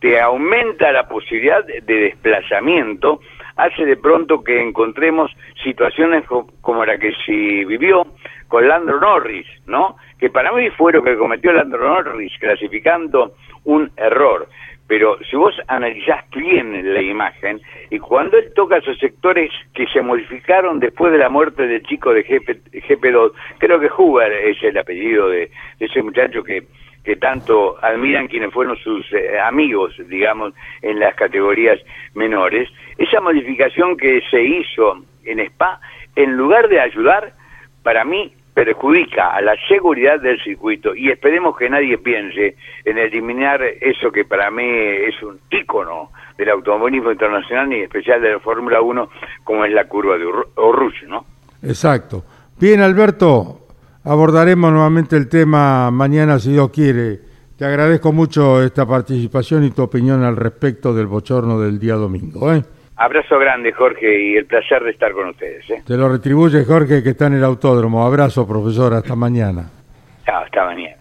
te 0.00 0.20
aumenta 0.20 0.90
la 0.90 1.06
posibilidad 1.06 1.64
de 1.64 1.80
desplazamiento 1.80 3.20
hace 3.56 3.84
de 3.84 3.96
pronto 3.96 4.42
que 4.42 4.60
encontremos 4.60 5.30
situaciones 5.62 6.24
como 6.60 6.84
la 6.84 6.98
que 6.98 7.12
se 7.24 7.64
vivió 7.64 8.06
con 8.48 8.68
Landro 8.68 9.00
Norris, 9.00 9.46
¿no? 9.66 9.96
Que 10.18 10.30
para 10.30 10.52
mí 10.52 10.68
fue 10.70 10.92
lo 10.92 11.02
que 11.02 11.16
cometió 11.16 11.52
Landro 11.52 11.88
Norris, 11.88 12.32
clasificando 12.38 13.34
un 13.64 13.90
error. 13.96 14.48
Pero 14.86 15.16
si 15.30 15.36
vos 15.36 15.54
analizás 15.68 16.28
bien 16.30 16.92
la 16.92 17.00
imagen, 17.00 17.60
y 17.88 17.98
cuando 17.98 18.36
él 18.36 18.52
toca 18.54 18.76
esos 18.76 18.98
sectores 18.98 19.50
que 19.74 19.86
se 19.86 20.02
modificaron 20.02 20.80
después 20.80 21.12
de 21.12 21.18
la 21.18 21.30
muerte 21.30 21.66
del 21.66 21.82
chico 21.84 22.12
de 22.12 22.24
GP, 22.24 23.10
2 23.10 23.32
creo 23.58 23.80
que 23.80 23.88
Huber 23.96 24.30
es 24.30 24.62
el 24.62 24.76
apellido 24.76 25.28
de 25.30 25.50
ese 25.80 26.02
muchacho 26.02 26.42
que 26.42 26.64
que 27.04 27.16
tanto 27.16 27.76
admiran 27.82 28.28
quienes 28.28 28.52
fueron 28.52 28.76
sus 28.76 29.04
eh, 29.12 29.38
amigos, 29.40 29.94
digamos, 30.08 30.54
en 30.82 31.00
las 31.00 31.14
categorías 31.14 31.78
menores, 32.14 32.68
esa 32.98 33.20
modificación 33.20 33.96
que 33.96 34.20
se 34.30 34.42
hizo 34.42 35.02
en 35.24 35.40
Spa, 35.40 35.80
en 36.14 36.36
lugar 36.36 36.68
de 36.68 36.80
ayudar, 36.80 37.32
para 37.82 38.04
mí 38.04 38.32
perjudica 38.54 39.30
a 39.34 39.40
la 39.40 39.54
seguridad 39.66 40.20
del 40.20 40.40
circuito 40.42 40.94
y 40.94 41.10
esperemos 41.10 41.56
que 41.56 41.70
nadie 41.70 41.96
piense 41.98 42.56
en 42.84 42.98
eliminar 42.98 43.62
eso 43.62 44.12
que 44.12 44.24
para 44.24 44.50
mí 44.50 44.62
es 44.62 45.22
un 45.22 45.38
ícono 45.50 46.10
del 46.36 46.50
automovilismo 46.50 47.12
internacional 47.12 47.72
y 47.72 47.80
especial 47.80 48.20
de 48.20 48.32
la 48.32 48.40
Fórmula 48.40 48.82
1 48.82 49.08
como 49.42 49.64
es 49.64 49.72
la 49.72 49.86
curva 49.86 50.18
de 50.18 50.26
Orruch, 50.56 51.02
¿no? 51.04 51.24
Exacto. 51.62 52.24
Bien, 52.58 52.80
Alberto, 52.80 53.61
Abordaremos 54.04 54.72
nuevamente 54.72 55.16
el 55.16 55.28
tema 55.28 55.90
mañana 55.92 56.38
si 56.40 56.52
Dios 56.52 56.70
quiere. 56.70 57.20
Te 57.56 57.64
agradezco 57.64 58.12
mucho 58.12 58.60
esta 58.60 58.84
participación 58.84 59.62
y 59.64 59.70
tu 59.70 59.82
opinión 59.82 60.24
al 60.24 60.34
respecto 60.34 60.92
del 60.92 61.06
bochorno 61.06 61.60
del 61.60 61.78
día 61.78 61.94
domingo. 61.94 62.52
¿eh? 62.52 62.64
Abrazo 62.96 63.38
grande, 63.38 63.72
Jorge, 63.72 64.32
y 64.32 64.36
el 64.36 64.46
placer 64.46 64.82
de 64.82 64.90
estar 64.90 65.12
con 65.12 65.28
ustedes. 65.28 65.70
¿eh? 65.70 65.82
Te 65.86 65.96
lo 65.96 66.08
retribuye, 66.08 66.64
Jorge, 66.64 67.00
que 67.00 67.10
está 67.10 67.28
en 67.28 67.34
el 67.34 67.44
autódromo. 67.44 68.04
Abrazo, 68.04 68.46
profesor. 68.46 68.92
Hasta 68.94 69.14
mañana. 69.14 69.70
Chao, 70.26 70.42
hasta 70.42 70.64
mañana. 70.64 70.96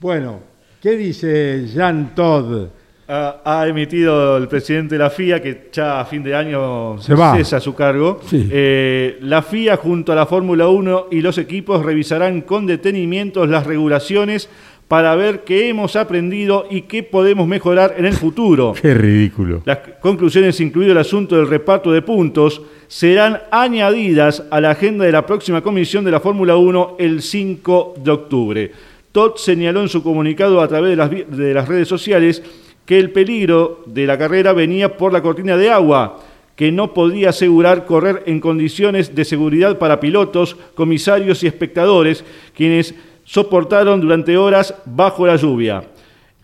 Bueno, 0.00 0.40
¿qué 0.80 0.92
dice 0.92 1.66
Jean 1.66 2.14
Todd? 2.14 2.68
Ha, 3.10 3.66
emitido 3.66 4.36
el 4.36 4.46
presidente 4.46 4.94
de 4.94 5.00
la 5.00 5.10
FIA, 5.10 5.42
que 5.42 5.68
ya 5.72 6.00
a 6.00 6.04
fin 6.04 6.22
de 6.22 6.34
año 6.34 6.98
Se 6.98 7.16
cesa 7.16 7.58
su 7.58 7.74
cargo. 7.74 8.20
Eh, 8.32 9.18
la 9.22 9.42
FIA 9.42 9.76
junto 9.76 10.12
a 10.12 10.14
la 10.14 10.26
Fórmula 10.26 10.68
1 10.68 11.08
y 11.10 11.20
los 11.20 11.36
equipos 11.38 11.84
revisarán 11.84 12.42
con 12.42 12.66
detenimiento 12.66 13.44
las 13.46 13.66
regulaciones 13.66 14.48
para 14.86 15.14
ver 15.14 15.44
qué 15.44 15.68
hemos 15.68 15.94
aprendido 15.96 16.66
y 16.70 16.82
qué 16.82 17.02
podemos 17.02 17.46
mejorar 17.46 17.94
en 17.96 18.06
el 18.06 18.14
futuro. 18.14 18.74
Qué 18.80 18.92
ridículo. 18.92 19.62
Las 19.64 19.78
conclusiones, 20.00 20.60
incluido 20.60 20.92
el 20.92 20.98
asunto 20.98 21.36
del 21.36 21.48
reparto 21.48 21.92
de 21.92 22.02
puntos, 22.02 22.62
serán 22.88 23.40
añadidas 23.52 24.42
a 24.50 24.60
la 24.60 24.70
agenda 24.70 25.04
de 25.04 25.12
la 25.12 25.26
próxima 25.26 25.62
comisión 25.62 26.04
de 26.04 26.10
la 26.10 26.18
Fórmula 26.18 26.56
1 26.56 26.96
el 26.98 27.22
5 27.22 27.94
de 28.02 28.10
octubre. 28.10 28.72
Todd 29.12 29.36
señaló 29.36 29.80
en 29.80 29.88
su 29.88 30.02
comunicado 30.02 30.60
a 30.60 30.68
través 30.68 30.90
de 30.90 30.96
las, 30.96 31.10
de 31.10 31.54
las 31.54 31.68
redes 31.68 31.86
sociales 31.86 32.42
que 32.86 32.98
el 32.98 33.10
peligro 33.10 33.82
de 33.86 34.06
la 34.06 34.18
carrera 34.18 34.52
venía 34.52 34.96
por 34.96 35.12
la 35.12 35.22
cortina 35.22 35.56
de 35.56 35.70
agua, 35.70 36.20
que 36.56 36.70
no 36.70 36.92
podía 36.92 37.30
asegurar 37.30 37.86
correr 37.86 38.22
en 38.26 38.40
condiciones 38.40 39.14
de 39.14 39.24
seguridad 39.24 39.78
para 39.78 40.00
pilotos, 40.00 40.56
comisarios 40.74 41.42
y 41.42 41.46
espectadores, 41.46 42.24
quienes 42.54 42.94
soportaron 43.24 44.00
durante 44.00 44.36
horas 44.36 44.74
bajo 44.84 45.26
la 45.26 45.36
lluvia. 45.36 45.84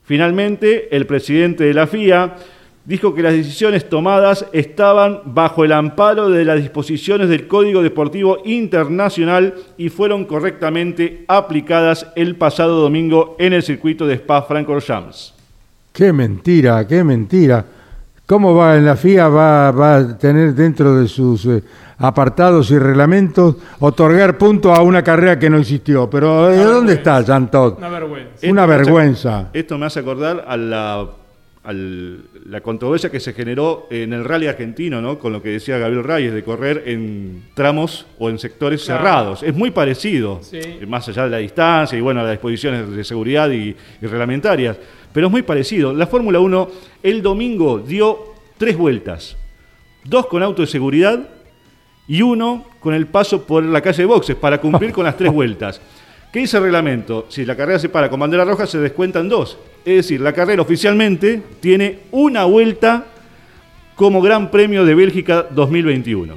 Finalmente, 0.05 0.89
el 0.97 1.05
presidente 1.05 1.65
de 1.65 1.75
la 1.75 1.87
FIA 1.87 2.37
dijo 2.87 3.15
que 3.15 3.23
las 3.23 3.35
decisiones 3.35 3.89
tomadas 3.89 4.47
estaban 4.53 5.21
bajo 5.27 5.65
el 5.65 5.73
amparo 5.73 6.31
de 6.31 6.45
las 6.45 6.63
disposiciones 6.63 7.29
del 7.29 7.49
Código 7.49 7.83
Deportivo 7.83 8.39
Internacional 8.45 9.55
y 9.77 9.89
fueron 9.89 10.25
correctamente 10.25 11.25
aplicadas 11.27 12.07
el 12.15 12.37
pasado 12.37 12.81
domingo 12.81 13.37
en 13.39 13.53
el 13.53 13.63
circuito 13.63 14.07
de 14.07 14.15
Spa-Francorchamps. 14.15 15.36
Qué 15.97 16.13
mentira, 16.13 16.87
qué 16.87 17.03
mentira. 17.03 17.65
¿Cómo 18.27 18.55
va 18.55 18.77
en 18.77 18.85
la 18.85 18.97
FIA? 18.97 19.29
¿Va, 19.29 19.71
va 19.71 19.97
a 19.97 20.19
tener 20.19 20.53
dentro 20.53 20.95
de 20.95 21.09
sus 21.09 21.47
eh, 21.47 21.63
apartados 21.97 22.71
y 22.71 22.79
reglamentos 22.79 23.57
otorgar 23.81 24.37
puntos 24.37 24.79
a 24.79 24.83
una 24.83 25.03
carrera 25.03 25.39
que 25.39 25.49
no 25.49 25.57
existió? 25.57 26.11
Pero 26.11 26.49
¿de 26.49 26.63
dónde 26.65 26.93
está, 26.93 27.23
Jean 27.23 27.51
Todt? 27.51 27.79
Una 27.79 27.89
vergüenza. 27.89 28.47
Una 28.47 28.67
vergüenza. 28.67 29.49
esto 29.55 29.79
me 29.79 29.87
hace 29.87 30.01
acordar 30.01 30.45
a 30.47 30.55
la, 30.59 31.09
la 32.45 32.61
controversia 32.61 33.09
que 33.09 33.19
se 33.19 33.33
generó 33.33 33.87
en 33.91 34.13
el 34.13 34.23
rally 34.23 34.49
argentino, 34.49 35.01
¿no? 35.01 35.19
Con 35.19 35.33
lo 35.33 35.41
que 35.41 35.49
decía 35.49 35.79
Gabriel 35.79 36.05
Reyes, 36.05 36.35
de 36.35 36.45
correr 36.45 36.83
en 36.85 37.45
tramos 37.55 38.05
o 38.19 38.29
en 38.29 38.39
sectores 38.39 38.85
cerrados. 38.85 39.43
Es 39.43 39.55
muy 39.55 39.71
parecido, 39.71 40.43
más 40.87 41.09
allá 41.09 41.25
de 41.25 41.31
la 41.31 41.39
distancia 41.39 41.97
y 41.97 42.03
bueno, 42.03 42.21
las 42.23 42.33
disposiciones 42.33 42.91
de 42.91 43.03
seguridad 43.03 43.49
y 43.51 43.75
reglamentarias 44.03 44.77
pero 45.17 45.29
es 45.29 45.31
muy 45.31 45.41
parecido. 45.41 45.95
La 45.95 46.07
Fórmula 46.07 46.41
1 46.41 46.69
el 47.03 47.23
domingo 47.23 47.79
dio 47.79 48.35
tres 48.59 48.77
vueltas, 48.77 49.35
dos 50.05 50.27
con 50.27 50.43
auto 50.43 50.61
de 50.61 50.69
seguridad 50.69 51.27
y 52.07 52.21
uno 52.21 52.67
con 52.81 52.93
el 52.93 53.07
paso 53.07 53.47
por 53.47 53.65
la 53.65 53.81
calle 53.81 54.03
de 54.03 54.05
boxes 54.05 54.37
para 54.37 54.61
cumplir 54.61 54.93
con 54.93 55.05
las 55.05 55.17
tres 55.17 55.33
vueltas. 55.33 55.81
¿Qué 56.31 56.41
dice 56.41 56.59
el 56.59 56.65
reglamento? 56.65 57.25
Si 57.31 57.47
la 57.47 57.57
carrera 57.57 57.79
se 57.79 57.89
para 57.89 58.11
con 58.11 58.21
bandera 58.21 58.45
roja, 58.45 58.67
se 58.67 58.79
descuentan 58.79 59.27
dos. 59.27 59.57
Es 59.87 59.97
decir, 59.97 60.21
la 60.21 60.35
carrera 60.35 60.61
oficialmente 60.61 61.43
tiene 61.61 62.01
una 62.11 62.45
vuelta 62.45 63.07
como 63.95 64.21
Gran 64.21 64.51
Premio 64.51 64.85
de 64.85 64.95
Bélgica 64.95 65.47
2021. 65.51 66.37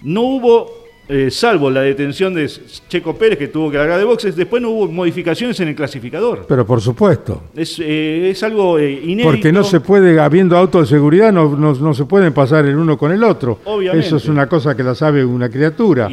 No 0.00 0.22
hubo 0.22 0.85
eh, 1.08 1.30
salvo 1.30 1.70
la 1.70 1.82
detención 1.82 2.34
de 2.34 2.50
Checo 2.88 3.16
Pérez 3.16 3.38
que 3.38 3.48
tuvo 3.48 3.70
que 3.70 3.78
largar 3.78 3.98
de 3.98 4.04
boxes, 4.04 4.34
después 4.34 4.60
no 4.60 4.70
hubo 4.70 4.88
modificaciones 4.88 5.58
en 5.60 5.68
el 5.68 5.76
clasificador. 5.76 6.46
Pero 6.48 6.66
por 6.66 6.80
supuesto. 6.80 7.44
Es, 7.54 7.80
eh, 7.80 8.34
algo 8.42 8.78
eh, 8.78 8.90
inédito. 8.90 9.28
Porque 9.28 9.52
no 9.52 9.62
se 9.62 9.80
puede, 9.80 10.18
habiendo 10.18 10.56
auto 10.56 10.80
de 10.80 10.86
seguridad, 10.86 11.32
no, 11.32 11.56
no, 11.56 11.94
se 11.94 12.04
pueden 12.06 12.32
pasar 12.32 12.66
el 12.66 12.76
uno 12.76 12.98
con 12.98 13.12
el 13.12 13.22
otro. 13.22 13.60
Obviamente. 13.64 14.06
Eso 14.06 14.16
es 14.16 14.26
una 14.26 14.48
cosa 14.48 14.76
que 14.76 14.82
la 14.82 14.94
sabe 14.94 15.24
una 15.24 15.48
criatura. 15.48 16.08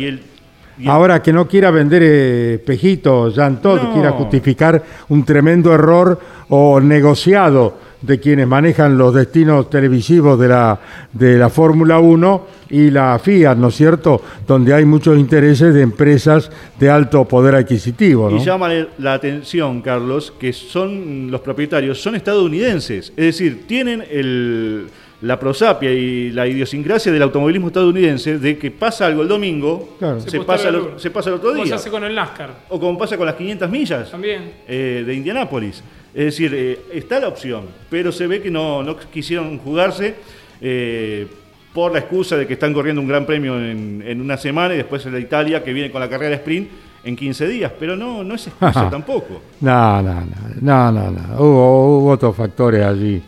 Ahora 0.86 1.22
que 1.22 1.34
no 1.34 1.48
quiera 1.48 1.72
vender 1.72 2.04
espejitos, 2.04 3.36
Jean 3.36 3.62
Todt, 3.62 3.94
quiera 3.94 4.12
justificar 4.12 4.84
un 5.10 5.24
tremendo 5.24 5.74
error 5.74 6.20
o 6.50 6.80
negociado 6.80 7.78
de 8.04 8.20
quienes 8.20 8.48
manejan 8.48 8.98
los 8.98 9.14
destinos 9.14 9.70
televisivos 9.70 10.38
de 10.40 10.50
la, 10.50 10.80
de 11.14 11.38
la 11.38 11.50
Fórmula 11.50 12.00
1 12.00 12.48
y 12.70 12.92
la 12.92 13.18
Fiat, 13.18 13.56
¿no 13.56 13.70
es 13.70 13.76
cierto?, 13.76 14.22
donde 14.46 14.74
hay 14.74 14.86
muchos 14.86 15.18
intereses 15.18 15.74
de 15.74 15.82
empresas 15.82 16.52
de 16.80 16.90
alto 16.90 17.26
poder 17.26 17.56
adquisitivo. 17.56 18.30
¿no? 18.30 18.38
Y 18.38 18.40
llama 18.44 18.70
la 18.98 19.14
atención, 19.14 19.82
Carlos, 19.82 20.34
que 20.38 20.52
son 20.52 21.32
los 21.32 21.42
propietarios, 21.42 22.02
son 22.02 22.16
estadounidenses, 22.16 23.14
es 23.16 23.26
decir, 23.26 23.66
tienen 23.68 24.04
el 24.10 24.88
la 25.24 25.40
prosapia 25.40 25.90
y 25.90 26.32
la 26.32 26.46
idiosincrasia 26.46 27.10
del 27.10 27.22
automovilismo 27.22 27.68
estadounidense 27.68 28.40
de 28.40 28.58
que 28.58 28.72
pasa 28.72 29.06
algo 29.06 29.22
el 29.22 29.30
domingo, 29.30 29.98
se, 30.28 30.42
pasa 30.42 30.68
el, 30.68 30.82
se, 30.98 31.12
pasa 31.12 31.30
el, 31.30 31.36
otro 31.38 31.54
día. 31.54 31.64
Como 31.64 31.68
se 31.70 31.76
hace 31.76 31.90
con 31.90 32.04
el 32.04 32.14
NASCAR. 32.14 32.50
O 32.68 32.78
como 32.78 32.98
pasa 32.98 33.16
con 33.16 33.26
las 33.26 33.36
500 33.36 33.70
millas 33.70 34.12
También. 34.12 34.52
Eh, 34.68 35.04
de 35.06 35.14
Indianápolis. 35.14 35.82
Es 36.14 36.26
decir, 36.26 36.54
eh, 36.54 36.80
está 36.94 37.20
la 37.20 37.28
opción, 37.28 37.66
pero 37.90 38.12
se 38.12 38.28
ve 38.28 38.42
que 38.42 38.52
no, 38.52 38.84
no 38.84 38.98
quisieron 38.98 39.58
jugarse 39.58 40.16
eh, 40.62 41.28
por 41.74 41.92
la 41.92 42.00
excusa 42.00 42.38
de 42.38 42.46
que 42.46 42.54
están 42.54 42.74
corriendo 42.74 43.02
un 43.02 43.08
gran 43.08 43.26
premio 43.26 43.58
en, 43.58 44.04
en 44.06 44.22
una 44.22 44.38
semana 44.38 44.76
y 44.76 44.78
después 44.78 45.06
en 45.06 45.14
la 45.14 45.20
Italia 45.20 45.64
que 45.64 45.74
viene 45.74 45.92
con 45.92 46.00
la 46.00 46.10
carrera 46.10 46.30
de 46.30 46.36
sprint 46.36 46.70
en 47.04 47.16
15 47.16 47.48
días, 47.48 47.72
pero 47.78 47.96
no, 47.96 48.24
no 48.24 48.36
es 48.36 48.48
excusa 48.48 48.90
tampoco. 48.90 49.42
No, 49.62 50.02
no, 50.02 50.14
no, 50.14 50.32
no, 50.62 50.92
no, 50.92 51.12
no. 51.12 51.44
Hubo, 51.44 51.98
hubo 52.00 52.12
otros 52.12 52.36
factores 52.36 52.86
allí 52.86 53.22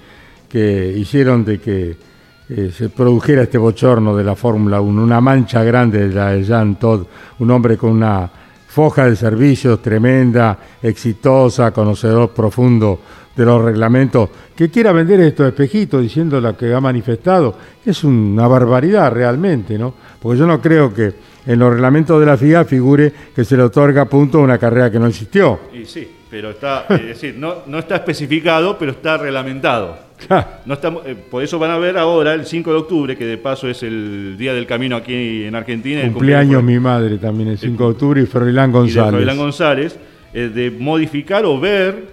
que 0.47 0.93
hicieron 0.95 1.43
de 1.43 1.59
que 1.59 1.95
eh, 2.47 2.71
se 2.71 2.89
produjera 2.89 3.43
este 3.43 3.57
bochorno 3.57 4.15
de 4.15 4.23
la 4.23 4.35
Fórmula 4.35 4.79
1, 4.79 5.03
una 5.03 5.19
mancha 5.19 5.63
grande 5.63 6.07
de 6.07 6.13
la 6.13 6.31
de 6.31 6.43
Jean 6.43 6.75
Todd, 6.75 7.05
un 7.39 7.51
hombre 7.51 7.75
con 7.75 7.89
una 7.89 8.29
foja 8.75 9.05
de 9.05 9.15
servicios 9.15 9.81
tremenda, 9.81 10.59
exitosa, 10.83 11.71
conocedor 11.71 12.31
profundo 12.31 12.99
de 13.33 13.45
los 13.45 13.63
reglamentos, 13.63 14.29
que 14.53 14.69
quiera 14.69 14.91
vender 14.91 15.21
estos 15.21 15.47
espejitos 15.47 16.01
diciendo 16.01 16.41
lo 16.41 16.57
que 16.57 16.73
ha 16.73 16.81
manifestado, 16.81 17.55
es 17.85 18.03
una 18.03 18.45
barbaridad 18.49 19.13
realmente, 19.13 19.77
¿no? 19.77 19.93
Porque 20.21 20.39
yo 20.39 20.45
no 20.45 20.59
creo 20.59 20.93
que 20.93 21.13
en 21.45 21.57
los 21.57 21.71
reglamentos 21.71 22.19
de 22.19 22.25
la 22.25 22.35
FIA 22.35 22.65
figure 22.65 23.13
que 23.33 23.45
se 23.45 23.55
le 23.55 23.63
otorga 23.63 24.03
punto 24.09 24.39
a 24.39 24.41
una 24.41 24.57
carrera 24.57 24.91
que 24.91 24.99
no 24.99 25.07
existió. 25.07 25.57
Y 25.71 25.85
sí, 25.85 26.11
pero 26.35 26.49
está, 26.49 26.85
es 26.89 27.05
decir, 27.05 27.35
no, 27.37 27.59
no 27.65 27.79
está 27.79 27.95
especificado, 27.95 28.77
pero 28.77 28.91
está 28.91 29.15
reglamentado. 29.15 29.97
No 30.65 30.73
estamos, 30.73 31.05
eh, 31.05 31.15
por 31.15 31.41
eso 31.41 31.57
van 31.57 31.71
a 31.71 31.77
ver 31.77 31.97
ahora, 31.97 32.33
el 32.33 32.45
5 32.45 32.71
de 32.71 32.77
octubre, 32.77 33.15
que 33.15 33.25
de 33.25 33.37
paso 33.37 33.69
es 33.69 33.81
el 33.83 34.35
Día 34.37 34.53
del 34.53 34.67
Camino 34.67 34.97
aquí 34.97 35.45
en 35.45 35.55
Argentina. 35.55 36.01
Cumpleaños 36.01 36.61
mi 36.61 36.77
madre 36.77 37.19
también, 37.19 37.51
el 37.51 37.57
5 37.57 37.81
de 37.81 37.89
octubre, 37.89 38.21
y 38.21 38.25
Froilán 38.25 38.69
González. 38.69 39.33
Y 39.33 39.37
González, 39.37 39.97
eh, 40.33 40.51
de 40.53 40.71
modificar 40.71 41.45
o 41.45 41.57
ver 41.57 42.03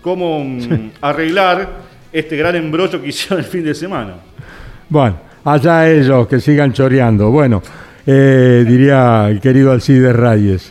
cómo 0.00 0.42
mm, 0.42 0.90
arreglar 1.00 1.68
este 2.12 2.36
gran 2.36 2.56
embrollo 2.56 3.00
que 3.00 3.10
hicieron 3.10 3.38
el 3.38 3.44
fin 3.44 3.62
de 3.62 3.76
semana. 3.76 4.14
Bueno, 4.88 5.20
allá 5.44 5.88
ellos 5.88 6.26
que 6.26 6.40
sigan 6.40 6.72
choreando. 6.72 7.30
Bueno, 7.30 7.62
eh, 8.04 8.64
diría 8.66 9.28
el 9.28 9.40
querido 9.40 9.70
Alcides 9.70 10.16
Reyes, 10.16 10.68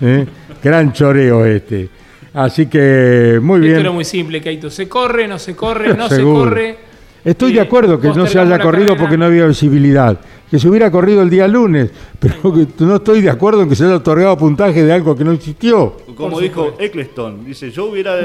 gran 0.61 0.91
choreo 0.91 1.45
este. 1.45 2.00
Así 2.33 2.67
que 2.67 3.39
muy 3.41 3.59
bien. 3.59 3.73
Esto 3.73 3.81
era 3.81 3.91
muy 3.91 4.05
simple, 4.05 4.41
Keito. 4.41 4.69
Se 4.69 4.87
corre, 4.87 5.27
no 5.27 5.37
se 5.37 5.55
corre, 5.55 5.95
no 5.95 6.07
se 6.07 6.23
corre. 6.23 6.77
Estoy 7.23 7.53
de 7.53 7.61
acuerdo 7.61 7.99
que 7.99 8.09
no 8.09 8.25
se 8.25 8.39
haya 8.39 8.59
corrido 8.59 8.95
porque 8.95 9.17
no 9.17 9.25
había 9.25 9.45
visibilidad. 9.45 10.19
Que 10.49 10.59
se 10.59 10.67
hubiera 10.67 10.91
corrido 10.91 11.21
el 11.21 11.29
día 11.29 11.47
lunes, 11.47 11.91
pero 12.19 12.35
no 12.79 12.95
estoy 12.95 13.21
de 13.21 13.29
acuerdo 13.29 13.61
en 13.61 13.69
que 13.69 13.75
se 13.75 13.85
haya 13.85 13.95
otorgado 13.95 14.37
puntaje 14.37 14.83
de 14.83 14.91
algo 14.91 15.15
que 15.15 15.23
no 15.23 15.31
existió. 15.31 15.95
Como 16.15 16.39
dijo 16.39 16.75
Eccleston, 16.77 17.45
dice, 17.45 17.71
yo 17.71 17.85
hubiera 17.85 18.17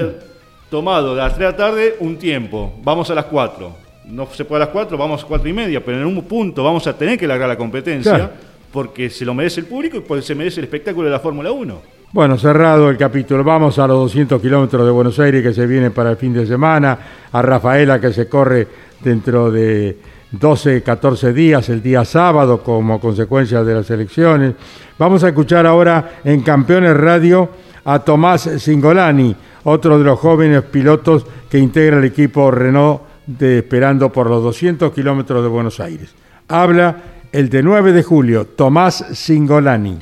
tomado 0.69 1.15
de 1.15 1.23
las 1.23 1.37
3 1.37 1.39
de 1.39 1.45
la 1.45 1.57
tarde 1.57 1.97
un 2.01 2.17
tiempo, 2.17 2.75
vamos 2.83 3.11
a 3.11 3.15
las 3.15 3.27
4. 3.27 3.77
No 4.07 4.27
se 4.33 4.45
puede 4.45 4.63
a 4.63 4.67
las 4.67 4.73
4, 4.73 4.97
vamos 4.99 5.23
a 5.23 5.27
4 5.27 5.49
y 5.49 5.53
media, 5.53 5.85
pero 5.85 5.99
en 5.99 6.07
un 6.07 6.23
punto 6.23 6.65
vamos 6.65 6.87
a 6.87 6.97
tener 6.97 7.19
que 7.19 7.27
largar 7.27 7.49
la 7.49 7.57
competencia 7.57 8.33
porque 8.73 9.09
se 9.09 9.25
lo 9.25 9.33
merece 9.33 9.61
el 9.61 9.67
público 9.67 9.97
y 9.99 10.01
porque 10.01 10.23
se 10.23 10.35
merece 10.35 10.61
el 10.61 10.65
espectáculo 10.65 11.07
de 11.07 11.13
la 11.13 11.21
Fórmula 11.21 11.53
1. 11.53 11.96
Bueno, 12.17 12.39
cerrado 12.39 12.89
el 12.89 12.97
capítulo. 12.97 13.45
Vamos 13.45 13.79
a 13.79 13.87
los 13.87 13.99
200 13.99 14.41
kilómetros 14.41 14.87
de 14.87 14.91
Buenos 14.91 15.19
Aires 15.19 15.43
que 15.43 15.53
se 15.53 15.67
viene 15.67 15.91
para 15.91 16.13
el 16.13 16.17
fin 16.17 16.33
de 16.33 16.47
semana. 16.47 16.99
A 17.31 17.43
Rafaela 17.43 18.01
que 18.01 18.11
se 18.11 18.27
corre 18.27 18.67
dentro 19.05 19.51
de 19.51 19.99
12, 20.31 20.83
14 20.83 21.35
días, 21.35 21.69
el 21.69 21.83
día 21.83 22.07
sábado, 22.07 22.63
como 22.63 22.99
consecuencia 23.01 23.63
de 23.63 23.75
las 23.75 23.91
elecciones. 23.91 24.55
Vamos 24.99 25.25
a 25.25 25.29
escuchar 25.29 25.67
ahora 25.67 26.21
en 26.25 26.41
Campeones 26.41 26.97
Radio 26.97 27.51
a 27.85 27.99
Tomás 27.99 28.49
Singolani, 28.61 29.37
otro 29.65 29.99
de 29.99 30.05
los 30.05 30.19
jóvenes 30.19 30.63
pilotos 30.63 31.27
que 31.51 31.59
integra 31.59 31.99
el 31.99 32.05
equipo 32.05 32.51
Renault 32.51 33.03
de 33.27 33.59
Esperando 33.59 34.11
por 34.11 34.31
los 34.31 34.43
200 34.43 34.91
kilómetros 34.91 35.43
de 35.43 35.51
Buenos 35.51 35.81
Aires. 35.81 36.15
Habla 36.49 36.97
el 37.31 37.51
de 37.51 37.63
9 37.63 37.93
de 37.93 38.03
julio, 38.03 38.47
Tomás 38.47 39.05
Singolani. 39.13 39.99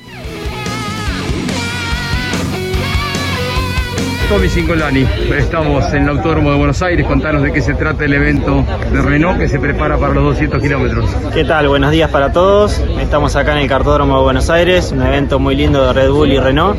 Tommy 4.35 4.49
Singolani, 4.49 5.07
estamos 5.39 5.95
en 5.95 6.03
el 6.03 6.09
Autódromo 6.09 6.51
de 6.51 6.57
Buenos 6.57 6.83
Aires, 6.83 7.07
contanos 7.07 7.41
de 7.41 7.53
qué 7.53 7.63
se 7.63 7.75
trata 7.75 8.05
el 8.05 8.15
evento 8.15 8.65
de 8.93 9.01
Renault 9.01 9.39
que 9.39 9.49
se 9.49 9.61
prepara 9.61 9.97
para 9.97 10.13
los 10.13 10.25
200 10.25 10.61
kilómetros. 10.61 11.09
¿Qué 11.33 11.45
tal? 11.45 11.69
Buenos 11.69 11.93
días 11.93 12.11
para 12.11 12.33
todos, 12.33 12.83
estamos 13.01 13.37
acá 13.37 13.53
en 13.53 13.59
el 13.59 13.69
Cartódromo 13.69 14.17
de 14.17 14.25
Buenos 14.25 14.51
Aires, 14.51 14.91
un 14.91 15.03
evento 15.03 15.39
muy 15.39 15.55
lindo 15.55 15.87
de 15.87 15.93
Red 15.93 16.11
Bull 16.11 16.33
y 16.33 16.41
Renault. 16.41 16.77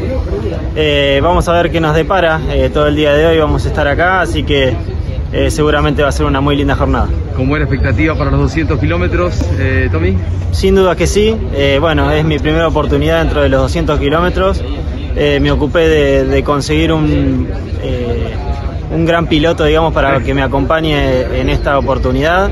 Eh, 0.75 1.21
vamos 1.23 1.47
a 1.47 1.53
ver 1.53 1.71
qué 1.71 1.79
nos 1.79 1.95
depara, 1.95 2.41
eh, 2.49 2.69
todo 2.73 2.87
el 2.87 2.97
día 2.97 3.13
de 3.13 3.25
hoy 3.25 3.37
vamos 3.37 3.63
a 3.63 3.69
estar 3.69 3.87
acá, 3.87 4.19
así 4.19 4.43
que 4.43 4.75
eh, 5.31 5.49
seguramente 5.49 6.03
va 6.03 6.09
a 6.09 6.11
ser 6.11 6.25
una 6.25 6.41
muy 6.41 6.57
linda 6.57 6.75
jornada. 6.75 7.07
¿Con 7.37 7.47
buena 7.47 7.63
expectativa 7.63 8.15
para 8.15 8.31
los 8.31 8.41
200 8.41 8.77
kilómetros, 8.81 9.39
Tommy? 9.93 10.17
Sin 10.51 10.75
duda 10.75 10.97
que 10.97 11.07
sí, 11.07 11.37
bueno, 11.79 12.11
es 12.11 12.25
mi 12.25 12.37
primera 12.37 12.67
oportunidad 12.67 13.19
dentro 13.19 13.41
de 13.41 13.47
los 13.47 13.61
200 13.61 13.97
kilómetros. 13.97 14.61
Eh, 15.15 15.39
me 15.39 15.51
ocupé 15.51 15.87
de, 16.25 16.43
conseguir 16.43 16.91
un, 16.91 17.47
eh, 17.81 18.33
un 18.91 19.05
gran 19.05 19.27
piloto, 19.27 19.63
digamos, 19.63 19.93
para 19.93 20.19
que 20.19 20.33
me 20.33 20.41
acompañe 20.41 21.39
en 21.39 21.49
esta 21.49 21.77
oportunidad. 21.79 22.49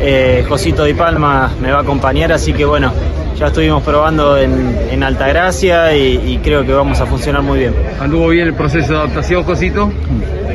Eh, 0.00 0.44
Josito 0.46 0.84
Di 0.84 0.92
Palma 0.92 1.50
me 1.62 1.70
va 1.70 1.78
a 1.78 1.82
acompañar, 1.82 2.30
así 2.30 2.52
que 2.52 2.66
bueno, 2.66 2.92
ya 3.38 3.46
estuvimos 3.46 3.82
probando 3.82 4.36
en, 4.36 4.76
en 4.90 5.02
Altagracia 5.02 5.96
y, 5.96 6.38
creo 6.42 6.66
que 6.66 6.74
vamos 6.74 7.00
a 7.00 7.06
funcionar 7.06 7.42
muy 7.42 7.60
bien. 7.60 7.74
¿Anduvo 7.98 8.28
bien 8.28 8.48
el 8.48 8.54
proceso 8.54 8.92
de 8.92 8.98
adaptación, 8.98 9.42
Josito? 9.44 9.90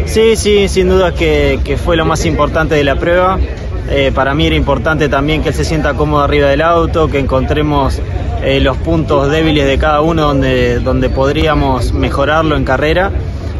Sí, 0.05 0.35
sí, 0.35 0.67
sin 0.67 0.89
duda 0.89 1.13
que, 1.13 1.59
que 1.63 1.77
fue 1.77 1.97
lo 1.97 2.05
más 2.05 2.25
importante 2.25 2.75
de 2.75 2.83
la 2.83 2.95
prueba. 2.95 3.39
para 4.13 4.35
mí 4.35 4.45
era 4.45 4.55
importante 4.55 5.09
también 5.09 5.41
que 5.41 5.49
él 5.49 5.55
se 5.55 5.65
sienta 5.65 5.95
cómodo 5.95 6.21
arriba 6.21 6.47
del 6.47 6.61
auto, 6.61 7.07
que 7.07 7.17
encontremos 7.17 7.99
eh, 8.43 8.59
los 8.59 8.77
puntos 8.77 9.29
débiles 9.29 9.67
de 9.67 9.77
cada 9.77 10.01
uno 10.01 10.27
donde, 10.27 10.79
donde 10.79 11.09
podríamos 11.09 11.93
mejorarlo 11.93 12.55
en 12.55 12.63
carrera. 12.63 13.11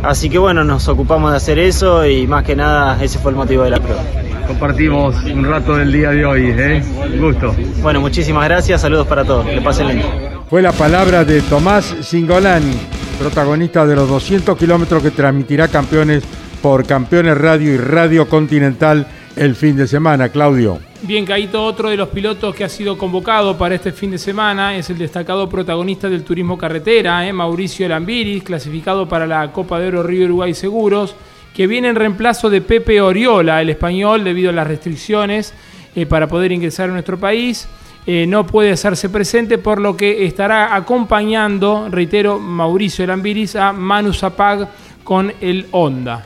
Así 0.03 0.29
que 0.29 0.37
bueno, 0.37 0.63
nos 0.63 0.87
ocupamos 0.87 1.31
de 1.31 1.37
hacer 1.37 1.59
eso 1.59 2.05
y 2.05 2.25
más 2.27 2.43
que 2.43 2.55
nada 2.55 3.01
ese 3.03 3.19
fue 3.19 3.31
el 3.31 3.37
motivo 3.37 3.63
de 3.63 3.71
la 3.71 3.79
prueba. 3.79 4.01
Compartimos 4.47 5.15
un 5.25 5.45
rato 5.45 5.75
del 5.75 5.91
día 5.91 6.11
de 6.11 6.25
hoy, 6.25 6.55
¿eh? 6.57 6.83
Un 7.05 7.19
gusto. 7.19 7.53
Bueno, 7.81 7.99
muchísimas 7.99 8.45
gracias, 8.45 8.81
saludos 8.81 9.05
para 9.05 9.23
todos, 9.23 9.45
que 9.45 9.61
pasen 9.61 9.89
lindo. 9.89 10.07
Fue 10.49 10.61
la 10.61 10.71
palabra 10.71 11.23
de 11.23 11.41
Tomás 11.41 11.95
Singolani, 12.01 12.73
protagonista 13.19 13.85
de 13.85 13.95
los 13.95 14.09
200 14.09 14.57
kilómetros 14.57 15.03
que 15.03 15.11
transmitirá 15.11 15.67
campeones 15.67 16.23
por 16.61 16.85
Campeones 16.85 17.37
Radio 17.37 17.73
y 17.73 17.77
Radio 17.77 18.27
Continental 18.27 19.05
el 19.35 19.55
fin 19.55 19.75
de 19.75 19.87
semana, 19.87 20.29
Claudio. 20.29 20.88
Bien, 21.01 21.25
Caíto, 21.25 21.63
otro 21.63 21.89
de 21.89 21.95
los 21.95 22.09
pilotos 22.09 22.53
que 22.53 22.65
ha 22.65 22.69
sido 22.69 22.97
convocado 22.97 23.57
para 23.57 23.75
este 23.75 23.93
fin 23.93 24.11
de 24.11 24.17
semana 24.17 24.75
es 24.75 24.89
el 24.89 24.97
destacado 24.97 25.47
protagonista 25.47 26.09
del 26.09 26.23
turismo 26.23 26.57
carretera, 26.57 27.25
eh, 27.25 27.31
Mauricio 27.31 27.87
Lambiris, 27.87 28.43
clasificado 28.43 29.07
para 29.07 29.25
la 29.25 29.49
Copa 29.53 29.79
de 29.79 29.87
Oro 29.87 30.03
Río 30.03 30.25
Uruguay 30.25 30.53
Seguros, 30.53 31.15
que 31.55 31.67
viene 31.67 31.87
en 31.87 31.95
reemplazo 31.95 32.49
de 32.49 32.59
Pepe 32.59 32.99
Oriola, 32.99 33.61
el 33.61 33.69
español, 33.69 34.25
debido 34.25 34.49
a 34.49 34.53
las 34.53 34.67
restricciones 34.67 35.53
eh, 35.95 36.05
para 36.05 36.27
poder 36.27 36.51
ingresar 36.51 36.89
a 36.89 36.93
nuestro 36.93 37.17
país. 37.17 37.69
Eh, 38.05 38.25
no 38.27 38.45
puede 38.45 38.71
hacerse 38.71 39.07
presente, 39.07 39.57
por 39.57 39.79
lo 39.79 39.95
que 39.95 40.25
estará 40.25 40.75
acompañando, 40.75 41.87
reitero, 41.89 42.39
Mauricio 42.39 43.07
Lambiris 43.07 43.55
a 43.55 43.71
Manu 43.71 44.13
Zapag 44.13 44.67
con 45.05 45.31
el 45.39 45.65
Honda. 45.71 46.25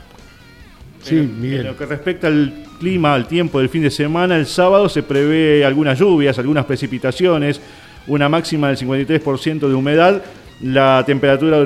Sí, 1.00 1.16
En 1.18 1.64
lo 1.64 1.76
que 1.76 1.86
respecta 1.86 2.26
al 2.26 2.63
clima, 2.74 3.14
al 3.14 3.26
tiempo 3.26 3.58
del 3.58 3.68
fin 3.68 3.82
de 3.82 3.90
semana, 3.90 4.36
el 4.36 4.46
sábado 4.46 4.88
se 4.88 5.02
prevé 5.02 5.64
algunas 5.64 5.98
lluvias, 5.98 6.38
algunas 6.38 6.64
precipitaciones, 6.64 7.60
una 8.06 8.28
máxima 8.28 8.68
del 8.68 8.76
53% 8.76 9.68
de 9.68 9.74
humedad. 9.74 10.22
La 10.60 11.02
temperatura 11.06 11.58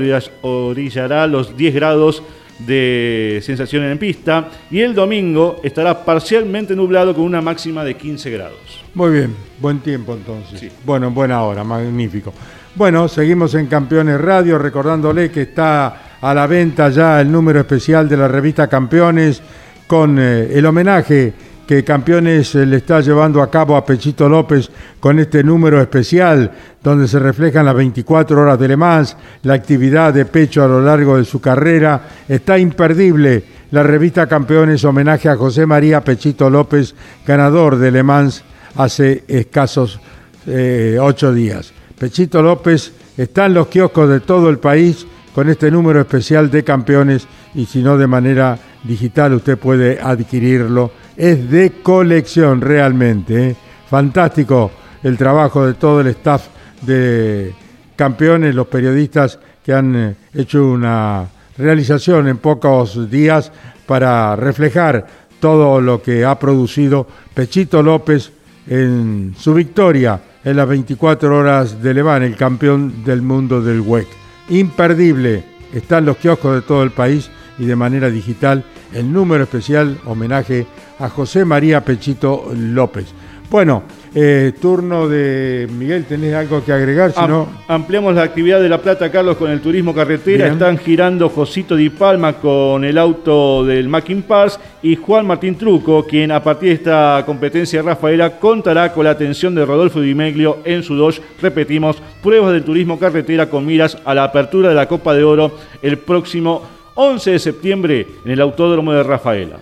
orillará 0.43 1.27
los 1.27 1.57
10 1.57 1.75
grados 1.75 2.23
de 2.59 3.41
sensación 3.43 3.85
en 3.85 3.99
pista 3.99 4.49
y 4.71 4.81
el 4.81 4.95
domingo 4.95 5.61
estará 5.63 6.05
parcialmente 6.05 6.75
nublado 6.75 7.15
con 7.15 7.25
una 7.25 7.41
máxima 7.41 7.85
de 7.85 7.95
15 7.95 8.31
grados. 8.31 8.85
Muy 8.95 9.13
bien, 9.13 9.35
buen 9.61 9.79
tiempo 9.81 10.15
entonces. 10.15 10.73
Bueno, 10.85 11.11
buena 11.11 11.43
hora, 11.43 11.63
magnífico. 11.63 12.33
Bueno, 12.75 13.09
seguimos 13.09 13.55
en 13.55 13.67
Campeones 13.67 14.21
Radio, 14.21 14.59
recordándole 14.59 15.31
que 15.31 15.43
está 15.43 16.17
a 16.21 16.35
la 16.35 16.47
venta 16.47 16.89
ya 16.89 17.21
el 17.21 17.31
número 17.31 17.61
especial 17.61 18.09
de 18.09 18.17
la 18.17 18.29
revista 18.29 18.69
Campeones 18.69 19.43
con 19.89 20.19
eh, 20.19 20.51
el 20.53 20.65
homenaje 20.67 21.33
que 21.67 21.83
Campeones 21.83 22.55
eh, 22.55 22.65
le 22.65 22.77
está 22.77 23.01
llevando 23.01 23.43
a 23.43 23.51
cabo 23.51 23.77
a 23.77 23.85
Pechito 23.85 24.29
López 24.29 24.71
con 25.01 25.19
este 25.19 25.43
número 25.43 25.81
especial 25.81 26.51
donde 26.83 27.09
se 27.09 27.19
reflejan 27.19 27.67
las 27.67 27.75
24 27.75 28.41
horas 28.41 28.59
de 28.59 28.69
Le 28.69 28.77
Mans, 28.77 29.17
la 29.43 29.55
actividad 29.55 30.15
de 30.15 30.25
Pecho 30.25 30.63
a 30.63 30.69
lo 30.69 30.81
largo 30.81 31.17
de 31.17 31.25
su 31.25 31.41
carrera. 31.41 32.01
Está 32.29 32.59
imperdible 32.59 33.43
la 33.71 33.83
revista 33.83 34.27
Campeones 34.27 34.85
homenaje 34.85 35.29
a 35.29 35.37
José 35.37 35.67
María 35.67 36.03
Pechito 36.03 36.49
López, 36.49 36.95
ganador 37.27 37.77
de 37.77 37.91
Le 37.91 38.03
Mans 38.03 38.45
hace 38.77 39.25
escasos 39.27 40.01
eh, 40.47 40.97
ocho 41.01 41.33
días. 41.35 41.73
Pechito 41.99 42.41
López 42.43 42.93
está 43.17 43.47
en 43.47 43.55
los 43.55 43.67
kioscos 43.67 44.09
de 44.09 44.21
todo 44.21 44.49
el 44.49 44.59
país 44.59 45.07
con 45.35 45.49
este 45.49 45.71
número 45.71 46.01
especial 46.01 46.51
de 46.51 46.65
campeones 46.65 47.27
y 47.55 47.67
si 47.67 47.83
no 47.83 47.99
de 47.99 48.07
manera 48.07 48.59
digital 48.85 49.35
usted 49.35 49.59
puede 49.59 50.01
adquirirlo. 50.01 50.93
Es 51.17 51.51
de 51.51 51.73
colección 51.83 52.61
realmente. 52.61 53.51
¿eh? 53.51 53.57
Fantástico 53.89 54.71
el 55.03 55.17
trabajo 55.17 55.67
de 55.67 55.75
todo 55.75 56.01
el 56.01 56.09
staff 56.09 56.49
de 56.83 57.55
campeones, 57.97 58.55
los 58.55 58.67
periodistas 58.67 59.39
que 59.65 59.73
han 59.73 59.97
eh, 59.97 60.15
hecho 60.35 60.67
una 60.67 61.27
realización 61.57 62.29
en 62.29 62.39
pocos 62.39 63.11
días 63.11 63.53
para 63.87 64.37
reflejar 64.37 65.07
todo 65.41 65.81
lo 65.81 66.03
que 66.03 66.25
ha 66.25 66.39
producido 66.39 67.07
Pechito 67.35 67.83
López 67.83 68.33
en 68.67 69.35
su 69.39 69.55
victoria 69.55 70.21
en 70.45 70.57
las 70.57 70.69
24 70.69 71.37
horas 71.37 71.83
de 71.83 71.95
Le 71.95 72.03
Mans, 72.03 72.25
el 72.25 72.37
campeón 72.37 73.05
del 73.05 73.23
mundo 73.23 73.61
del 73.61 73.81
WEC. 73.81 74.07
Imperdible, 74.51 75.45
están 75.73 76.07
los 76.07 76.17
kioscos 76.17 76.55
de 76.55 76.63
todo 76.63 76.83
el 76.83 76.91
país 76.91 77.31
y 77.59 77.67
de 77.67 77.77
manera 77.77 78.11
digital 78.11 78.65
el 78.93 79.13
número 79.13 79.45
especial 79.45 79.99
homenaje 80.05 80.67
a 80.99 81.09
José 81.09 81.45
María 81.45 81.85
Pechito 81.85 82.51
López. 82.55 83.07
Bueno, 83.51 83.85
eh, 84.15 84.53
turno 84.61 85.09
de 85.09 85.67
Miguel, 85.79 86.05
¿tenés 86.05 86.35
algo 86.35 86.63
que 86.63 86.71
agregar? 86.71 87.13
Si 87.13 87.21
no... 87.27 87.49
Ampliamos 87.67 88.15
la 88.15 88.23
actividad 88.23 88.61
de 88.61 88.69
La 88.69 88.77
Plata, 88.77 89.11
Carlos, 89.11 89.39
con 89.39 89.51
el 89.51 89.63
turismo 89.63 89.95
carretera. 89.95 90.49
Están 90.49 90.77
girando 90.77 91.31
Josito 91.31 91.75
Di 91.75 91.89
Palma 91.89 92.35
con 92.35 92.85
el 92.85 92.99
auto 92.99 93.65
del 93.65 93.89
Mackin 93.89 94.21
Pass 94.23 94.61
y 94.83 94.97
Juan 94.97 95.27
Martín 95.27 95.57
Truco, 95.57 96.05
quien 96.05 96.31
a 96.31 96.43
partir 96.43 96.69
de 96.69 96.75
esta 96.75 97.23
competencia 97.25 97.81
Rafaela 97.81 98.39
contará 98.39 98.93
con 98.93 99.05
la 99.05 99.13
atención 99.13 99.55
de 99.55 99.65
Rodolfo 99.65 100.03
Di 100.03 100.15
Meglio 100.15 100.59
en 100.65 100.83
su 100.83 100.95
dos, 100.95 101.23
repetimos, 101.41 102.03
pruebas 102.23 102.53
del 102.53 102.65
turismo 102.65 102.99
carretera 102.99 103.49
con 103.49 103.65
miras 103.65 103.97
a 104.05 104.15
la 104.15 104.25
apertura 104.25 104.69
de 104.69 104.75
la 104.75 104.89
Copa 104.89 105.15
de 105.15 105.25
Oro 105.25 105.53
el 105.81 105.97
próximo 105.97 106.78
11 107.01 107.31
de 107.31 107.39
septiembre 107.39 108.07
en 108.25 108.33
el 108.33 108.41
Autódromo 108.41 108.93
de 108.93 109.05
Rafaela. 109.05 109.57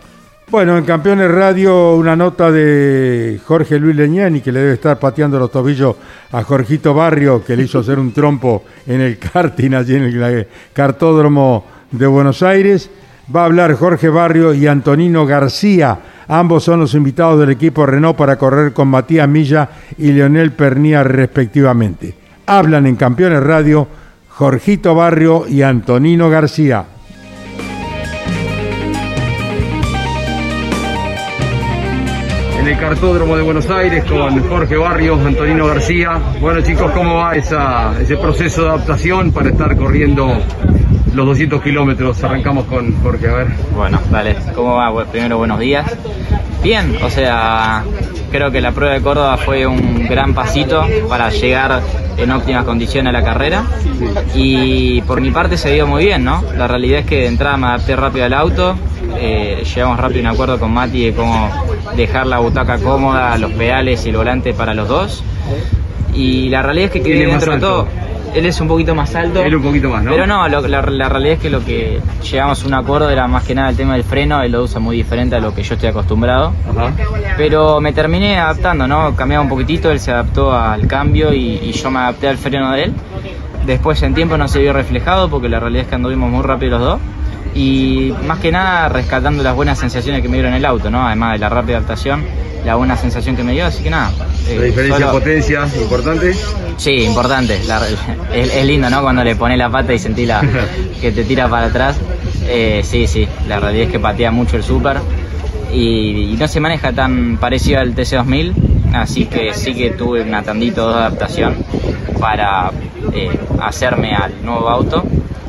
Bueno, 0.48 0.78
en 0.78 0.86
Campeones 0.86 1.30
Radio 1.30 1.94
una 1.94 2.16
nota 2.16 2.50
de 2.50 3.38
Jorge 3.44 3.78
Luis 3.78 3.94
Leñani 3.94 4.40
que 4.40 4.50
le 4.50 4.60
debe 4.60 4.72
estar 4.72 4.98
pateando 4.98 5.38
los 5.38 5.50
tobillos 5.50 5.96
a 6.32 6.42
Jorgito 6.42 6.94
Barrio 6.94 7.44
que 7.44 7.54
le 7.54 7.64
hizo 7.64 7.80
hacer 7.80 7.98
un 7.98 8.12
trompo 8.12 8.64
en 8.86 9.02
el 9.02 9.18
karting 9.18 9.74
allí 9.74 9.96
en 9.96 10.04
el 10.04 10.46
cartódromo 10.72 11.66
de 11.90 12.06
Buenos 12.06 12.42
Aires. 12.42 12.88
Va 13.34 13.42
a 13.42 13.46
hablar 13.46 13.74
Jorge 13.74 14.08
Barrio 14.08 14.54
y 14.54 14.66
Antonino 14.66 15.26
García. 15.26 15.98
Ambos 16.28 16.64
son 16.64 16.80
los 16.80 16.94
invitados 16.94 17.38
del 17.38 17.50
equipo 17.50 17.84
Renault 17.84 18.16
para 18.16 18.38
correr 18.38 18.72
con 18.72 18.88
Matías 18.88 19.28
Milla 19.28 19.68
y 19.98 20.10
Leonel 20.10 20.52
Pernía 20.52 21.04
respectivamente. 21.04 22.14
Hablan 22.46 22.86
en 22.86 22.96
Campeones 22.96 23.42
Radio 23.42 23.86
Jorgito 24.30 24.94
Barrio 24.94 25.46
y 25.46 25.60
Antonino 25.60 26.30
García. 26.30 26.95
En 32.66 32.72
el 32.72 32.78
cartódromo 32.80 33.36
de 33.36 33.44
Buenos 33.44 33.70
Aires 33.70 34.02
con 34.04 34.48
Jorge 34.48 34.76
Barrios, 34.76 35.24
Antonino 35.24 35.66
García. 35.66 36.18
Bueno 36.40 36.60
chicos, 36.62 36.90
¿cómo 36.90 37.18
va 37.18 37.36
ese 37.36 38.16
proceso 38.16 38.62
de 38.62 38.68
adaptación 38.70 39.30
para 39.30 39.50
estar 39.50 39.76
corriendo 39.76 40.36
los 41.14 41.26
200 41.26 41.62
kilómetros? 41.62 42.24
Arrancamos 42.24 42.64
con 42.64 43.00
Jorge, 43.02 43.28
a 43.28 43.34
ver. 43.34 43.46
Bueno, 43.72 44.00
dale, 44.10 44.36
¿cómo 44.52 44.74
va? 44.74 45.04
primero, 45.04 45.38
buenos 45.38 45.60
días. 45.60 45.86
Bien, 46.64 46.96
o 47.04 47.08
sea, 47.08 47.84
creo 48.32 48.50
que 48.50 48.60
la 48.60 48.72
prueba 48.72 48.94
de 48.94 49.00
Córdoba 49.00 49.36
fue 49.36 49.64
un 49.64 50.08
gran 50.08 50.34
pasito 50.34 50.84
para 51.08 51.30
llegar 51.30 51.82
en 52.16 52.30
óptimas 52.32 52.64
condiciones 52.64 53.10
a 53.10 53.12
la 53.12 53.22
carrera 53.22 53.64
y 54.34 55.02
por 55.02 55.20
mi 55.20 55.30
parte 55.30 55.56
se 55.56 55.72
dio 55.72 55.86
muy 55.86 56.04
bien, 56.04 56.24
¿no? 56.24 56.42
La 56.56 56.66
realidad 56.66 57.00
es 57.00 57.06
que 57.06 57.16
de 57.16 57.26
entrada 57.26 57.56
me 57.58 57.66
adapté 57.68 57.94
rápido 57.94 58.24
al 58.24 58.34
auto, 58.34 58.76
eh, 59.18 59.62
llegamos 59.64 59.98
rápido 59.98 60.20
a 60.20 60.22
un 60.22 60.34
acuerdo 60.34 60.58
con 60.58 60.72
Mati 60.72 61.06
de 61.06 61.14
cómo 61.14 61.50
dejar 61.96 62.26
la 62.26 62.36
butaca 62.56 62.78
cómoda, 62.78 63.36
los 63.36 63.52
pedales 63.52 64.06
y 64.06 64.08
el 64.08 64.16
volante 64.16 64.54
para 64.54 64.72
los 64.72 64.88
dos. 64.88 65.22
Y 66.14 66.48
la 66.48 66.62
realidad 66.62 66.86
es 66.86 66.92
que 66.92 67.02
quedé 67.02 67.26
dentro 67.26 67.52
de 67.52 67.58
todo. 67.58 67.86
Él 68.34 68.46
es 68.46 68.60
un 68.60 68.68
poquito 68.68 68.94
más 68.94 69.14
alto. 69.14 69.42
Él 69.42 69.56
un 69.56 69.62
poquito 69.62 69.90
más, 69.90 70.02
¿no? 70.02 70.10
Pero 70.10 70.26
no, 70.26 70.48
la, 70.48 70.80
realidad 70.80 71.34
es 71.34 71.38
que 71.38 71.50
lo 71.50 71.62
que 71.62 72.00
llegamos 72.30 72.62
a 72.62 72.66
un 72.66 72.74
acuerdo 72.74 73.10
era 73.10 73.26
más 73.28 73.44
que 73.44 73.54
nada 73.54 73.68
el 73.70 73.76
tema 73.76 73.92
del 73.94 74.04
freno. 74.04 74.42
Él 74.42 74.52
lo 74.52 74.62
usa 74.62 74.80
muy 74.80 74.96
diferente 74.96 75.36
a 75.36 75.40
lo 75.40 75.54
que 75.54 75.62
yo 75.62 75.74
estoy 75.74 75.90
acostumbrado. 75.90 76.52
Pero 77.36 77.80
me 77.82 77.92
terminé 77.92 78.38
adaptando, 78.38 78.86
¿no? 78.86 79.14
Cambiaba 79.14 79.42
un 79.42 79.50
poquitito, 79.50 79.90
él 79.90 80.00
se 80.00 80.12
adaptó 80.12 80.54
al 80.54 80.86
cambio 80.86 81.34
y, 81.34 81.60
y 81.62 81.72
yo 81.72 81.90
me 81.90 81.98
adapté 81.98 82.28
al 82.28 82.38
freno 82.38 82.72
de 82.72 82.84
él. 82.84 82.92
Después 83.66 84.02
en 84.02 84.14
tiempo 84.14 84.38
no 84.38 84.48
se 84.48 84.60
vio 84.60 84.72
reflejado 84.72 85.28
porque 85.28 85.50
la 85.50 85.60
realidad 85.60 85.84
es 85.84 85.88
que 85.88 85.94
anduvimos 85.96 86.30
muy 86.30 86.42
rápido 86.42 86.78
los 86.78 86.80
dos 86.80 87.00
y 87.56 88.12
más 88.26 88.38
que 88.38 88.52
nada 88.52 88.88
rescatando 88.90 89.42
las 89.42 89.54
buenas 89.54 89.78
sensaciones 89.78 90.20
que 90.20 90.28
me 90.28 90.36
dieron 90.36 90.52
el 90.52 90.64
auto, 90.64 90.90
¿no? 90.90 91.06
Además 91.06 91.32
de 91.32 91.38
la 91.38 91.48
rápida 91.48 91.78
adaptación, 91.78 92.22
la 92.66 92.74
buena 92.74 92.96
sensación 92.98 93.34
que 93.34 93.42
me 93.42 93.52
dio, 93.52 93.64
así 93.64 93.82
que 93.82 93.88
nada. 93.88 94.12
¿La 94.54 94.62
diferencia 94.62 95.06
de 95.06 95.12
potencia 95.12 95.66
importante? 95.80 96.34
Sí, 96.76 97.04
importante. 97.04 97.58
es, 98.34 98.64
lindo, 98.66 98.90
¿no? 98.90 99.00
Cuando 99.00 99.24
le 99.24 99.36
pones 99.36 99.56
la 99.56 99.70
pata 99.70 99.94
y 99.94 99.98
sentís 99.98 100.28
la, 100.28 100.42
que 101.00 101.12
te 101.12 101.24
tira 101.24 101.48
para 101.48 101.66
atrás. 101.66 101.96
Eh, 102.46 102.82
sí, 102.84 103.06
sí, 103.06 103.26
la 103.48 103.58
realidad 103.58 103.86
es 103.86 103.92
que 103.92 103.98
patea 103.98 104.30
mucho 104.30 104.56
el 104.56 104.62
Super 104.62 104.98
y, 105.72 106.36
no 106.38 106.46
se 106.46 106.60
maneja 106.60 106.92
tan 106.92 107.38
parecido 107.38 107.80
al 107.80 107.94
TC2000, 107.94 108.52
así 108.94 109.24
que 109.24 109.54
sí 109.54 109.74
que 109.74 109.90
tuve 109.90 110.22
una 110.22 110.42
tandito 110.42 110.88
de 110.90 110.94
adaptación 110.94 111.56
para 112.20 112.70
eh, 113.12 113.30
hacerme 113.60 114.14
al 114.14 114.44
nuevo 114.44 114.68
auto. 114.68 115.02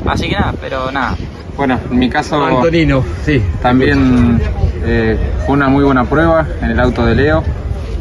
Así 0.06 0.30
que 0.30 0.36
nada, 0.36 0.54
pero 0.62 0.92
nada, 0.92 1.18
bueno, 1.58 1.80
en 1.92 2.00
mi 2.00 2.10
caso. 2.10 2.46
Antonino, 2.46 3.04
sí. 3.26 3.42
También 3.62 4.40
eh, 4.86 5.18
fue 5.46 5.56
una 5.56 5.68
muy 5.68 5.84
buena 5.84 6.06
prueba 6.06 6.46
en 6.62 6.70
el 6.70 6.80
auto 6.80 7.06
de 7.06 7.16
Leo. 7.16 7.44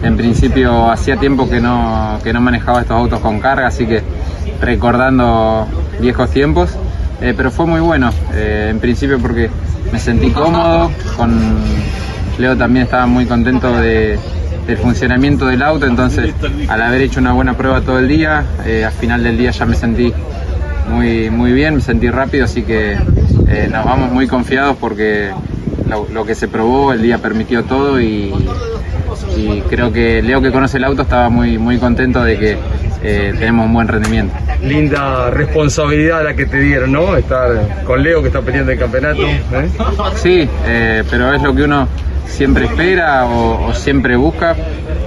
En 0.02 0.16
principio 0.16 0.90
hacía 0.90 1.16
tiempo 1.16 1.48
que 1.48 1.58
no, 1.58 2.18
que 2.22 2.32
no 2.34 2.40
manejaba 2.42 2.82
estos 2.82 2.96
autos 2.98 3.18
con 3.20 3.40
carga, 3.40 3.68
así 3.68 3.86
que 3.86 4.02
recordando 4.60 5.66
viejos 5.98 6.30
tiempos. 6.30 6.76
Eh, 7.22 7.32
pero 7.34 7.50
fue 7.50 7.64
muy 7.64 7.80
bueno, 7.80 8.10
eh, 8.34 8.68
en 8.70 8.78
principio 8.78 9.18
porque 9.18 9.48
me 9.90 9.98
sentí 9.98 10.30
cómodo, 10.32 10.90
con 11.16 11.34
Leo 12.38 12.54
también 12.58 12.84
estaba 12.84 13.06
muy 13.06 13.24
contento 13.24 13.72
de, 13.72 14.18
del 14.66 14.76
funcionamiento 14.76 15.46
del 15.46 15.62
auto, 15.62 15.86
entonces 15.86 16.34
al 16.68 16.82
haber 16.82 17.00
hecho 17.00 17.20
una 17.20 17.32
buena 17.32 17.54
prueba 17.54 17.80
todo 17.80 18.00
el 18.00 18.08
día, 18.08 18.44
al 18.84 18.92
final 18.92 19.22
del 19.24 19.38
día 19.38 19.50
ya 19.50 19.64
me 19.64 19.76
sentí 19.76 20.12
muy, 20.90 21.30
muy 21.30 21.52
bien, 21.52 21.76
me 21.76 21.80
sentí 21.80 22.10
rápido, 22.10 22.44
así 22.44 22.62
que 22.62 22.98
eh, 23.48 23.68
nos 23.70 23.84
vamos 23.84 24.10
muy 24.12 24.26
confiados 24.26 24.76
porque 24.80 25.30
lo, 25.88 26.24
que 26.24 26.34
se 26.34 26.48
probó 26.48 26.92
el 26.92 27.02
día 27.02 27.18
permitió 27.18 27.64
todo 27.64 28.00
y, 28.00 28.32
creo 29.68 29.92
que 29.92 30.22
Leo 30.22 30.40
que 30.40 30.50
conoce 30.50 30.78
el 30.78 30.84
auto 30.84 31.02
estaba 31.02 31.28
muy, 31.28 31.58
muy 31.58 31.78
contento 31.78 32.22
de 32.24 32.38
que 32.38 32.58
eh, 33.02 33.34
tenemos 33.38 33.66
un 33.66 33.74
buen 33.74 33.86
rendimiento. 33.86 34.34
Linda 34.62 35.30
responsabilidad 35.30 36.24
la 36.24 36.34
que 36.34 36.46
te 36.46 36.58
dieron, 36.58 36.92
¿no? 36.92 37.16
Estar 37.16 37.84
con 37.84 38.02
Leo 38.02 38.22
que 38.22 38.28
está 38.28 38.40
peleando 38.40 38.72
el 38.72 38.78
campeonato. 38.78 39.22
¿eh? 39.22 39.68
Sí, 40.16 40.48
pero 41.10 41.32
es 41.32 41.42
lo 41.42 41.54
que 41.54 41.62
uno 41.62 41.86
siempre 42.26 42.64
espera 42.64 43.26
o, 43.26 43.68
o 43.68 43.74
siempre 43.74 44.16
busca, 44.16 44.56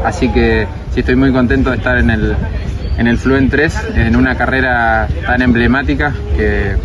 así 0.06 0.30
que 0.30 0.68
sí 0.94 1.02
estoy 1.02 1.16
muy 1.16 1.34
contento 1.34 1.72
de 1.72 1.78
estar 1.78 1.98
en 1.98 2.10
el, 2.10 2.36
en 3.00 3.08
el 3.08 3.18
Fluent 3.18 3.50
3, 3.50 3.78
en 3.96 4.16
una 4.18 4.38
carrera 4.38 5.08
tan 5.26 5.42
emblemática 5.42 6.14
que, 6.36 6.76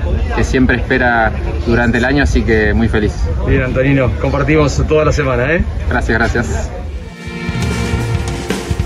siempre 0.44 0.76
espera 0.76 1.32
durante 1.66 1.98
el 1.98 2.04
año, 2.04 2.22
así 2.22 2.42
que 2.42 2.72
muy 2.72 2.88
feliz. 2.88 3.12
Bien, 3.48 3.62
Antonino, 3.62 4.10
compartimos 4.20 4.80
toda 4.86 5.04
la 5.06 5.12
semana, 5.12 5.52
¿eh? 5.52 5.64
Gracias, 5.90 6.18
gracias. 6.18 6.70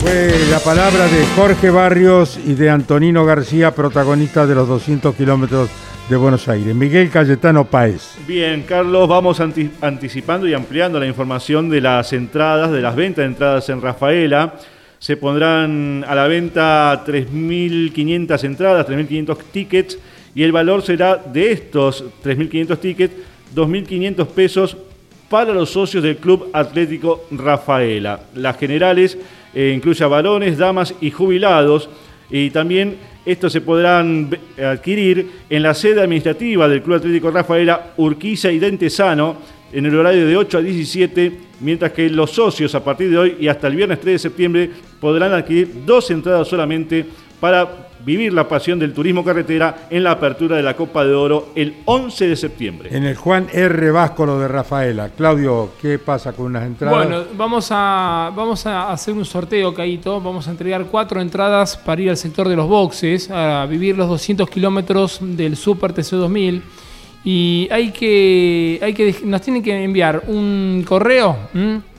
Fue 0.01 0.31
la 0.51 0.59
palabra 0.61 1.07
de 1.07 1.26
Jorge 1.37 1.68
Barrios 1.68 2.41
y 2.47 2.55
de 2.55 2.70
Antonino 2.70 3.26
García, 3.26 3.74
protagonistas 3.74 4.49
de 4.49 4.55
los 4.55 4.66
200 4.66 5.14
kilómetros 5.14 5.68
de 6.09 6.16
Buenos 6.16 6.49
Aires. 6.49 6.74
Miguel 6.74 7.11
Cayetano 7.11 7.66
Páez. 7.66 8.16
Bien, 8.26 8.62
Carlos, 8.62 9.07
vamos 9.07 9.41
anticipando 9.41 10.49
y 10.49 10.55
ampliando 10.55 10.99
la 10.99 11.07
información 11.07 11.68
de 11.68 11.83
las 11.83 12.14
entradas, 12.14 12.70
de 12.70 12.81
las 12.81 12.97
ventas 12.97 13.22
de 13.22 13.26
entradas 13.26 13.68
en 13.68 13.83
Rafaela 13.83 14.55
se 14.99 15.16
pondrán 15.16 16.05
a 16.07 16.14
la 16.14 16.26
venta 16.26 17.05
3.500 17.05 18.44
entradas, 18.44 18.86
3.500 18.86 19.38
tickets 19.53 19.99
y 20.34 20.42
el 20.42 20.53
valor 20.53 20.82
será 20.82 21.16
de 21.16 21.53
estos 21.53 22.05
3.500 22.24 22.78
tickets 22.78 23.14
2.500 23.55 24.26
pesos 24.26 24.76
para 25.28 25.53
los 25.53 25.70
socios 25.70 26.03
del 26.03 26.16
Club 26.16 26.49
Atlético 26.53 27.26
Rafaela. 27.30 28.20
Las 28.34 28.57
generales 28.59 29.18
eh, 29.55 29.72
incluye 29.74 30.03
a 30.05 30.09
varones, 30.09 30.59
damas 30.59 30.94
y 31.01 31.11
jubilados. 31.11 31.88
Y 32.30 32.51
también 32.51 32.96
estos 33.24 33.53
se 33.53 33.61
podrán 33.61 34.30
adquirir 34.62 35.30
en 35.49 35.62
la 35.62 35.74
sede 35.74 36.03
administrativa 36.03 36.68
del 36.68 36.82
Club 36.82 36.96
Atlético 36.96 37.30
Rafaela, 37.30 37.92
Urquiza 37.96 38.51
y 38.51 38.59
Dentesano, 38.59 39.36
en 39.73 39.87
el 39.87 39.95
horario 39.95 40.27
de 40.27 40.37
8 40.37 40.59
a 40.59 40.61
17, 40.62 41.41
mientras 41.61 41.93
que 41.93 42.09
los 42.09 42.31
socios 42.31 42.75
a 42.75 42.83
partir 42.83 43.11
de 43.11 43.19
hoy 43.19 43.37
y 43.41 43.49
hasta 43.49 43.66
el 43.66 43.77
viernes 43.77 44.01
3 44.01 44.14
de 44.14 44.19
septiembre 44.19 44.71
podrán 45.01 45.33
adquirir 45.33 45.85
dos 45.85 46.11
entradas 46.11 46.49
solamente 46.49 47.07
para 47.41 47.89
vivir 48.05 48.33
la 48.33 48.49
pasión 48.49 48.79
del 48.79 48.93
turismo 48.93 49.25
carretera 49.25 49.89
en 49.91 50.05
la 50.05 50.12
apertura 50.12 50.57
de 50.57 50.62
la 50.62 50.75
Copa 50.75 51.05
de 51.05 51.14
Oro 51.14 51.49
el 51.55 51.77
11 51.85 52.29
de 52.29 52.37
septiembre. 52.37 52.89
En 52.93 53.05
el 53.05 53.16
Juan 53.16 53.49
R. 53.53 53.91
Váscolo 53.91 54.39
de 54.39 54.49
Rafaela. 54.49 55.11
Claudio, 55.11 55.71
¿qué 55.81 55.99
pasa 55.99 56.33
con 56.33 56.47
unas 56.47 56.64
entradas? 56.64 57.07
Bueno, 57.07 57.25
vamos 57.37 57.69
a, 57.71 58.33
vamos 58.35 58.64
a 58.66 58.91
hacer 58.93 59.14
un 59.14 59.25
sorteo, 59.25 59.75
Caito. 59.75 60.21
Vamos 60.21 60.49
a 60.49 60.53
entregar 60.53 60.87
cuatro 60.87 61.21
entradas 61.21 61.77
para 61.77 62.01
ir 62.01 62.11
al 62.11 62.16
sector 62.16 62.49
de 62.49 62.57
los 62.57 62.69
boxes, 62.69 63.31
a 63.31 63.66
vivir 63.66 63.97
los 63.97 64.09
200 64.09 64.49
kilómetros 64.49 65.19
del 65.21 65.57
Super 65.57 65.93
TC2000. 65.93 66.62
Y 67.25 67.69
hay 67.71 67.91
que, 67.91 68.81
hay 68.83 68.95
que, 68.95 69.14
nos 69.25 69.43
tienen 69.43 69.62
que 69.62 69.85
enviar 69.85 70.25
un 70.29 70.83
correo 70.87 71.37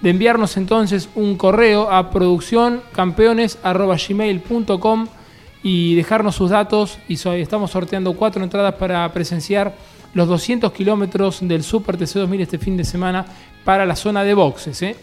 de 0.00 0.10
enviarnos 0.10 0.56
entonces 0.56 1.08
un 1.14 1.36
correo 1.36 1.90
a 1.90 2.10
produccioncampeones.gmail.com 2.10 5.06
y 5.62 5.94
dejarnos 5.94 6.36
sus 6.36 6.48
datos 6.50 6.98
y 7.06 7.14
estamos 7.14 7.72
sorteando 7.72 8.14
cuatro 8.14 8.42
entradas 8.42 8.76
para 8.76 9.12
presenciar 9.12 9.74
los 10.14 10.26
200 10.26 10.72
kilómetros 10.72 11.46
del 11.46 11.62
Super 11.62 11.98
TC2000 11.98 12.40
este 12.40 12.58
fin 12.58 12.76
de 12.76 12.84
semana 12.84 13.26
para 13.64 13.84
la 13.84 13.94
zona 13.94 14.24
de 14.24 14.34
boxes. 14.34 14.82
¿eh? 14.82 14.96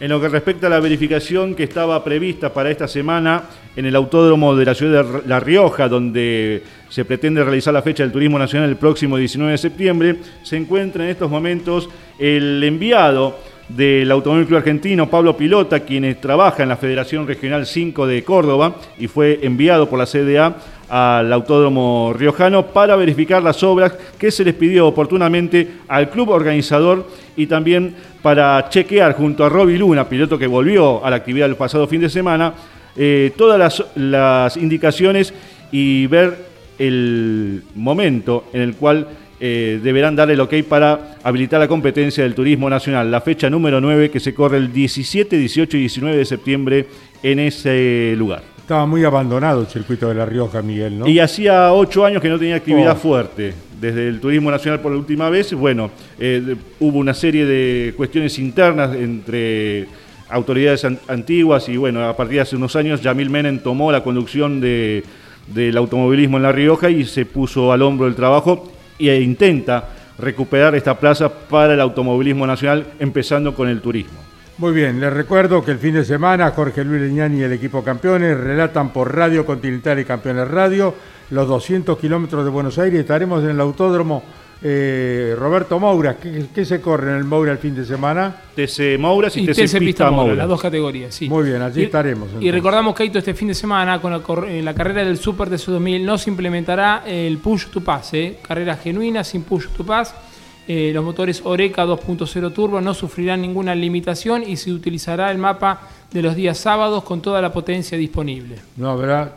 En 0.00 0.10
lo 0.10 0.20
que 0.20 0.28
respecta 0.28 0.66
a 0.66 0.70
la 0.70 0.80
verificación 0.80 1.54
que 1.54 1.62
estaba 1.62 2.02
prevista 2.02 2.52
para 2.52 2.68
esta 2.68 2.88
semana 2.88 3.44
en 3.76 3.86
el 3.86 3.94
Autódromo 3.94 4.56
de 4.56 4.64
la 4.64 4.74
ciudad 4.74 5.04
de 5.04 5.28
La 5.28 5.38
Rioja, 5.38 5.88
donde 5.88 6.64
se 6.88 7.04
pretende 7.04 7.44
realizar 7.44 7.72
la 7.72 7.80
fecha 7.80 8.02
del 8.02 8.10
Turismo 8.10 8.36
Nacional 8.36 8.68
el 8.68 8.76
próximo 8.76 9.16
19 9.16 9.52
de 9.52 9.58
septiembre, 9.58 10.16
se 10.42 10.56
encuentra 10.56 11.04
en 11.04 11.10
estos 11.10 11.30
momentos 11.30 11.88
el 12.18 12.62
enviado 12.64 13.38
del 13.68 14.10
Automóvil 14.10 14.46
Club 14.46 14.58
Argentino, 14.58 15.08
Pablo 15.08 15.36
Pilota, 15.36 15.80
quien 15.80 16.20
trabaja 16.20 16.64
en 16.64 16.68
la 16.70 16.76
Federación 16.76 17.26
Regional 17.26 17.64
5 17.64 18.06
de 18.06 18.24
Córdoba 18.24 18.76
y 18.98 19.06
fue 19.06 19.40
enviado 19.42 19.88
por 19.88 19.98
la 19.98 20.06
CDA 20.06 20.56
al 20.88 21.32
Autódromo 21.32 22.12
Riojano 22.16 22.66
para 22.66 22.96
verificar 22.96 23.42
las 23.42 23.62
obras 23.62 23.92
que 24.18 24.30
se 24.30 24.44
les 24.44 24.54
pidió 24.54 24.86
oportunamente 24.86 25.68
al 25.88 26.10
club 26.10 26.30
organizador 26.30 27.08
y 27.36 27.46
también 27.46 27.94
para 28.22 28.68
chequear 28.68 29.14
junto 29.14 29.44
a 29.44 29.48
Roby 29.48 29.76
Luna, 29.76 30.08
piloto 30.08 30.38
que 30.38 30.46
volvió 30.46 31.04
a 31.04 31.10
la 31.10 31.16
actividad 31.16 31.48
el 31.48 31.56
pasado 31.56 31.86
fin 31.86 32.00
de 32.00 32.08
semana, 32.08 32.54
eh, 32.96 33.32
todas 33.36 33.84
las, 33.96 34.56
indicaciones 34.56 35.34
y 35.72 36.06
ver 36.06 36.36
el 36.78 37.62
momento 37.74 38.44
en 38.52 38.62
el 38.62 38.74
cual 38.74 39.08
eh, 39.40 39.80
deberán 39.82 40.16
darle 40.16 40.34
el 40.34 40.40
ok 40.40 40.54
para 40.68 41.16
habilitar 41.22 41.60
la 41.60 41.68
competencia 41.68 42.22
del 42.22 42.34
turismo 42.34 42.70
nacional, 42.70 43.10
la 43.10 43.20
fecha 43.20 43.50
número 43.50 43.80
9 43.80 44.10
que 44.10 44.20
se 44.20 44.32
corre 44.32 44.58
el 44.58 44.72
17, 44.72 45.36
18 45.36 45.76
y 45.76 45.80
19 45.80 46.16
de 46.16 46.24
septiembre 46.24 46.86
en 47.22 47.40
ese 47.40 48.14
lugar. 48.16 48.53
Estaba 48.64 48.86
muy 48.86 49.04
abandonado 49.04 49.60
el 49.60 49.66
circuito 49.66 50.08
de 50.08 50.14
La 50.14 50.24
Rioja, 50.24 50.62
Miguel, 50.62 50.98
¿no? 50.98 51.06
Y 51.06 51.18
hacía 51.18 51.70
ocho 51.74 52.02
años 52.02 52.22
que 52.22 52.30
no 52.30 52.38
tenía 52.38 52.56
actividad 52.56 52.92
oh. 52.92 52.96
fuerte. 52.96 53.52
Desde 53.78 54.08
el 54.08 54.20
turismo 54.20 54.50
nacional 54.50 54.80
por 54.80 54.90
la 54.90 54.96
última 54.96 55.28
vez, 55.28 55.52
bueno, 55.52 55.90
eh, 56.18 56.56
hubo 56.80 56.98
una 56.98 57.12
serie 57.12 57.44
de 57.44 57.92
cuestiones 57.94 58.38
internas 58.38 58.96
entre 58.96 59.86
autoridades 60.30 60.82
antiguas 61.08 61.68
y 61.68 61.76
bueno, 61.76 62.08
a 62.08 62.16
partir 62.16 62.36
de 62.36 62.40
hace 62.40 62.56
unos 62.56 62.74
años 62.74 63.02
Yamil 63.02 63.28
Menem 63.28 63.58
tomó 63.58 63.92
la 63.92 64.02
conducción 64.02 64.62
de, 64.62 65.04
del 65.46 65.76
automovilismo 65.76 66.38
en 66.38 66.44
La 66.44 66.52
Rioja 66.52 66.88
y 66.88 67.04
se 67.04 67.26
puso 67.26 67.70
al 67.70 67.82
hombro 67.82 68.06
el 68.06 68.14
trabajo 68.14 68.72
e 68.98 69.20
intenta 69.20 69.90
recuperar 70.18 70.74
esta 70.74 70.98
plaza 70.98 71.28
para 71.28 71.74
el 71.74 71.80
automovilismo 71.82 72.46
nacional, 72.46 72.86
empezando 72.98 73.54
con 73.54 73.68
el 73.68 73.82
turismo. 73.82 74.23
Muy 74.56 74.72
bien, 74.72 75.00
les 75.00 75.12
recuerdo 75.12 75.64
que 75.64 75.72
el 75.72 75.78
fin 75.78 75.94
de 75.94 76.04
semana 76.04 76.52
Jorge 76.52 76.84
Luis 76.84 77.02
Leñani 77.02 77.40
y 77.40 77.42
el 77.42 77.52
equipo 77.52 77.82
campeones 77.82 78.38
relatan 78.38 78.92
por 78.92 79.12
Radio 79.12 79.44
Continental 79.44 79.98
y 79.98 80.04
Campeones 80.04 80.46
Radio 80.46 80.94
los 81.30 81.48
200 81.48 81.98
kilómetros 81.98 82.44
de 82.44 82.50
Buenos 82.50 82.78
Aires. 82.78 83.00
Estaremos 83.00 83.42
en 83.42 83.50
el 83.50 83.60
autódromo 83.60 84.22
eh, 84.62 85.34
Roberto 85.36 85.80
Moura. 85.80 86.16
¿Qué, 86.18 86.64
se 86.64 86.80
corre 86.80 87.10
en 87.10 87.16
el 87.16 87.24
Moura 87.24 87.50
el 87.50 87.58
fin 87.58 87.74
de 87.74 87.84
semana? 87.84 88.32
TC 88.54 88.96
Moura 88.96 89.28
y, 89.34 89.44
TC, 89.44 89.78
Pista, 89.80 90.08
Moura, 90.12 90.36
las 90.36 90.48
dos 90.48 90.62
categorías, 90.62 91.12
sí. 91.12 91.28
Muy 91.28 91.46
bien, 91.46 91.60
allí 91.60 91.82
estaremos. 91.82 92.28
Y 92.38 92.52
recordamos 92.52 92.94
que 92.94 93.06
este 93.06 93.34
fin 93.34 93.48
de 93.48 93.54
semana 93.54 94.00
con 94.00 94.12
la, 94.12 94.74
carrera 94.74 95.04
del 95.04 95.18
Super 95.18 95.50
de 95.50 95.56
2000 95.56 96.06
no 96.06 96.16
se 96.16 96.30
implementará 96.30 97.02
el 97.04 97.38
Push 97.38 97.70
to 97.70 97.80
Pass, 97.80 98.14
¿eh? 98.14 98.38
carrera 98.40 98.76
genuina 98.76 99.24
sin 99.24 99.42
Push 99.42 99.66
to 99.76 99.84
Pass 99.84 100.14
eh, 100.66 100.92
los 100.94 101.04
motores 101.04 101.42
Oreca 101.44 101.84
2.0 101.84 102.52
Turbo 102.52 102.80
no 102.80 102.94
sufrirán 102.94 103.42
ninguna 103.42 103.74
limitación 103.74 104.42
y 104.42 104.56
se 104.56 104.72
utilizará 104.72 105.30
el 105.30 105.38
mapa 105.38 105.88
de 106.10 106.22
los 106.22 106.34
días 106.34 106.58
sábados 106.58 107.04
con 107.04 107.20
toda 107.20 107.42
la 107.42 107.52
potencia 107.52 107.98
disponible. 107.98 108.56
No 108.76 108.90
habrá. 108.90 109.36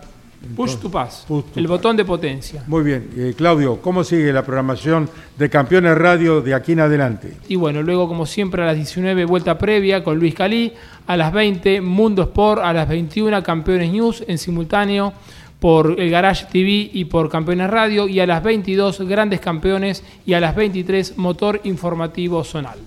Push 0.55 0.75
to 0.77 0.89
pass, 0.89 1.25
el 1.55 1.67
botón 1.67 1.97
de 1.97 2.05
potencia. 2.05 2.63
Muy 2.67 2.83
bien. 2.83 3.09
Eh, 3.17 3.33
Claudio, 3.35 3.81
¿cómo 3.81 4.03
sigue 4.03 4.31
la 4.31 4.45
programación 4.45 5.09
de 5.37 5.49
Campeones 5.49 5.97
Radio 5.97 6.41
de 6.41 6.53
aquí 6.53 6.73
en 6.73 6.81
adelante? 6.81 7.33
Y 7.47 7.55
bueno, 7.55 7.81
luego 7.81 8.07
como 8.07 8.25
siempre 8.27 8.61
a 8.61 8.67
las 8.67 8.75
19 8.75 9.25
vuelta 9.25 9.57
previa 9.57 10.03
con 10.03 10.19
Luis 10.19 10.35
Calí, 10.35 10.73
a 11.07 11.17
las 11.17 11.33
20 11.33 11.81
Mundo 11.81 12.21
Sport, 12.21 12.61
a 12.63 12.71
las 12.71 12.87
21 12.87 13.41
Campeones 13.41 13.91
News 13.91 14.23
en 14.27 14.37
simultáneo 14.37 15.11
por 15.59 15.99
el 15.99 16.09
Garage 16.09 16.45
TV 16.51 16.89
y 16.93 17.05
por 17.05 17.29
Campeones 17.29 17.69
Radio 17.69 18.07
y 18.07 18.19
a 18.19 18.27
las 18.27 18.43
22 18.43 19.01
Grandes 19.01 19.39
Campeones 19.39 20.03
y 20.25 20.33
a 20.33 20.39
las 20.39 20.55
23 20.55 21.17
Motor 21.17 21.61
Informativo 21.63 22.43
Zonal. 22.43 22.79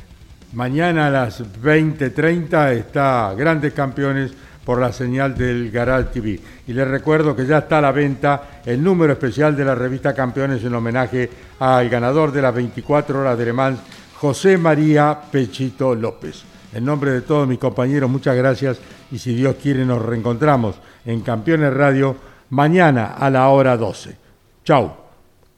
Mañana 0.52 1.06
a 1.06 1.10
las 1.10 1.42
20.30 1.62 2.72
está 2.72 3.34
Grandes 3.36 3.72
Campeones 3.72 4.32
por 4.64 4.80
la 4.80 4.92
señal 4.92 5.36
del 5.36 5.70
Garage 5.70 6.10
TV. 6.12 6.40
Y 6.66 6.72
les 6.72 6.86
recuerdo 6.86 7.34
que 7.34 7.46
ya 7.46 7.58
está 7.58 7.78
a 7.78 7.80
la 7.80 7.92
venta 7.92 8.60
el 8.64 8.82
número 8.82 9.12
especial 9.12 9.56
de 9.56 9.64
la 9.64 9.74
revista 9.74 10.14
Campeones 10.14 10.62
en 10.64 10.74
homenaje 10.74 11.30
al 11.58 11.88
ganador 11.88 12.30
de 12.32 12.42
las 12.42 12.54
24 12.54 13.20
horas 13.20 13.38
de 13.38 13.44
Le 13.46 13.52
Mans, 13.52 13.80
José 14.16 14.58
María 14.58 15.18
Pechito 15.30 15.94
López. 15.94 16.44
En 16.72 16.84
nombre 16.84 17.10
de 17.10 17.22
todos 17.22 17.48
mis 17.48 17.58
compañeros, 17.58 18.08
muchas 18.08 18.36
gracias 18.36 18.78
y 19.10 19.18
si 19.18 19.34
Dios 19.34 19.56
quiere 19.60 19.84
nos 19.84 20.02
reencontramos 20.02 20.76
en 21.04 21.20
Campeones 21.22 21.72
Radio 21.74 22.30
mañana 22.51 23.14
a 23.18 23.30
la 23.30 23.48
hora 23.48 23.76
12. 23.76 24.16
Chau, 24.64 24.96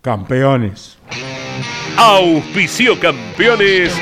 campeones. 0.00 0.98
Auspicio 1.96 2.98
campeones. 3.00 3.94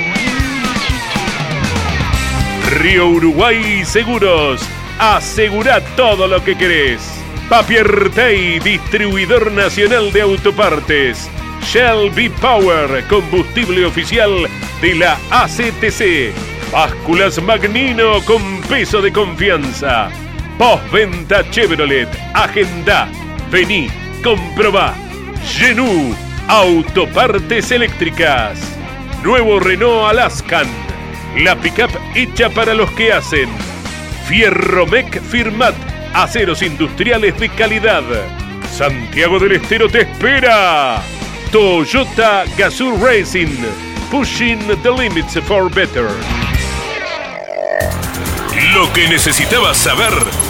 Río 2.71 3.09
Uruguay 3.09 3.85
Seguros. 3.85 4.61
Asegura 4.99 5.81
todo 5.97 6.27
lo 6.27 6.45
que 6.45 6.57
querés. 6.57 7.01
Papier 7.49 8.11
Tay, 8.15 8.61
distribuidor 8.61 9.51
nacional 9.53 10.13
de 10.13 10.23
autopartes. 10.23 11.29
Shell 11.63 12.11
V-Power, 12.11 13.05
combustible 13.09 13.87
oficial 13.87 14.47
de 14.81 14.95
la 14.95 15.19
ACTC. 15.31 16.33
Básculas 16.73 17.43
Magnino 17.43 18.21
con 18.25 18.61
peso 18.63 19.03
de 19.03 19.13
confianza. 19.13 20.11
Postventa 20.61 21.43
Chevrolet. 21.51 22.07
Agenda. 22.35 23.09
Vení, 23.51 23.89
comprobá. 24.23 24.95
Genú. 25.43 26.15
Autopartes 26.49 27.71
eléctricas. 27.71 28.59
Nuevo 29.25 29.59
Renault 29.59 30.11
Alaskan. 30.11 30.67
La 31.39 31.57
pickup 31.57 31.91
hecha 32.15 32.51
para 32.51 32.75
los 32.75 32.91
que 32.91 33.11
hacen. 33.11 33.49
Fierromec 34.29 35.23
Firmat. 35.23 35.75
Aceros 36.13 36.61
industriales 36.61 37.41
de 37.41 37.49
calidad. 37.49 38.03
Santiago 38.71 39.39
del 39.39 39.53
Estero 39.53 39.89
te 39.89 40.03
espera. 40.03 41.01
Toyota 41.51 42.45
Gazoo 42.59 42.99
Racing. 43.03 43.57
Pushing 44.11 44.59
the 44.83 44.91
limits 44.91 45.41
for 45.41 45.71
better. 45.71 46.11
Lo 48.75 48.93
que 48.93 49.09
necesitabas 49.09 49.79
saber 49.79 50.50